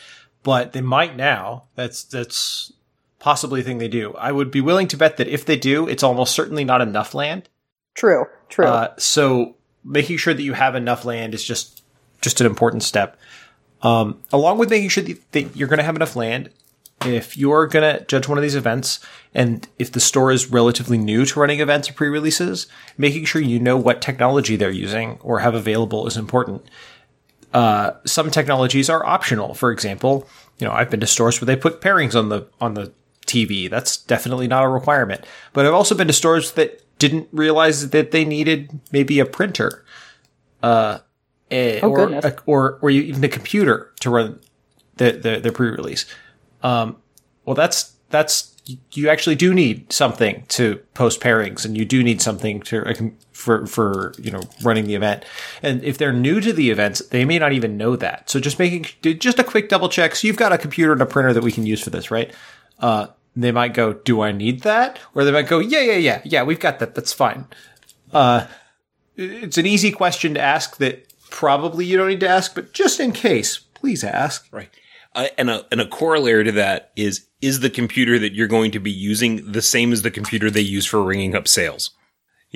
but 0.43 0.73
they 0.73 0.81
might 0.81 1.15
now. 1.15 1.63
That's 1.75 2.03
that's 2.03 2.71
possibly 3.19 3.61
a 3.61 3.63
thing 3.63 3.77
they 3.77 3.87
do. 3.87 4.13
I 4.15 4.31
would 4.31 4.51
be 4.51 4.61
willing 4.61 4.87
to 4.89 4.97
bet 4.97 5.17
that 5.17 5.27
if 5.27 5.45
they 5.45 5.57
do, 5.57 5.87
it's 5.87 6.03
almost 6.03 6.35
certainly 6.35 6.63
not 6.63 6.81
enough 6.81 7.13
land. 7.13 7.49
True, 7.95 8.25
true. 8.49 8.65
Uh, 8.65 8.93
so 8.97 9.55
making 9.83 10.17
sure 10.17 10.33
that 10.33 10.43
you 10.43 10.53
have 10.53 10.75
enough 10.75 11.05
land 11.05 11.33
is 11.33 11.43
just 11.43 11.83
just 12.21 12.41
an 12.41 12.47
important 12.47 12.83
step. 12.83 13.17
Um, 13.81 14.21
along 14.31 14.57
with 14.59 14.69
making 14.69 14.89
sure 14.89 15.03
that 15.03 15.31
that 15.31 15.55
you're 15.55 15.67
going 15.67 15.79
to 15.79 15.83
have 15.85 15.95
enough 15.95 16.15
land, 16.15 16.49
if 17.05 17.37
you're 17.37 17.67
going 17.67 17.97
to 17.97 18.05
judge 18.05 18.27
one 18.27 18.37
of 18.37 18.41
these 18.41 18.55
events, 18.55 18.99
and 19.33 19.67
if 19.77 19.91
the 19.91 19.99
store 19.99 20.31
is 20.31 20.51
relatively 20.51 20.97
new 20.97 21.25
to 21.25 21.39
running 21.39 21.59
events 21.59 21.89
or 21.89 21.93
pre-releases, 21.93 22.67
making 22.97 23.25
sure 23.25 23.41
you 23.41 23.59
know 23.59 23.77
what 23.77 24.01
technology 24.01 24.55
they're 24.55 24.71
using 24.71 25.17
or 25.21 25.39
have 25.39 25.55
available 25.55 26.07
is 26.07 26.17
important. 26.17 26.65
Uh, 27.53 27.91
some 28.05 28.31
technologies 28.31 28.89
are 28.89 29.05
optional. 29.05 29.53
For 29.53 29.71
example, 29.71 30.27
you 30.57 30.67
know, 30.67 30.73
I've 30.73 30.89
been 30.89 30.99
to 31.01 31.07
stores 31.07 31.39
where 31.39 31.45
they 31.45 31.55
put 31.55 31.81
pairings 31.81 32.15
on 32.17 32.29
the 32.29 32.47
on 32.59 32.73
the 32.73 32.91
TV. 33.27 33.69
That's 33.69 33.97
definitely 33.97 34.47
not 34.47 34.63
a 34.63 34.67
requirement. 34.67 35.25
But 35.53 35.65
I've 35.65 35.73
also 35.73 35.95
been 35.95 36.07
to 36.07 36.13
stores 36.13 36.53
that 36.53 36.81
didn't 36.99 37.27
realize 37.31 37.89
that 37.89 38.11
they 38.11 38.25
needed 38.25 38.79
maybe 38.91 39.19
a 39.19 39.25
printer, 39.25 39.83
uh, 40.61 40.99
eh, 41.51 41.79
Oh, 41.83 41.89
or, 41.89 42.11
a, 42.11 42.35
or 42.45 42.79
or 42.81 42.89
even 42.89 43.23
a 43.23 43.29
computer 43.29 43.91
to 43.99 44.09
run 44.09 44.39
the 44.97 45.11
the, 45.11 45.39
the 45.39 45.51
pre-release. 45.51 46.05
Um, 46.63 46.97
well, 47.45 47.55
that's 47.55 47.93
that's 48.09 48.52
you 48.91 49.09
actually 49.09 49.35
do 49.35 49.53
need 49.53 49.91
something 49.91 50.45
to 50.49 50.77
post 50.93 51.19
pairings, 51.19 51.65
and 51.65 51.77
you 51.77 51.83
do 51.83 52.01
need 52.01 52.21
something 52.21 52.61
to 52.61 53.13
for 53.31 53.65
for 53.67 54.13
you 54.17 54.31
know 54.31 54.41
running 54.61 54.85
the 54.85 54.95
event. 54.95 55.25
And 55.61 55.83
if 55.83 55.97
they're 55.97 56.13
new 56.13 56.39
to 56.39 56.53
the 56.53 56.69
events, 56.69 57.05
they 57.07 57.25
may 57.25 57.39
not 57.39 57.51
even 57.51 57.77
know 57.77 57.95
that. 57.97 58.29
So 58.29 58.39
just 58.39 58.59
making 58.59 58.85
just 59.01 59.39
a 59.39 59.43
quick 59.43 59.69
double 59.69 59.89
check. 59.89 60.15
So 60.15 60.27
you've 60.27 60.37
got 60.37 60.53
a 60.53 60.57
computer 60.57 60.93
and 60.93 61.01
a 61.01 61.05
printer 61.05 61.33
that 61.33 61.43
we 61.43 61.51
can 61.51 61.65
use 61.65 61.81
for 61.81 61.89
this, 61.89 62.09
right? 62.09 62.33
Uh, 62.79 63.07
they 63.35 63.51
might 63.51 63.73
go, 63.73 63.93
"Do 63.93 64.21
I 64.21 64.31
need 64.31 64.61
that?" 64.61 64.99
Or 65.13 65.25
they 65.25 65.31
might 65.31 65.47
go, 65.47 65.59
"Yeah, 65.59 65.81
yeah, 65.81 65.97
yeah, 65.97 66.21
yeah, 66.23 66.43
we've 66.43 66.59
got 66.59 66.79
that. 66.79 66.95
That's 66.95 67.13
fine." 67.13 67.47
Uh, 68.13 68.47
it's 69.17 69.57
an 69.57 69.65
easy 69.65 69.91
question 69.91 70.33
to 70.35 70.41
ask 70.41 70.77
that 70.77 71.11
probably 71.29 71.85
you 71.85 71.97
don't 71.97 72.07
need 72.07 72.19
to 72.21 72.29
ask, 72.29 72.55
but 72.55 72.73
just 72.73 72.99
in 72.99 73.11
case, 73.11 73.57
please 73.57 74.03
ask. 74.03 74.47
Right. 74.51 74.69
Uh, 75.15 75.27
and 75.37 75.49
a 75.49 75.65
and 75.71 75.81
a 75.81 75.87
corollary 75.87 76.43
to 76.43 76.51
that 76.53 76.91
is 76.95 77.27
is 77.43 77.59
the 77.59 77.69
computer 77.69 78.17
that 78.17 78.33
you're 78.33 78.47
going 78.47 78.71
to 78.71 78.79
be 78.79 78.89
using 78.89 79.51
the 79.51 79.61
same 79.61 79.91
as 79.91 80.01
the 80.01 80.09
computer 80.09 80.49
they 80.49 80.61
use 80.61 80.85
for 80.85 81.03
ringing 81.03 81.35
up 81.35 81.47
sales? 81.47 81.91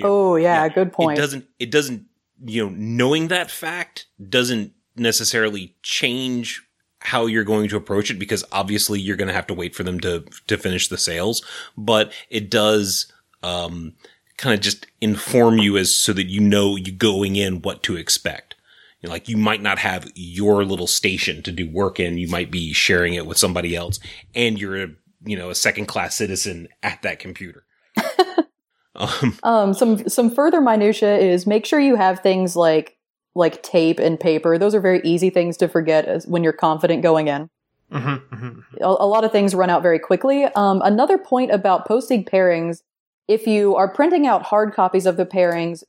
oh 0.02 0.36
yeah, 0.38 0.68
good 0.70 0.94
point. 0.94 1.18
It 1.18 1.22
doesn't 1.22 1.48
it 1.60 1.72
doesn't 1.72 2.06
you 2.46 2.66
know 2.66 2.74
knowing 2.76 3.28
that 3.28 3.52
fact 3.52 4.06
doesn't 4.30 4.72
necessarily 4.96 5.76
change 5.84 6.64
how 7.00 7.26
you're 7.26 7.44
going 7.44 7.68
to 7.68 7.78
approach 7.78 8.10
it 8.10 8.18
because 8.18 8.44
obviously 8.52 9.00
you're 9.00 9.18
going 9.18 9.28
to 9.28 9.34
have 9.34 9.48
to 9.48 9.54
wait 9.54 9.76
for 9.76 9.84
them 9.84 10.00
to 10.00 10.22
to 10.48 10.58
finish 10.58 10.88
the 10.88 10.98
sales, 10.98 11.44
but 11.78 12.14
it 12.30 12.50
does 12.50 13.12
um 13.44 13.94
kind 14.38 14.54
of 14.54 14.62
just 14.62 14.88
inform 15.02 15.58
you 15.58 15.78
as 15.78 15.94
so 15.94 16.14
that 16.14 16.28
you 16.28 16.40
know 16.40 16.76
you 16.76 16.92
going 16.92 17.36
in 17.36 17.62
what 17.62 17.84
to 17.84 17.98
expect. 17.98 18.56
You 19.02 19.08
know, 19.08 19.14
like 19.14 19.30
you 19.30 19.38
might 19.38 19.62
not 19.62 19.80
have 19.80 20.10
your 20.16 20.66
little 20.66 20.88
station 20.88 21.44
to 21.44 21.52
do 21.52 21.70
work 21.70 22.00
in. 22.00 22.18
You 22.18 22.28
might 22.28 22.50
be 22.50 22.74
sharing 22.74 23.14
it 23.14 23.28
with 23.28 23.38
somebody 23.38 23.76
else 23.76 24.00
and 24.34 24.60
you're 24.60 24.84
a, 24.84 24.88
you 25.24 25.38
know, 25.38 25.50
a 25.50 25.56
second 25.56 25.86
class 25.86 26.16
citizen 26.16 26.68
at 26.82 27.02
that 27.04 27.20
computer. 27.20 27.66
um, 28.96 29.38
Um, 29.44 29.74
some 29.74 30.10
some 30.10 30.32
further 30.32 30.62
minutia 30.62 31.18
is 31.18 31.46
make 31.46 31.66
sure 31.66 31.80
you 31.80 31.96
have 31.96 32.22
things 32.22 32.56
like 32.56 32.98
like 33.36 33.62
tape 33.62 34.00
and 34.00 34.20
paper. 34.20 34.58
Those 34.58 34.74
are 34.74 34.82
very 34.82 35.02
easy 35.04 35.30
things 35.30 35.58
to 35.58 35.68
forget 35.68 36.06
as, 36.06 36.26
when 36.26 36.44
you're 36.44 36.54
confident 36.54 37.04
going 37.04 37.28
in. 37.28 37.50
Mm-hmm, 37.92 38.60
A, 38.82 38.86
a 38.86 39.08
lot 39.08 39.24
of 39.24 39.32
things 39.32 39.56
run 39.56 39.70
out 39.70 39.84
very 39.84 40.00
quickly. 40.00 40.46
Um, 40.56 40.82
another 40.84 41.18
point 41.18 41.52
about 41.52 41.88
posting 41.88 42.26
pairings: 42.26 42.82
if 43.28 43.46
you 43.46 43.76
are 43.76 43.88
printing 43.88 44.26
out 44.26 44.44
hard 44.44 44.74
copies 44.74 45.06
of 45.06 45.18
the 45.18 45.26
pairings, 45.26 45.84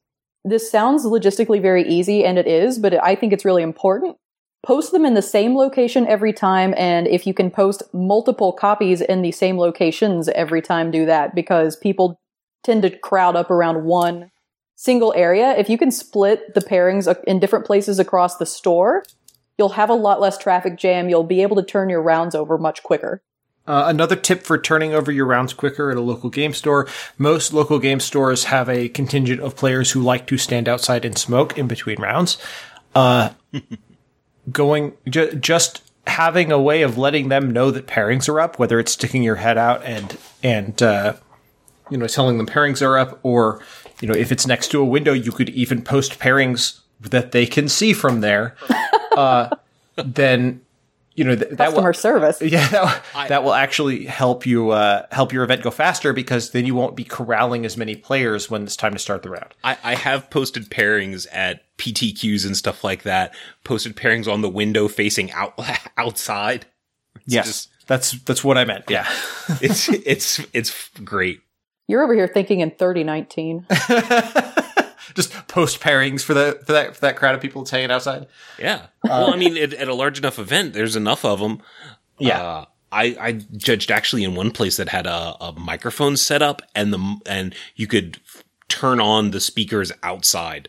this 0.44 0.70
sounds 0.70 1.05
logistically 1.05 1.61
very 1.61 1.87
easy, 1.88 2.24
and 2.24 2.38
it 2.38 2.46
is, 2.46 2.79
but 2.79 3.03
I 3.03 3.14
think 3.14 3.33
it's 3.33 3.44
really 3.44 3.62
important. 3.62 4.16
Post 4.64 4.92
them 4.92 5.05
in 5.05 5.14
the 5.14 5.22
same 5.22 5.57
location 5.57 6.07
every 6.07 6.33
time, 6.33 6.74
and 6.77 7.07
if 7.07 7.27
you 7.27 7.35
can 7.35 7.51
post 7.51 7.83
multiple 7.92 8.53
copies 8.53 9.01
in 9.01 9.22
the 9.22 9.33
same 9.33 9.59
locations 9.59 10.29
every 10.31 10.61
time, 10.61 10.90
do 10.90 11.07
that 11.07 11.35
because 11.35 11.77
people 11.77 12.20
tend 12.64 12.83
to 12.83 12.90
crowd 12.90 13.37
up 13.37 13.51
around 13.51 13.85
one 13.85 14.31
single 14.74 15.12
area. 15.16 15.57
If 15.57 15.68
you 15.68 15.79
can 15.79 15.90
split 15.90 16.55
the 16.55 16.61
pairings 16.61 17.09
uh, 17.09 17.14
in 17.27 17.40
different 17.40 17.66
places 17.66 17.98
across 17.98 18.37
the 18.37 18.46
store, 18.46 19.05
you'll 19.59 19.70
have 19.70 19.90
a 19.90 19.94
lot 19.94 20.20
less 20.20 20.38
traffic 20.38 20.77
jam. 20.79 21.09
You'll 21.09 21.24
be 21.24 21.42
able 21.42 21.57
to 21.57 21.62
turn 21.62 21.88
your 21.88 22.03
rounds 22.03 22.35
over 22.35 22.59
much 22.59 22.83
quicker. 22.83 23.22
Uh, 23.68 23.85
another 23.87 24.16
tip 24.16 24.44
for 24.44 24.57
turning 24.57 24.94
over 24.94 25.12
your 25.12 25.26
rounds 25.26 25.52
quicker 25.52 25.90
at 25.90 25.98
a 25.98 26.00
local 26.00 26.31
game 26.31 26.54
store. 26.54 26.88
Most 27.18 27.52
local 27.52 27.78
game 27.78 28.00
stores 28.00 28.44
have 28.44 28.66
a 28.70 28.88
contingent 28.88 29.42
of 29.42 29.57
players 29.57 29.90
who 29.90 30.00
like 30.00 30.27
to 30.29 30.38
stand 30.38 30.71
outside 30.71 31.04
and 31.04 31.19
smoke 31.19 31.58
in 31.58 31.69
between 31.69 32.00
rounds. 32.00 32.38
Uh, 32.94 33.31
going, 34.50 34.94
ju- 35.06 35.35
just 35.35 35.83
having 36.06 36.50
a 36.50 36.58
way 36.58 36.81
of 36.81 36.96
letting 36.96 37.29
them 37.29 37.50
know 37.50 37.71
that 37.71 37.87
pairings 37.87 38.27
are 38.27 38.40
up, 38.40 38.58
whether 38.58 38.81
it's 38.81 38.92
sticking 38.92 39.23
your 39.23 39.37
head 39.37 39.58
out 39.58 39.85
and, 39.85 40.16
and, 40.42 40.83
uh, 40.83 41.12
you 41.90 41.98
know, 41.98 42.06
telling 42.06 42.38
them 42.38 42.46
pairings 42.46 42.81
are 42.81 42.96
up, 42.96 43.21
or, 43.23 43.62
you 44.00 44.08
know, 44.08 44.14
if 44.14 44.33
it's 44.33 44.46
next 44.46 44.69
to 44.69 44.81
a 44.81 44.85
window, 44.85 45.12
you 45.12 45.31
could 45.31 45.50
even 45.50 45.83
post 45.83 46.19
pairings 46.19 46.81
that 47.00 47.33
they 47.33 47.44
can 47.44 47.69
see 47.69 47.92
from 47.92 48.23
there. 48.23 48.56
Uh, 49.19 49.50
then, 49.96 50.60
you 51.19 51.25
know, 51.25 51.35
th- 51.35 51.50
that 51.50 51.73
will, 51.73 51.83
Customer 51.83 51.92
service. 51.92 52.40
yeah, 52.42 52.69
that, 52.69 53.29
that 53.29 53.42
will 53.42 53.52
actually 53.52 54.04
help 54.04 54.46
you 54.46 54.71
uh, 54.71 55.04
help 55.10 55.33
your 55.33 55.42
event 55.42 55.62
go 55.62 55.71
faster 55.73 56.12
because 56.12 56.52
then 56.52 56.64
you 56.64 56.77
won't 56.77 56.94
be 56.94 57.02
corralling 57.02 57.66
as 57.66 57.77
many 57.77 57.96
players 57.96 58.48
when 58.48 58.62
it's 58.62 58.77
time 58.77 58.92
to 58.92 59.00
start 59.00 59.25
the 59.25 59.31
round. 59.31 59.52
I, 59.64 59.77
I 59.83 59.94
have 59.96 60.31
posted 60.31 60.71
pairings 60.71 61.27
at 61.33 61.64
PTQs 61.77 62.46
and 62.46 62.56
stuff 62.56 62.85
like 62.85 63.02
that. 63.02 63.35
Posted 63.64 63.96
pairings 63.96 64.33
on 64.33 64.42
the 64.42 64.48
window 64.48 64.87
facing 64.87 65.33
out 65.33 65.58
outside. 65.96 66.66
It's 67.16 67.35
yes, 67.35 67.46
just- 67.46 67.71
that's 67.88 68.12
that's 68.23 68.44
what 68.44 68.56
I 68.56 68.64
meant. 68.64 68.85
Yeah, 68.88 69.06
it's 69.60 69.88
it's 69.88 70.40
it's 70.52 70.88
great. 71.04 71.40
You're 71.88 72.04
over 72.04 72.14
here 72.14 72.29
thinking 72.29 72.60
in 72.60 72.71
3019. 72.71 73.66
Just 75.19 75.33
post 75.48 75.81
pairings 75.81 76.23
for 76.23 76.33
the 76.33 76.60
for 76.64 76.73
that 76.73 76.94
for 76.94 77.00
that 77.00 77.16
crowd 77.16 77.35
of 77.35 77.40
people 77.40 77.62
that's 77.62 77.73
hanging 77.73 77.90
outside. 77.90 78.27
Yeah. 78.58 78.87
well, 79.02 79.35
I 79.35 79.37
mean, 79.37 79.56
at, 79.56 79.75
at 79.75 79.88
a 79.88 79.94
large 79.94 80.19
enough 80.19 80.38
event, 80.38 80.75
there's 80.75 80.96
enough 80.96 81.25
of 81.25 81.40
them. 81.40 81.60
Yeah. 82.19 82.40
Uh, 82.42 82.64
I, 82.90 83.16
I 83.21 83.33
judged 83.33 83.90
actually 83.90 84.25
in 84.25 84.35
one 84.35 84.50
place 84.50 84.77
that 84.79 84.88
had 84.88 85.06
a, 85.06 85.37
a 85.40 85.52
microphone 85.52 86.16
set 86.16 86.40
up 86.40 86.62
and 86.75 86.92
the 86.92 87.21
and 87.27 87.54
you 87.77 87.87
could 87.87 88.19
f- 88.25 88.44
turn 88.69 89.00
on 89.00 89.33
the 89.33 89.40
speakers 89.40 89.92
outside. 90.02 90.69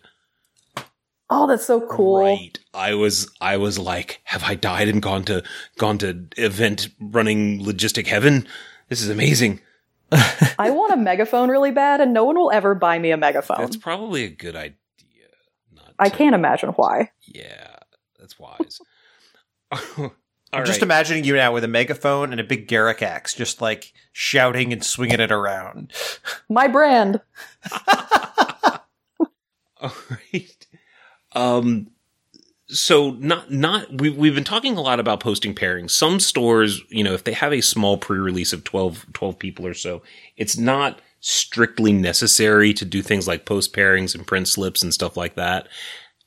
Oh, 1.30 1.46
that's 1.46 1.66
so 1.66 1.80
cool. 1.88 2.20
Right. 2.20 2.58
I 2.74 2.96
was 2.96 3.32
I 3.40 3.58
was 3.58 3.78
like, 3.78 4.20
have 4.24 4.44
I 4.44 4.56
died 4.56 4.90
and 4.90 5.02
gone 5.02 5.24
to 5.26 5.44
gone 5.78 6.00
to 6.00 6.26
event 6.38 6.90
running 7.00 7.64
logistic 7.64 8.08
heaven? 8.08 8.48
This 8.90 9.02
is 9.02 9.10
amazing. 9.10 9.62
I 10.60 10.72
want 10.72 10.94
a 10.94 10.98
megaphone 10.98 11.50
really 11.50 11.72
bad, 11.72 12.02
and 12.02 12.14
no 12.14 12.24
one 12.26 12.36
will 12.36 12.52
ever 12.52 12.76
buy 12.76 13.00
me 13.00 13.12
a 13.12 13.18
megaphone. 13.18 13.60
That's 13.60 13.78
probably 13.78 14.24
a 14.24 14.30
good 14.30 14.56
idea. 14.56 14.76
Not 15.74 15.94
I 16.00 16.10
to- 16.10 16.16
can't 16.16 16.36
imagine 16.36 16.70
why. 16.70 17.12
Yeah, 17.22 17.78
that's 18.20 18.38
wise. 18.40 18.80
I'm 20.52 20.66
just 20.66 20.82
imagining 20.82 21.26
you 21.26 21.36
now 21.36 21.54
with 21.54 21.64
a 21.64 21.68
megaphone 21.68 22.32
and 22.32 22.42
a 22.42 22.44
big 22.44 22.68
Garruk 22.68 23.04
axe, 23.04 23.36
just 23.36 23.62
like 23.62 23.94
shouting 24.14 24.74
and 24.74 24.84
swinging 24.84 25.20
it 25.20 25.32
around. 25.32 25.92
My 26.50 26.68
brand. 26.68 27.22
All 29.82 29.94
right. 30.10 30.68
Um, 31.34 31.92
so 32.70 33.12
not 33.12 33.52
not 33.52 34.00
we 34.00 34.10
we've 34.10 34.36
been 34.36 34.44
talking 34.44 34.78
a 34.78 34.82
lot 34.82 35.00
about 35.00 35.20
posting 35.20 35.56
pairings. 35.56 35.92
Some 35.92 36.20
stores, 36.20 36.82
you 36.90 37.04
know, 37.04 37.14
if 37.14 37.24
they 37.24 37.34
have 37.34 37.52
a 37.52 37.62
small 37.62 37.98
pre-release 37.98 38.54
of 38.54 38.64
12, 38.64 39.08
12 39.14 39.40
people 39.40 39.66
or 39.66 39.74
so, 39.74 40.02
it's 40.38 40.58
not 40.58 41.02
strictly 41.20 41.92
necessary 41.92 42.74
to 42.74 42.86
do 42.86 43.02
things 43.02 43.28
like 43.28 43.46
post 43.46 43.74
pairings 43.74 44.16
and 44.16 44.26
print 44.26 44.48
slips 44.48 44.84
and 44.84 44.94
stuff 44.94 45.18
like 45.18 45.36
that. 45.36 45.68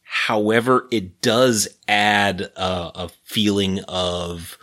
However, 0.03 0.89
it 0.91 1.23
does 1.23 1.69
add 1.89 2.43
a, 2.57 2.91
a 2.95 3.11
feeling 3.25 3.81
of 3.89 4.59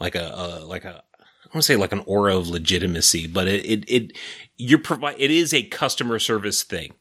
like 0.00 0.14
a, 0.14 0.32
a 0.34 0.64
like 0.64 0.84
a 0.84 1.02
I 1.14 1.48
want 1.54 1.62
to 1.62 1.62
say 1.62 1.76
like 1.76 1.92
an 1.92 2.04
aura 2.06 2.36
of 2.36 2.48
legitimacy, 2.48 3.26
but 3.26 3.48
it 3.48 3.64
it, 3.66 3.90
it 3.90 4.16
you're 4.56 4.78
provide 4.78 5.16
it 5.18 5.30
is 5.30 5.52
a 5.52 5.62
customer 5.64 6.18
service 6.18 6.62
thing 6.62 6.94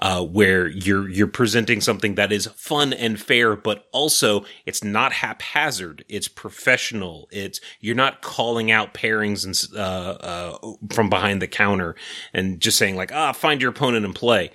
uh, 0.00 0.24
where 0.24 0.66
you're 0.68 1.08
you're 1.08 1.26
presenting 1.26 1.80
something 1.80 2.14
that 2.14 2.32
is 2.32 2.46
fun 2.56 2.92
and 2.92 3.20
fair, 3.20 3.54
but 3.54 3.86
also 3.92 4.44
it's 4.64 4.82
not 4.82 5.12
haphazard. 5.12 6.04
It's 6.08 6.28
professional. 6.28 7.28
It's 7.30 7.60
you're 7.80 7.94
not 7.94 8.22
calling 8.22 8.70
out 8.70 8.94
pairings 8.94 9.44
and 9.44 9.78
uh, 9.78 9.82
uh, 9.82 10.72
from 10.92 11.10
behind 11.10 11.42
the 11.42 11.46
counter 11.46 11.96
and 12.32 12.60
just 12.60 12.78
saying 12.78 12.96
like 12.96 13.12
ah 13.12 13.32
find 13.32 13.60
your 13.60 13.70
opponent 13.70 14.06
and 14.06 14.14
play. 14.14 14.50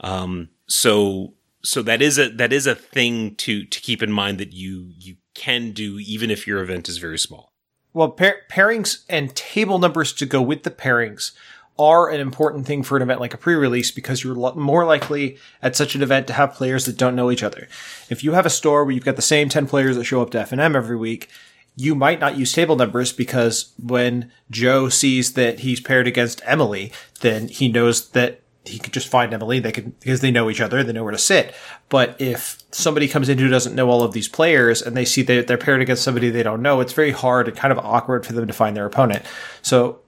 Um, 0.00 0.48
so 0.66 1.34
so 1.62 1.82
that 1.82 2.00
is 2.00 2.18
a 2.18 2.30
that 2.30 2.52
is 2.52 2.66
a 2.66 2.74
thing 2.74 3.34
to 3.36 3.64
to 3.66 3.80
keep 3.80 4.02
in 4.02 4.10
mind 4.10 4.38
that 4.38 4.54
you 4.54 4.92
you 4.96 5.16
can 5.34 5.72
do 5.72 5.98
even 5.98 6.30
if 6.30 6.46
your 6.46 6.62
event 6.62 6.88
is 6.88 6.96
very 6.96 7.18
small. 7.18 7.52
Well, 7.92 8.10
pair- 8.10 8.42
pairings 8.50 9.04
and 9.08 9.34
table 9.34 9.78
numbers 9.78 10.12
to 10.14 10.26
go 10.26 10.40
with 10.40 10.62
the 10.62 10.70
pairings 10.70 11.32
are 11.80 12.10
an 12.10 12.20
important 12.20 12.66
thing 12.66 12.82
for 12.82 12.96
an 12.96 13.02
event 13.02 13.20
like 13.20 13.32
a 13.32 13.38
pre-release 13.38 13.90
because 13.90 14.22
you're 14.22 14.34
lo- 14.34 14.54
more 14.54 14.84
likely 14.84 15.38
at 15.62 15.74
such 15.74 15.94
an 15.94 16.02
event 16.02 16.26
to 16.26 16.34
have 16.34 16.52
players 16.52 16.84
that 16.84 16.98
don't 16.98 17.16
know 17.16 17.30
each 17.30 17.42
other. 17.42 17.66
If 18.10 18.22
you 18.22 18.32
have 18.32 18.46
a 18.46 18.50
store 18.50 18.84
where 18.84 18.92
you've 18.92 19.04
got 19.04 19.16
the 19.16 19.22
same 19.22 19.48
10 19.48 19.66
players 19.66 19.96
that 19.96 20.04
show 20.04 20.20
up 20.20 20.30
to 20.30 20.40
F&M 20.40 20.76
every 20.76 20.96
week, 20.96 21.28
you 21.76 21.94
might 21.94 22.20
not 22.20 22.36
use 22.36 22.52
table 22.52 22.76
numbers 22.76 23.12
because 23.12 23.72
when 23.82 24.30
Joe 24.50 24.90
sees 24.90 25.32
that 25.32 25.60
he's 25.60 25.80
paired 25.80 26.06
against 26.06 26.42
Emily, 26.44 26.92
then 27.20 27.48
he 27.48 27.68
knows 27.68 28.10
that 28.10 28.42
he 28.64 28.78
could 28.78 28.92
just 28.92 29.08
find 29.08 29.32
Emily. 29.32 29.58
They 29.58 29.72
could 29.72 29.98
because 30.00 30.20
they 30.20 30.30
know 30.30 30.50
each 30.50 30.60
other, 30.60 30.82
they 30.82 30.92
know 30.92 31.02
where 31.02 31.12
to 31.12 31.18
sit. 31.18 31.54
But 31.88 32.20
if 32.20 32.58
somebody 32.70 33.08
comes 33.08 33.28
in 33.30 33.38
who 33.38 33.48
doesn't 33.48 33.74
know 33.74 33.88
all 33.88 34.02
of 34.02 34.12
these 34.12 34.28
players 34.28 34.82
and 34.82 34.94
they 34.94 35.06
see 35.06 35.22
that 35.22 35.46
they're 35.46 35.56
paired 35.56 35.80
against 35.80 36.02
somebody 36.02 36.28
they 36.28 36.42
don't 36.42 36.60
know, 36.60 36.80
it's 36.80 36.92
very 36.92 37.12
hard 37.12 37.48
and 37.48 37.56
kind 37.56 37.72
of 37.72 37.78
awkward 37.78 38.26
for 38.26 38.34
them 38.34 38.46
to 38.46 38.52
find 38.52 38.76
their 38.76 38.86
opponent. 38.86 39.24
So 39.62 40.00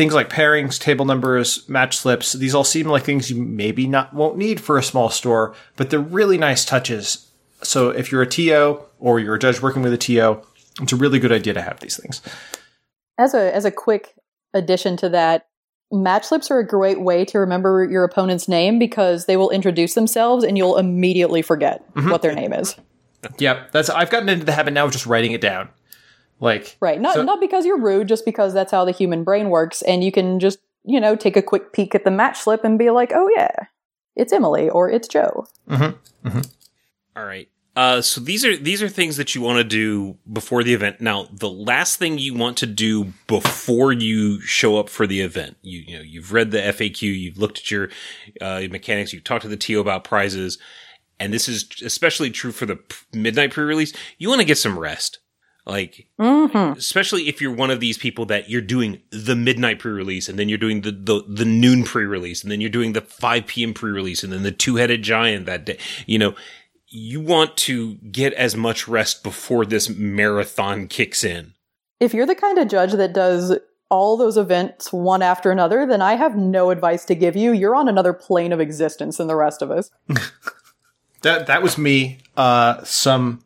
things 0.00 0.14
like 0.14 0.30
pairings, 0.30 0.80
table 0.80 1.04
numbers, 1.04 1.68
match 1.68 1.94
slips, 1.98 2.32
these 2.32 2.54
all 2.54 2.64
seem 2.64 2.86
like 2.86 3.04
things 3.04 3.30
you 3.30 3.36
maybe 3.36 3.86
not 3.86 4.14
won't 4.14 4.38
need 4.38 4.58
for 4.58 4.78
a 4.78 4.82
small 4.82 5.10
store, 5.10 5.54
but 5.76 5.90
they're 5.90 6.00
really 6.00 6.38
nice 6.38 6.64
touches. 6.64 7.30
So 7.62 7.90
if 7.90 8.10
you're 8.10 8.22
a 8.22 8.26
TO 8.26 8.80
or 8.98 9.20
you're 9.20 9.34
a 9.34 9.38
judge 9.38 9.60
working 9.60 9.82
with 9.82 9.92
a 9.92 9.98
TO, 9.98 10.40
it's 10.80 10.94
a 10.94 10.96
really 10.96 11.18
good 11.18 11.32
idea 11.32 11.52
to 11.52 11.60
have 11.60 11.80
these 11.80 11.98
things. 11.98 12.22
As 13.18 13.34
a 13.34 13.54
as 13.54 13.66
a 13.66 13.70
quick 13.70 14.14
addition 14.54 14.96
to 14.96 15.10
that, 15.10 15.48
match 15.92 16.24
slips 16.24 16.50
are 16.50 16.60
a 16.60 16.66
great 16.66 17.02
way 17.02 17.26
to 17.26 17.38
remember 17.38 17.84
your 17.84 18.04
opponent's 18.04 18.48
name 18.48 18.78
because 18.78 19.26
they 19.26 19.36
will 19.36 19.50
introduce 19.50 19.92
themselves 19.92 20.44
and 20.44 20.56
you'll 20.56 20.78
immediately 20.78 21.42
forget 21.42 21.86
mm-hmm. 21.92 22.08
what 22.08 22.22
their 22.22 22.34
name 22.34 22.54
is. 22.54 22.74
Yep, 23.36 23.72
that's 23.72 23.90
I've 23.90 24.08
gotten 24.08 24.30
into 24.30 24.46
the 24.46 24.52
habit 24.52 24.72
now 24.72 24.86
of 24.86 24.92
just 24.92 25.04
writing 25.04 25.32
it 25.32 25.42
down. 25.42 25.68
Like 26.40 26.76
Right. 26.80 27.00
Not 27.00 27.14
So- 27.14 27.22
not 27.22 27.40
because 27.40 27.64
you're 27.66 27.78
rude, 27.78 28.08
just 28.08 28.24
because 28.24 28.52
that's 28.54 28.72
how 28.72 28.84
the 28.84 28.92
human 28.92 29.24
brain 29.24 29.50
works 29.50 29.82
and 29.82 30.02
you 30.02 30.10
can 30.10 30.40
just, 30.40 30.58
you 30.84 30.98
know, 31.00 31.14
take 31.14 31.36
a 31.36 31.42
quick 31.42 31.72
peek 31.72 31.94
at 31.94 32.04
the 32.04 32.10
match 32.10 32.38
slip 32.40 32.64
and 32.64 32.78
be 32.78 32.90
like, 32.90 33.12
"Oh 33.14 33.28
yeah, 33.36 33.50
it's 34.16 34.32
Emily 34.32 34.68
or 34.70 34.90
it's 34.90 35.06
Joe." 35.06 35.46
All 37.16 37.24
right. 37.24 37.48
Uh, 37.76 38.00
so 38.02 38.20
these 38.20 38.44
are 38.44 38.56
these 38.56 38.82
are 38.82 38.88
things 38.88 39.16
that 39.16 39.34
you 39.34 39.40
want 39.40 39.58
to 39.58 39.64
do 39.64 40.16
before 40.30 40.64
the 40.64 40.74
event. 40.74 41.00
Now, 41.00 41.28
the 41.32 41.48
last 41.48 41.98
thing 41.98 42.18
you 42.18 42.34
want 42.34 42.56
to 42.58 42.66
do 42.66 43.12
before 43.26 43.92
you 43.92 44.40
show 44.40 44.76
up 44.78 44.88
for 44.88 45.06
the 45.06 45.20
event, 45.20 45.56
you 45.62 45.80
you 45.86 45.96
know 45.96 46.02
you've 46.02 46.32
read 46.32 46.50
the 46.50 46.58
FAQ, 46.58 47.02
you've 47.02 47.38
looked 47.38 47.58
at 47.58 47.70
your 47.70 47.88
uh, 48.40 48.62
mechanics, 48.70 49.12
you've 49.12 49.24
talked 49.24 49.42
to 49.42 49.48
the 49.48 49.56
TO 49.56 49.78
about 49.78 50.02
prizes, 50.02 50.58
and 51.20 51.32
this 51.32 51.48
is 51.48 51.66
especially 51.84 52.30
true 52.30 52.50
for 52.52 52.66
the 52.66 52.78
midnight 53.14 53.52
pre-release. 53.52 53.92
You 54.18 54.28
want 54.28 54.40
to 54.40 54.46
get 54.46 54.58
some 54.58 54.76
rest, 54.78 55.20
like 55.66 56.06
Mhm. 56.18 56.76
especially 56.76 57.28
if 57.28 57.40
you're 57.40 57.52
one 57.54 57.70
of 57.70 57.80
these 57.80 57.98
people 57.98 58.26
that 58.26 58.48
you're 58.50 58.60
doing 58.60 59.00
the 59.10 59.36
midnight 59.36 59.78
pre-release 59.78 60.28
and 60.28 60.38
then 60.38 60.48
you're 60.48 60.58
doing 60.58 60.80
the 60.80 60.90
the, 60.92 61.22
the 61.28 61.44
noon 61.44 61.84
pre-release 61.84 62.42
and 62.42 62.50
then 62.50 62.60
you're 62.60 62.70
doing 62.70 62.92
the 62.92 63.00
5 63.00 63.46
p.m. 63.46 63.74
pre-release 63.74 64.22
and 64.24 64.32
then 64.32 64.42
the 64.42 64.52
two-headed 64.52 65.02
giant 65.02 65.46
that 65.46 65.64
day 65.66 65.78
you 66.06 66.18
know 66.18 66.34
you 66.88 67.20
want 67.20 67.56
to 67.56 67.94
get 68.10 68.32
as 68.32 68.56
much 68.56 68.88
rest 68.88 69.22
before 69.22 69.64
this 69.64 69.88
marathon 69.88 70.88
kicks 70.88 71.22
in 71.22 71.54
If 72.00 72.14
you're 72.14 72.26
the 72.26 72.34
kind 72.34 72.58
of 72.58 72.66
judge 72.68 72.92
that 72.92 73.12
does 73.12 73.58
all 73.90 74.16
those 74.16 74.36
events 74.36 74.92
one 74.92 75.20
after 75.20 75.50
another, 75.50 75.84
then 75.84 76.00
I 76.00 76.14
have 76.14 76.36
no 76.36 76.70
advice 76.70 77.04
to 77.06 77.14
give 77.16 77.34
you. 77.34 77.50
You're 77.52 77.74
on 77.74 77.88
another 77.88 78.12
plane 78.12 78.52
of 78.52 78.60
existence 78.60 79.16
than 79.16 79.26
the 79.26 79.34
rest 79.34 79.62
of 79.62 79.70
us. 79.72 79.90
that 81.22 81.46
that 81.48 81.62
was 81.62 81.76
me 81.76 82.18
uh 82.36 82.82
some 82.84 83.40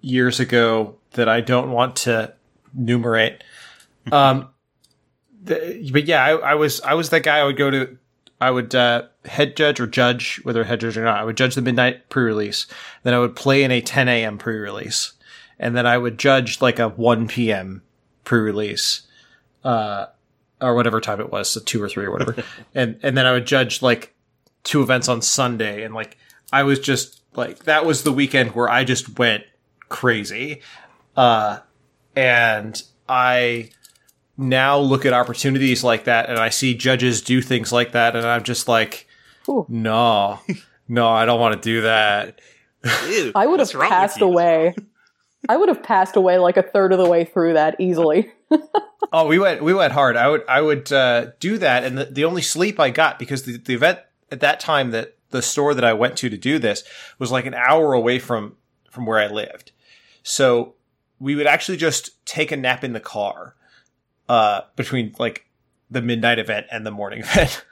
years 0.00 0.40
ago 0.40 0.96
that 1.14 1.28
I 1.28 1.40
don't 1.40 1.70
want 1.70 1.96
to 1.96 2.34
numerate. 2.78 3.40
Um 4.12 4.48
the, 5.44 5.90
but 5.92 6.06
yeah, 6.06 6.24
I, 6.24 6.30
I 6.30 6.54
was 6.54 6.80
I 6.80 6.94
was 6.94 7.10
that 7.10 7.22
guy 7.22 7.38
I 7.38 7.44
would 7.44 7.56
go 7.56 7.70
to 7.70 7.98
I 8.40 8.50
would 8.50 8.74
uh, 8.74 9.04
head 9.24 9.56
judge 9.56 9.80
or 9.80 9.86
judge 9.86 10.40
whether 10.42 10.64
head 10.64 10.80
judge 10.80 10.98
or 10.98 11.04
not. 11.04 11.18
I 11.18 11.24
would 11.24 11.36
judge 11.36 11.54
the 11.54 11.62
midnight 11.62 12.08
pre-release. 12.08 12.66
Then 13.02 13.14
I 13.14 13.18
would 13.18 13.36
play 13.36 13.62
in 13.62 13.70
a 13.70 13.80
10 13.80 14.08
a.m. 14.08 14.38
pre-release, 14.38 15.12
and 15.58 15.76
then 15.76 15.86
I 15.86 15.96
would 15.96 16.18
judge 16.18 16.60
like 16.60 16.78
a 16.78 16.88
1 16.88 17.28
p.m. 17.28 17.82
pre-release, 18.24 19.02
uh, 19.64 20.06
or 20.60 20.74
whatever 20.74 21.00
time 21.00 21.20
it 21.20 21.30
was, 21.30 21.50
so 21.50 21.60
two 21.60 21.82
or 21.82 21.88
three 21.88 22.04
or 22.04 22.10
whatever. 22.10 22.36
and 22.74 22.98
and 23.02 23.16
then 23.16 23.26
I 23.26 23.32
would 23.32 23.46
judge 23.46 23.82
like 23.82 24.14
two 24.62 24.82
events 24.82 25.08
on 25.08 25.22
Sunday, 25.22 25.82
and 25.84 25.94
like 25.94 26.18
I 26.52 26.64
was 26.64 26.80
just 26.80 27.22
like 27.34 27.60
that 27.60 27.86
was 27.86 28.02
the 28.02 28.12
weekend 28.12 28.50
where 28.50 28.68
I 28.68 28.84
just 28.84 29.18
went 29.18 29.44
crazy, 29.88 30.60
uh, 31.16 31.60
and 32.16 32.82
I 33.08 33.70
now 34.36 34.78
look 34.78 35.06
at 35.06 35.12
opportunities 35.12 35.84
like 35.84 36.04
that 36.04 36.28
and 36.28 36.38
I 36.38 36.48
see 36.48 36.74
judges 36.74 37.22
do 37.22 37.40
things 37.40 37.72
like 37.72 37.92
that 37.92 38.16
and 38.16 38.26
I'm 38.26 38.42
just 38.42 38.68
like, 38.68 39.06
Ooh. 39.48 39.66
no, 39.68 40.40
no, 40.88 41.08
I 41.08 41.24
don't 41.24 41.40
want 41.40 41.60
to 41.60 41.68
do 41.68 41.82
that. 41.82 42.40
I 42.84 43.46
would 43.46 43.60
have 43.60 43.68
What's 43.68 43.74
wrong 43.74 43.84
with 43.84 43.90
passed 43.90 44.20
away. 44.20 44.74
I 45.48 45.56
would 45.56 45.68
have 45.68 45.82
passed 45.82 46.16
away 46.16 46.38
like 46.38 46.56
a 46.56 46.62
third 46.62 46.92
of 46.92 46.98
the 46.98 47.08
way 47.08 47.24
through 47.24 47.54
that 47.54 47.76
easily. 47.80 48.32
Oh, 49.12 49.28
we 49.28 49.38
went, 49.38 49.62
we 49.62 49.72
went 49.72 49.92
hard. 49.92 50.16
I 50.16 50.28
would, 50.28 50.42
I 50.48 50.60
would, 50.60 50.90
uh, 50.92 51.26
do 51.38 51.56
that. 51.58 51.84
And 51.84 51.96
the, 51.96 52.06
the 52.06 52.24
only 52.24 52.42
sleep 52.42 52.80
I 52.80 52.90
got 52.90 53.16
because 53.16 53.44
the, 53.44 53.58
the 53.58 53.74
event 53.74 54.00
at 54.32 54.40
that 54.40 54.58
time 54.58 54.90
that 54.90 55.16
the 55.30 55.40
store 55.40 55.72
that 55.74 55.84
I 55.84 55.92
went 55.92 56.16
to 56.16 56.28
to 56.28 56.36
do 56.36 56.58
this 56.58 56.82
was 57.20 57.30
like 57.30 57.46
an 57.46 57.54
hour 57.54 57.92
away 57.92 58.18
from, 58.18 58.56
from 58.90 59.06
where 59.06 59.20
I 59.20 59.28
lived. 59.28 59.70
So 60.24 60.73
we 61.18 61.34
would 61.34 61.46
actually 61.46 61.76
just 61.78 62.24
take 62.26 62.52
a 62.52 62.56
nap 62.56 62.84
in 62.84 62.92
the 62.92 63.00
car, 63.00 63.54
uh, 64.28 64.62
between 64.76 65.14
like 65.18 65.46
the 65.90 66.02
midnight 66.02 66.38
event 66.38 66.66
and 66.70 66.84
the 66.86 66.90
morning 66.90 67.18
event. 67.24 67.64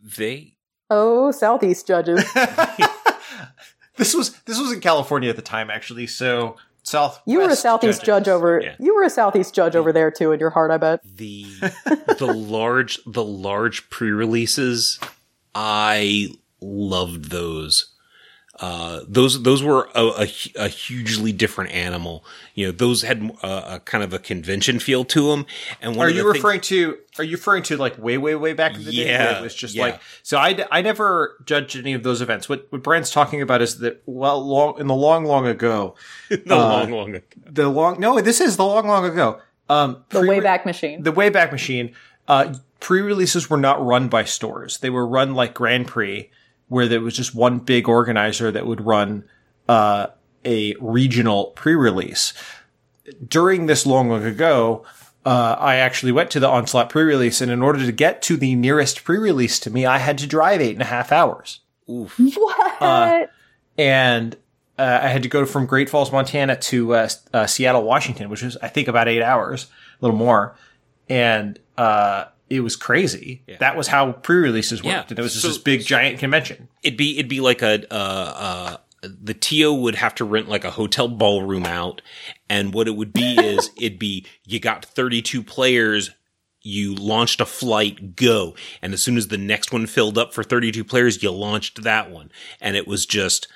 they 0.00 0.56
Oh, 0.90 1.30
Southeast 1.30 1.86
judges. 1.86 2.24
this 3.96 4.14
was 4.14 4.32
this 4.42 4.60
was 4.60 4.72
in 4.72 4.80
California 4.80 5.30
at 5.30 5.36
the 5.36 5.42
time, 5.42 5.70
actually. 5.70 6.06
So 6.06 6.56
South. 6.82 7.20
You 7.24 7.40
were 7.40 7.48
a 7.48 7.56
southeast 7.56 8.04
judge 8.04 8.28
over. 8.28 8.60
Yeah. 8.60 8.76
You 8.78 8.94
were 8.94 9.04
a 9.04 9.10
southeast 9.10 9.54
judge 9.54 9.74
over 9.74 9.92
there 9.92 10.10
too 10.10 10.32
in 10.32 10.40
your 10.40 10.50
heart. 10.50 10.70
I 10.70 10.76
bet. 10.76 11.00
the 11.04 11.46
the 12.18 12.26
large 12.26 13.00
the 13.06 13.24
large 13.24 13.88
pre-releases 13.90 14.98
i 15.54 16.28
loved 16.60 17.30
those 17.30 17.93
uh, 18.60 19.00
those 19.08 19.42
those 19.42 19.62
were 19.62 19.88
a, 19.96 20.04
a, 20.26 20.28
a 20.56 20.68
hugely 20.68 21.32
different 21.32 21.72
animal. 21.72 22.24
You 22.54 22.66
know, 22.66 22.72
those 22.72 23.02
had 23.02 23.22
a, 23.42 23.74
a 23.74 23.80
kind 23.80 24.04
of 24.04 24.12
a 24.12 24.18
convention 24.20 24.78
feel 24.78 25.04
to 25.06 25.30
them. 25.30 25.46
And 25.80 25.96
one 25.96 26.06
Are 26.06 26.08
of 26.08 26.14
the 26.14 26.20
you 26.20 26.24
things- 26.32 26.34
referring 26.36 26.60
to? 26.62 26.98
Are 27.18 27.24
you 27.24 27.32
referring 27.36 27.62
to 27.64 27.76
like 27.76 27.98
way, 27.98 28.16
way, 28.18 28.34
way 28.36 28.52
back 28.52 28.74
in 28.74 28.84
the 28.84 28.92
day? 28.92 29.06
Yeah, 29.08 29.24
where 29.32 29.38
it 29.38 29.42
was 29.42 29.54
just 29.54 29.74
yeah. 29.74 29.82
like 29.82 30.00
so. 30.22 30.38
I, 30.38 30.66
I 30.70 30.82
never 30.82 31.36
judged 31.44 31.76
any 31.76 31.94
of 31.94 32.02
those 32.04 32.20
events. 32.20 32.48
What 32.48 32.66
what 32.70 32.82
Brand's 32.82 33.10
talking 33.10 33.42
about 33.42 33.60
is 33.60 33.78
that 33.78 34.02
well, 34.06 34.40
long 34.40 34.78
in 34.78 34.86
the 34.86 34.94
long, 34.94 35.24
long 35.24 35.46
ago, 35.46 35.96
no 36.46 36.56
uh, 36.56 36.68
long, 36.68 36.90
long 36.92 37.14
ago. 37.16 37.24
the 37.44 37.68
long 37.68 37.98
no, 37.98 38.20
this 38.20 38.40
is 38.40 38.56
the 38.56 38.64
long, 38.64 38.86
long 38.86 39.04
ago. 39.04 39.40
Um, 39.68 40.04
The 40.10 40.20
pre- 40.20 40.28
Wayback 40.28 40.64
Machine. 40.64 41.02
the 41.02 41.12
Wayback 41.12 41.50
Machine. 41.50 41.94
Uh, 42.28 42.54
pre-releases 42.80 43.50
were 43.50 43.56
not 43.56 43.84
run 43.84 44.08
by 44.08 44.24
stores; 44.24 44.78
they 44.78 44.90
were 44.90 45.06
run 45.06 45.34
like 45.34 45.54
Grand 45.54 45.86
Prix, 45.88 46.30
where 46.68 46.88
there 46.88 47.00
was 47.00 47.16
just 47.16 47.34
one 47.34 47.58
big 47.58 47.88
organizer 47.88 48.50
that 48.50 48.66
would 48.66 48.84
run 48.84 49.24
uh, 49.68 50.08
a 50.44 50.74
regional 50.80 51.46
pre-release. 51.46 52.32
During 53.26 53.66
this 53.66 53.84
long, 53.84 54.08
long 54.08 54.24
ago, 54.24 54.84
uh, 55.24 55.56
I 55.58 55.76
actually 55.76 56.12
went 56.12 56.30
to 56.32 56.40
the 56.40 56.48
Onslaught 56.48 56.90
pre-release, 56.90 57.40
and 57.40 57.50
in 57.50 57.62
order 57.62 57.84
to 57.84 57.92
get 57.92 58.22
to 58.22 58.36
the 58.36 58.54
nearest 58.54 59.04
pre-release 59.04 59.58
to 59.60 59.70
me, 59.70 59.86
I 59.86 59.98
had 59.98 60.18
to 60.18 60.26
drive 60.26 60.60
eight 60.60 60.74
and 60.74 60.82
a 60.82 60.86
half 60.86 61.12
hours 61.12 61.60
Oof. 61.88 62.18
what? 62.36 62.82
uh, 62.82 63.26
and 63.78 64.36
uh, 64.78 65.00
I 65.02 65.08
had 65.08 65.22
to 65.22 65.28
go 65.28 65.46
from 65.46 65.66
Great 65.66 65.88
Falls, 65.88 66.10
Montana 66.10 66.56
to 66.56 66.94
uh, 66.94 67.08
uh, 67.32 67.46
Seattle, 67.46 67.82
Washington, 67.82 68.28
which 68.28 68.42
was 68.42 68.56
I 68.58 68.68
think 68.68 68.88
about 68.88 69.08
eight 69.08 69.22
hours, 69.22 69.64
a 70.00 70.04
little 70.04 70.16
more, 70.16 70.56
and 71.08 71.58
uh, 71.76 72.26
it 72.56 72.60
was 72.60 72.76
crazy. 72.76 73.42
That 73.60 73.76
was 73.76 73.88
how 73.88 74.12
pre-releases 74.12 74.82
worked, 74.82 74.92
Yeah. 74.92 75.04
and 75.10 75.18
it 75.18 75.22
was 75.22 75.32
just 75.32 75.42
So- 75.42 75.48
this 75.48 75.58
big 75.58 75.84
giant 75.84 76.18
convention. 76.18 76.68
It'd 76.82 76.96
be 76.96 77.18
it'd 77.18 77.28
be 77.28 77.40
like 77.40 77.62
a 77.62 77.84
uh, 77.92 77.96
uh, 77.96 78.76
the 79.02 79.34
TO 79.34 79.72
would 79.74 79.96
have 79.96 80.14
to 80.16 80.24
rent 80.24 80.48
like 80.48 80.64
a 80.64 80.70
hotel 80.70 81.08
ballroom 81.08 81.66
out, 81.66 82.00
and 82.48 82.72
what 82.72 82.88
it 82.88 82.96
would 82.96 83.12
be 83.12 83.34
is 83.38 83.70
it'd 83.78 83.98
be 83.98 84.24
you 84.46 84.58
got 84.60 84.84
thirty 84.84 85.20
two 85.22 85.42
players. 85.42 86.10
You 86.66 86.94
launched 86.94 87.42
a 87.42 87.44
flight, 87.44 88.16
go. 88.16 88.54
And 88.80 88.94
as 88.94 89.02
soon 89.02 89.18
as 89.18 89.28
the 89.28 89.36
next 89.36 89.70
one 89.70 89.86
filled 89.86 90.16
up 90.16 90.32
for 90.32 90.42
32 90.42 90.82
players, 90.82 91.22
you 91.22 91.30
launched 91.30 91.82
that 91.82 92.10
one. 92.10 92.32
And 92.58 92.74
it 92.74 92.88
was 92.88 93.04
just, 93.04 93.48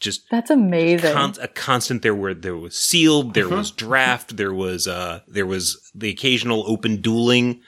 just 0.00 0.28
That's 0.30 0.50
amazing. 0.50 1.12
con- 1.12 1.34
a 1.40 1.46
constant 1.46 2.02
there 2.02 2.12
where 2.12 2.34
there 2.34 2.56
was 2.56 2.76
sealed, 2.76 3.34
there 3.34 3.44
Mm-hmm. 3.44 3.54
was 3.54 3.70
draft, 3.70 4.36
there 4.36 4.52
was 4.52 4.88
uh 4.88 5.20
there 5.28 5.46
was 5.46 5.92
the 5.94 6.08
occasional 6.10 6.64
open 6.66 6.96
dueling 6.96 7.60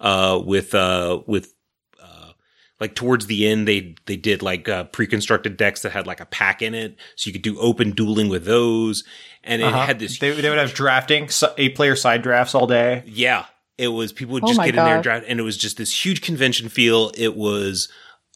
uh 0.00 0.40
with 0.44 0.74
uh 0.74 1.20
with 1.26 1.54
uh 2.00 2.32
like 2.80 2.94
towards 2.94 3.26
the 3.26 3.48
end 3.48 3.66
they 3.66 3.94
they 4.06 4.16
did 4.16 4.42
like 4.42 4.68
uh 4.68 4.84
pre-constructed 4.84 5.56
decks 5.56 5.82
that 5.82 5.92
had 5.92 6.06
like 6.06 6.20
a 6.20 6.26
pack 6.26 6.62
in 6.62 6.74
it 6.74 6.96
so 7.16 7.28
you 7.28 7.32
could 7.32 7.42
do 7.42 7.58
open 7.58 7.90
dueling 7.92 8.28
with 8.28 8.44
those 8.44 9.04
and 9.44 9.62
it 9.62 9.72
had 9.72 9.98
this 9.98 10.20
Uh-huh. 10.22 10.34
They, 10.34 10.40
they 10.42 10.48
would 10.50 10.58
have 10.58 10.74
drafting, 10.74 11.28
so- 11.28 11.54
eight-player 11.58 11.96
side 11.96 12.22
drafts 12.22 12.54
all 12.54 12.66
day. 12.66 13.02
yeah, 13.06 13.46
it 13.78 13.88
was 13.88 14.12
people 14.12 14.34
would 14.34 14.44
Oh 14.44 14.48
just 14.48 14.58
my 14.58 14.66
get 14.66 14.74
in 14.76 14.84
there 14.84 14.94
and 14.96 15.02
draft, 15.02 15.24
and 15.28 15.38
it 15.40 15.42
was 15.44 15.56
just 15.56 15.76
this 15.78 16.04
huge 16.04 16.20
convention 16.20 16.68
feel. 16.68 17.12
It 17.16 17.34
was 17.36 17.88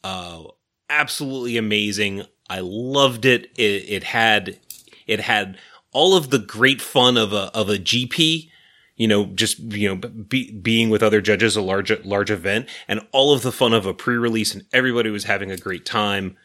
uh, 0.04 0.44
absolutely 0.88 1.56
amazing. 1.56 2.22
I 2.48 2.60
loved 2.62 3.24
it. 3.24 3.50
It, 3.56 3.84
it 3.88 4.04
had 4.04 4.58
it 5.06 5.20
had 5.20 5.58
all 5.92 6.16
of 6.16 6.30
the 6.30 6.38
great 6.38 6.80
fun 6.80 7.16
of 7.16 7.32
a 7.32 7.50
of 7.54 7.68
a 7.68 7.76
GP. 7.76 8.48
You 8.96 9.08
know, 9.08 9.26
just 9.26 9.58
you 9.58 9.88
know, 9.88 9.96
be, 9.96 10.52
being 10.52 10.90
with 10.90 11.02
other 11.02 11.20
judges, 11.20 11.56
a 11.56 11.62
large 11.62 11.90
large 12.04 12.30
event, 12.30 12.68
and 12.86 13.00
all 13.10 13.32
of 13.32 13.42
the 13.42 13.52
fun 13.52 13.72
of 13.72 13.86
a 13.86 13.94
pre 13.94 14.16
release, 14.16 14.54
and 14.54 14.64
everybody 14.72 15.10
was 15.10 15.24
having 15.24 15.50
a 15.50 15.56
great 15.56 15.86
time. 15.86 16.36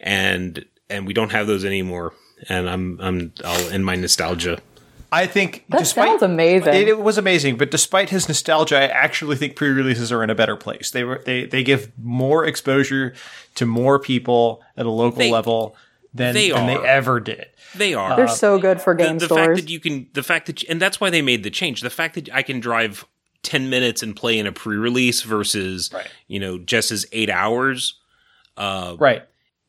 And 0.00 0.64
and 0.88 1.06
we 1.06 1.12
don't 1.12 1.32
have 1.32 1.46
those 1.46 1.64
anymore. 1.64 2.14
And 2.48 2.68
I'm 2.68 2.98
I'm 3.00 3.32
I'll 3.44 3.70
end 3.70 3.84
my 3.84 3.96
nostalgia. 3.96 4.58
I 5.12 5.26
think 5.26 5.64
that 5.68 5.80
despite 5.80 6.08
sounds 6.08 6.22
amazing. 6.22 6.72
It, 6.72 6.88
it 6.88 7.00
was 7.00 7.18
amazing, 7.18 7.56
but 7.56 7.70
despite 7.70 8.10
his 8.10 8.28
nostalgia, 8.28 8.78
I 8.78 8.84
actually 8.84 9.36
think 9.36 9.56
pre-releases 9.56 10.12
are 10.12 10.22
in 10.22 10.30
a 10.30 10.34
better 10.34 10.56
place. 10.56 10.90
They 10.90 11.04
were 11.04 11.20
they 11.24 11.46
they 11.46 11.62
give 11.62 11.90
more 11.98 12.44
exposure 12.44 13.14
to 13.56 13.66
more 13.66 13.98
people 13.98 14.62
at 14.76 14.86
a 14.86 14.90
local 14.90 15.18
They- 15.18 15.30
level 15.30 15.76
than 16.14 16.34
they 16.34 16.50
than 16.50 16.66
they 16.66 16.76
ever 16.76 17.20
did. 17.20 17.46
They 17.76 17.94
are. 17.94 18.16
They're 18.16 18.28
so 18.28 18.58
good 18.58 18.80
for 18.80 18.94
the, 18.94 19.04
game 19.04 19.18
the 19.18 19.28
fact 19.28 19.42
stores. 19.44 19.60
that 19.60 19.70
you 19.70 19.80
can 19.80 20.08
the 20.12 20.22
fact 20.22 20.46
that 20.46 20.62
and 20.68 20.80
that's 20.80 21.00
why 21.00 21.10
they 21.10 21.22
made 21.22 21.42
the 21.44 21.50
change 21.50 21.80
the 21.82 21.90
fact 21.90 22.14
that 22.16 22.28
i 22.34 22.42
can 22.42 22.58
drive 22.60 23.04
10 23.42 23.70
minutes 23.70 24.02
and 24.02 24.14
play 24.16 24.38
in 24.38 24.46
a 24.46 24.52
pre-release 24.52 25.22
versus 25.22 25.90
Right. 25.92 26.08
you 26.26 26.40
know 26.40 26.58
jess's 26.58 27.06
eight 27.12 27.30
hours 27.30 27.94
Right. 28.58 29.22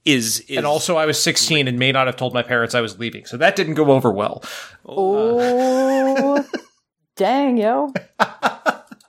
is, 0.03 0.39
is 0.41 0.57
And 0.57 0.65
also, 0.65 0.97
I 0.97 1.05
was 1.05 1.21
16 1.21 1.67
and 1.67 1.77
may 1.79 1.91
not 1.91 2.07
have 2.07 2.17
told 2.17 2.33
my 2.33 2.41
parents 2.43 2.73
I 2.75 2.81
was 2.81 2.97
leaving, 2.99 3.25
so 3.25 3.37
that 3.37 3.55
didn't 3.55 3.75
go 3.75 3.91
over 3.91 4.11
well. 4.11 4.43
Oh, 4.85 6.43
dang, 7.15 7.57
yo. 7.57 7.93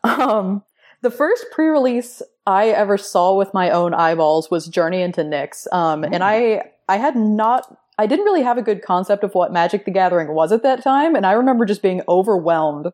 um, 0.04 0.62
the 1.00 1.10
first 1.10 1.46
pre-release 1.52 2.22
I 2.46 2.68
ever 2.68 2.96
saw 2.98 3.34
with 3.36 3.52
my 3.54 3.70
own 3.70 3.94
eyeballs 3.94 4.50
was 4.50 4.66
Journey 4.66 5.02
into 5.02 5.22
Nyx. 5.22 5.66
Um, 5.72 6.04
and 6.04 6.22
I, 6.22 6.70
I 6.88 6.96
had 6.98 7.16
not, 7.16 7.76
I 8.02 8.06
didn't 8.06 8.24
really 8.24 8.42
have 8.42 8.58
a 8.58 8.62
good 8.62 8.82
concept 8.82 9.24
of 9.24 9.34
what 9.34 9.52
Magic 9.52 9.84
the 9.84 9.90
Gathering 9.90 10.34
was 10.34 10.52
at 10.52 10.62
that 10.64 10.82
time. 10.82 11.14
And 11.14 11.24
I 11.24 11.32
remember 11.32 11.64
just 11.64 11.82
being 11.82 12.02
overwhelmed 12.08 12.88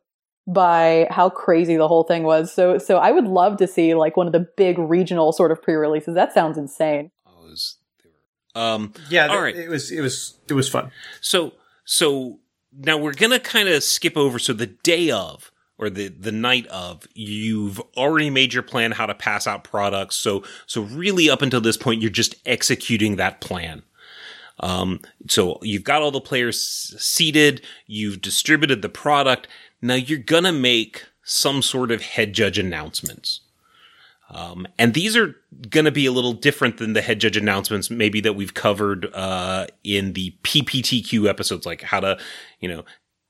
by 0.47 1.07
how 1.11 1.29
crazy 1.31 1.77
the 1.77 1.89
whole 1.89 2.05
thing 2.05 2.23
was. 2.23 2.53
So, 2.53 2.79
so 2.79 2.97
I 2.99 3.11
would 3.13 3.27
love 3.27 3.57
to 3.59 3.67
see 3.67 3.95
like 3.95 4.17
one 4.17 4.27
of 4.27 4.33
the 4.33 4.47
big 4.57 4.79
regional 4.79 5.33
sort 5.33 5.51
of 5.53 5.63
pre-releases. 5.63 6.15
That 6.15 6.33
sounds 6.33 6.57
insane. 6.59 7.11
I 7.27 7.31
was- 7.43 7.77
they 8.03 8.09
were- 8.55 8.61
um 8.61 8.93
Yeah, 9.11 9.27
All 9.29 9.41
right. 9.43 9.55
it 9.57 9.69
was 9.69 9.91
it 9.91 10.01
was 10.01 10.39
it 10.49 10.55
was 10.55 10.69
fun. 10.69 10.91
so 11.21 11.53
so 11.85 12.39
now 12.73 12.97
we're 12.99 13.13
gonna 13.15 13.41
kind 13.41 13.69
of 13.69 13.83
skip 13.83 14.17
over 14.17 14.39
so 14.39 14.53
the 14.53 14.67
day 14.67 15.11
of 15.11 15.51
or 15.79 15.89
the 15.91 16.09
the 16.09 16.33
night 16.33 16.67
of 16.69 17.07
you've 17.15 17.81
already 17.97 18.31
made 18.31 18.53
your 18.55 18.63
plan 18.63 18.93
how 18.93 19.07
to 19.07 19.15
pass 19.15 19.47
out 19.47 19.65
products 19.65 20.17
so 20.17 20.43
so 20.67 20.83
really 20.83 21.29
up 21.31 21.41
until 21.43 21.61
this 21.61 21.77
point 21.77 22.01
you're 22.03 22.11
just 22.11 22.35
executing 22.47 23.17
that 23.17 23.41
plan 23.41 23.83
um 24.61 25.01
so 25.29 25.59
you've 25.63 25.85
got 25.85 26.03
all 26.03 26.11
the 26.11 26.21
players 26.21 26.61
seated. 26.99 27.63
You've 27.87 28.21
distributed 28.21 28.83
the 28.83 28.89
product. 28.89 29.49
Now 29.81 29.95
you're 29.95 30.19
gonna 30.19 30.53
make 30.53 31.05
some 31.23 31.63
sort 31.63 31.91
of 31.91 32.03
head 32.03 32.33
judge 32.33 32.59
announcements. 32.59 33.41
Um, 34.31 34.67
and 34.79 34.93
these 34.93 35.17
are 35.17 35.37
going 35.71 35.87
to 35.87 35.91
be 35.91 36.05
a 36.05 36.13
little 36.13 36.35
different 36.35 36.77
than 36.77 36.93
the 36.93 37.01
head 37.01 37.21
judge 37.21 37.37
announcements, 37.37 37.91
maybe 37.91 38.21
that 38.21 38.35
we've 38.35 38.53
covered 38.53 39.07
uh, 39.15 39.67
in 39.85 40.13
the 40.13 40.35
PPTQ 40.43 41.29
episodes, 41.29 41.65
like 41.65 41.83
how 41.83 42.01
to, 42.01 42.19
you 42.61 42.69
know, 42.69 42.85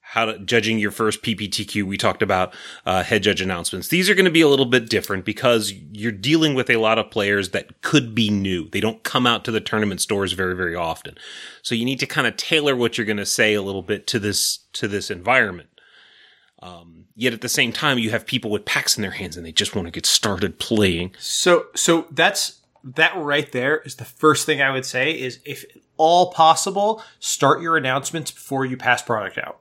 how 0.08 0.24
to 0.24 0.38
judging 0.38 0.78
your 0.78 0.90
first 0.90 1.22
PPTQ. 1.22 1.82
We 1.82 1.98
talked 1.98 2.22
about 2.22 2.54
uh, 2.86 3.02
head 3.02 3.22
judge 3.22 3.42
announcements. 3.42 3.88
These 3.88 4.08
are 4.08 4.14
going 4.14 4.24
to 4.24 4.30
be 4.30 4.40
a 4.40 4.48
little 4.48 4.64
bit 4.64 4.88
different 4.88 5.26
because 5.26 5.70
you're 5.92 6.12
dealing 6.12 6.54
with 6.54 6.70
a 6.70 6.78
lot 6.78 6.98
of 6.98 7.10
players 7.10 7.50
that 7.50 7.82
could 7.82 8.14
be 8.14 8.30
new. 8.30 8.70
They 8.70 8.80
don't 8.80 9.02
come 9.02 9.26
out 9.26 9.44
to 9.44 9.50
the 9.50 9.60
tournament 9.60 10.00
stores 10.00 10.32
very, 10.32 10.56
very 10.56 10.74
often. 10.74 11.18
So 11.60 11.74
you 11.74 11.84
need 11.84 12.00
to 12.00 12.06
kind 12.06 12.26
of 12.26 12.38
tailor 12.38 12.74
what 12.74 12.96
you're 12.96 13.04
going 13.04 13.18
to 13.18 13.26
say 13.26 13.52
a 13.52 13.60
little 13.60 13.82
bit 13.82 14.06
to 14.06 14.18
this 14.18 14.60
to 14.72 14.88
this 14.88 15.10
environment. 15.10 15.68
Um, 16.60 17.04
yet 17.14 17.34
at 17.34 17.42
the 17.42 17.48
same 17.48 17.70
time, 17.70 17.98
you 17.98 18.10
have 18.10 18.24
people 18.24 18.50
with 18.50 18.64
packs 18.64 18.96
in 18.96 19.02
their 19.02 19.10
hands 19.10 19.36
and 19.36 19.44
they 19.44 19.52
just 19.52 19.76
want 19.76 19.88
to 19.88 19.92
get 19.92 20.06
started 20.06 20.58
playing. 20.58 21.14
So 21.18 21.66
so 21.74 22.06
that's 22.10 22.60
that 22.82 23.14
right 23.14 23.52
there 23.52 23.80
is 23.80 23.96
the 23.96 24.06
first 24.06 24.46
thing 24.46 24.62
I 24.62 24.70
would 24.70 24.86
say 24.86 25.12
is 25.12 25.40
if 25.44 25.66
all 25.98 26.32
possible, 26.32 27.02
start 27.18 27.60
your 27.60 27.76
announcements 27.76 28.30
before 28.30 28.64
you 28.64 28.78
pass 28.78 29.02
product 29.02 29.36
out. 29.36 29.60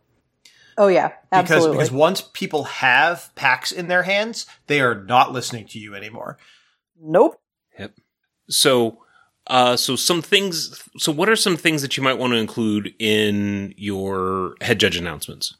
Oh 0.78 0.88
yeah, 0.88 1.14
Because 1.32 1.68
because 1.68 1.92
once 1.92 2.22
people 2.22 2.66
have 2.66 3.32
packs 3.36 3.72
in 3.72 3.88
their 3.88 4.04
hands, 4.04 4.46
they 4.68 4.80
are 4.80 4.94
not 4.94 5.34
listening 5.34 5.66
to 5.70 5.80
you 5.80 5.96
anymore. 5.96 6.38
nope. 7.02 7.40
Yep. 7.80 7.94
So, 8.50 9.00
uh, 9.48 9.76
so 9.76 9.96
some 9.96 10.22
things. 10.22 10.84
So, 10.98 11.12
what 11.12 11.30
are 11.30 11.36
some 11.36 11.58
things 11.58 11.82
that 11.82 11.98
you 11.98 12.04
might 12.04 12.20
want 12.20 12.34
to 12.34 12.38
include 12.38 12.94
in 13.00 13.74
your 13.76 14.56
head 14.62 14.80
judge 14.80 14.98
announcements? 14.98 15.56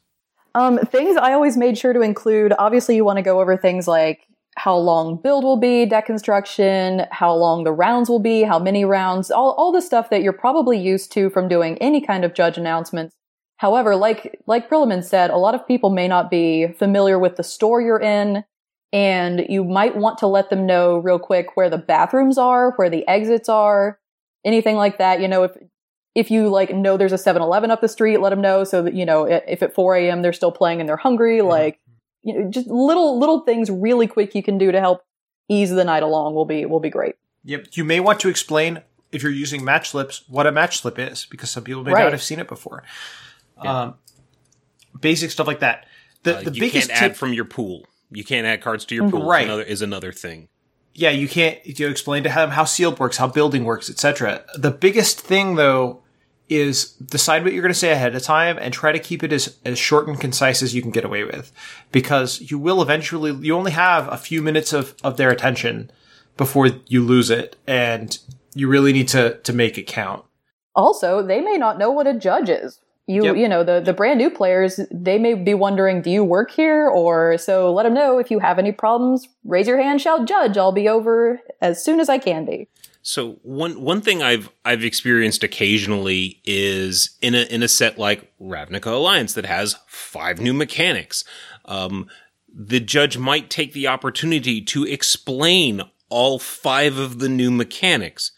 Um, 0.54 0.78
things 0.78 1.16
I 1.16 1.32
always 1.32 1.56
made 1.56 1.76
sure 1.76 1.92
to 1.92 2.00
include. 2.00 2.52
Obviously, 2.58 2.94
you 2.94 3.04
want 3.04 3.16
to 3.16 3.22
go 3.22 3.40
over 3.40 3.56
things 3.56 3.88
like 3.88 4.20
how 4.56 4.76
long 4.76 5.20
build 5.20 5.44
will 5.44 5.58
be, 5.58 5.86
deck 5.86 6.06
construction, 6.06 7.06
how 7.10 7.32
long 7.34 7.64
the 7.64 7.72
rounds 7.72 8.08
will 8.08 8.18
be, 8.20 8.42
how 8.42 8.58
many 8.58 8.84
rounds, 8.84 9.30
all 9.30 9.52
all 9.52 9.72
the 9.72 9.82
stuff 9.82 10.10
that 10.10 10.22
you're 10.22 10.32
probably 10.32 10.78
used 10.78 11.10
to 11.12 11.28
from 11.30 11.48
doing 11.48 11.76
any 11.78 12.00
kind 12.00 12.24
of 12.24 12.34
judge 12.34 12.56
announcements. 12.56 13.14
However, 13.58 13.94
like 13.96 14.40
like 14.46 14.68
Prillaman 14.70 15.04
said, 15.04 15.30
a 15.30 15.36
lot 15.36 15.54
of 15.54 15.66
people 15.66 15.90
may 15.90 16.08
not 16.08 16.30
be 16.30 16.68
familiar 16.78 17.18
with 17.18 17.36
the 17.36 17.42
store 17.44 17.80
you're 17.80 18.00
in, 18.00 18.44
and 18.92 19.44
you 19.48 19.64
might 19.64 19.96
want 19.96 20.18
to 20.18 20.26
let 20.26 20.48
them 20.48 20.64
know 20.64 20.96
real 20.98 21.18
quick 21.18 21.56
where 21.56 21.68
the 21.68 21.76
bathrooms 21.78 22.38
are, 22.38 22.72
where 22.76 22.88
the 22.88 23.06
exits 23.06 23.48
are, 23.48 23.98
anything 24.44 24.76
like 24.76 24.98
that. 24.98 25.20
You 25.20 25.28
know, 25.28 25.42
if 25.42 25.56
if 26.14 26.30
you 26.30 26.48
like 26.48 26.74
know 26.74 26.96
there's 26.96 27.12
a 27.12 27.16
7-Eleven 27.16 27.70
up 27.70 27.80
the 27.80 27.88
street, 27.88 28.18
let 28.18 28.30
them 28.30 28.40
know 28.40 28.64
so 28.64 28.82
that 28.82 28.94
you 28.94 29.04
know 29.04 29.24
if 29.24 29.62
at 29.62 29.74
4 29.74 29.96
a.m. 29.96 30.22
they're 30.22 30.32
still 30.32 30.52
playing 30.52 30.80
and 30.80 30.88
they're 30.88 30.96
hungry. 30.96 31.42
Like 31.42 31.80
you 32.22 32.34
know, 32.38 32.50
just 32.50 32.68
little 32.68 33.18
little 33.18 33.40
things 33.40 33.70
really 33.70 34.06
quick 34.06 34.34
you 34.34 34.42
can 34.42 34.56
do 34.58 34.72
to 34.72 34.80
help 34.80 35.02
ease 35.48 35.70
the 35.70 35.84
night 35.84 36.02
along 36.02 36.34
will 36.34 36.44
be 36.46 36.64
will 36.64 36.80
be 36.80 36.90
great. 36.90 37.16
Yep. 37.44 37.68
You 37.72 37.84
may 37.84 37.98
want 37.98 38.20
to 38.20 38.28
explain 38.28 38.82
if 39.10 39.22
you're 39.22 39.32
using 39.32 39.64
match 39.64 39.90
slips 39.90 40.22
what 40.28 40.46
a 40.46 40.52
match 40.52 40.80
slip 40.80 40.98
is 40.98 41.26
because 41.30 41.50
some 41.50 41.64
people 41.64 41.82
may 41.82 41.92
Right. 41.92 42.04
not 42.04 42.12
have 42.12 42.22
seen 42.22 42.38
it 42.38 42.46
before. 42.48 42.84
Um, 43.66 43.94
basic 45.00 45.30
stuff 45.30 45.46
like 45.46 45.60
that. 45.60 45.86
The 46.22 46.38
Uh, 46.38 46.42
the 46.42 46.52
you 46.52 46.60
biggest 46.60 46.88
can't 46.88 47.00
tip, 47.00 47.10
add 47.12 47.16
from 47.16 47.32
your 47.32 47.44
pool. 47.44 47.86
You 48.10 48.24
can't 48.24 48.46
add 48.46 48.60
cards 48.60 48.84
to 48.86 48.94
your 48.94 49.10
pool. 49.10 49.26
Right. 49.26 49.44
Another 49.44 49.62
is 49.62 49.82
another 49.82 50.12
thing. 50.12 50.48
yeah, 50.94 51.10
you 51.10 51.28
can't 51.28 51.58
you 51.64 51.88
explain 51.88 52.22
to 52.24 52.28
them 52.28 52.50
how 52.50 52.64
sealed 52.64 52.98
works, 52.98 53.18
how 53.18 53.28
building 53.28 53.64
works, 53.64 53.88
etc. 53.88 54.44
The 54.56 54.70
biggest 54.72 55.20
thing 55.20 55.54
though 55.54 56.02
is 56.48 56.92
decide 56.92 57.44
what 57.44 57.52
you're 57.52 57.62
going 57.62 57.72
to 57.74 57.78
say 57.78 57.92
ahead 57.92 58.14
of 58.14 58.22
time 58.22 58.56
and 58.58 58.72
try 58.72 58.90
to 58.90 58.98
keep 58.98 59.22
it 59.22 59.32
as, 59.34 59.58
as 59.66 59.78
short 59.78 60.08
and 60.08 60.18
concise 60.18 60.62
as 60.62 60.74
you 60.74 60.80
can 60.80 60.90
get 60.90 61.04
away 61.04 61.22
with 61.22 61.52
because 61.92 62.50
you 62.50 62.58
will 62.58 62.80
eventually 62.80 63.32
you 63.46 63.54
only 63.54 63.72
have 63.72 64.08
a 64.10 64.16
few 64.16 64.40
minutes 64.40 64.72
of, 64.72 64.94
of 65.04 65.18
their 65.18 65.30
attention 65.30 65.90
before 66.38 66.68
you 66.86 67.04
lose 67.04 67.28
it 67.28 67.56
and 67.66 68.18
you 68.54 68.66
really 68.66 68.92
need 68.94 69.08
to 69.08 69.36
to 69.42 69.52
make 69.52 69.76
it 69.78 69.86
count. 69.86 70.24
Also, 70.74 71.22
they 71.22 71.40
may 71.40 71.58
not 71.58 71.78
know 71.78 71.90
what 71.90 72.06
a 72.06 72.14
judge 72.14 72.48
is. 72.48 72.80
You, 73.08 73.24
Yep. 73.24 73.36
you 73.36 73.48
know, 73.48 73.64
the, 73.64 73.80
the 73.80 73.94
brand 73.94 74.18
new 74.18 74.28
players, 74.30 74.78
they 74.92 75.18
may 75.18 75.32
be 75.32 75.54
wondering, 75.54 76.02
do 76.02 76.10
you 76.10 76.22
work 76.22 76.50
here? 76.50 76.88
Or 76.88 77.38
so 77.38 77.72
let 77.72 77.84
them 77.84 77.94
know 77.94 78.18
if 78.18 78.30
you 78.30 78.38
have 78.38 78.58
any 78.58 78.70
problems, 78.70 79.26
raise 79.44 79.66
your 79.66 79.80
hand, 79.80 80.02
shout 80.02 80.28
judge. 80.28 80.58
I'll 80.58 80.72
be 80.72 80.88
over 80.88 81.40
as 81.62 81.82
soon 81.82 82.00
as 82.00 82.10
I 82.10 82.18
can 82.18 82.44
be. 82.44 82.68
So 83.00 83.38
one 83.42 83.80
one 83.80 84.02
thing 84.02 84.22
I've 84.22 84.50
I've 84.66 84.84
experienced 84.84 85.42
occasionally 85.42 86.42
is 86.44 87.16
in 87.22 87.34
a 87.34 87.44
in 87.44 87.62
a 87.62 87.68
set 87.68 87.98
like 87.98 88.30
Ravnica 88.38 88.92
Allegiance 88.92 89.32
that 89.32 89.46
has 89.46 89.76
five 89.86 90.38
new 90.40 90.52
mechanics. 90.52 91.24
Um, 91.64 92.08
the 92.54 92.80
judge 92.80 93.16
might 93.16 93.48
take 93.48 93.72
the 93.72 93.86
opportunity 93.88 94.60
to 94.60 94.84
explain 94.84 95.82
all 96.10 96.38
five 96.38 96.98
of 96.98 97.18
the 97.20 97.28
new 97.30 97.50
mechanics. 97.50 98.32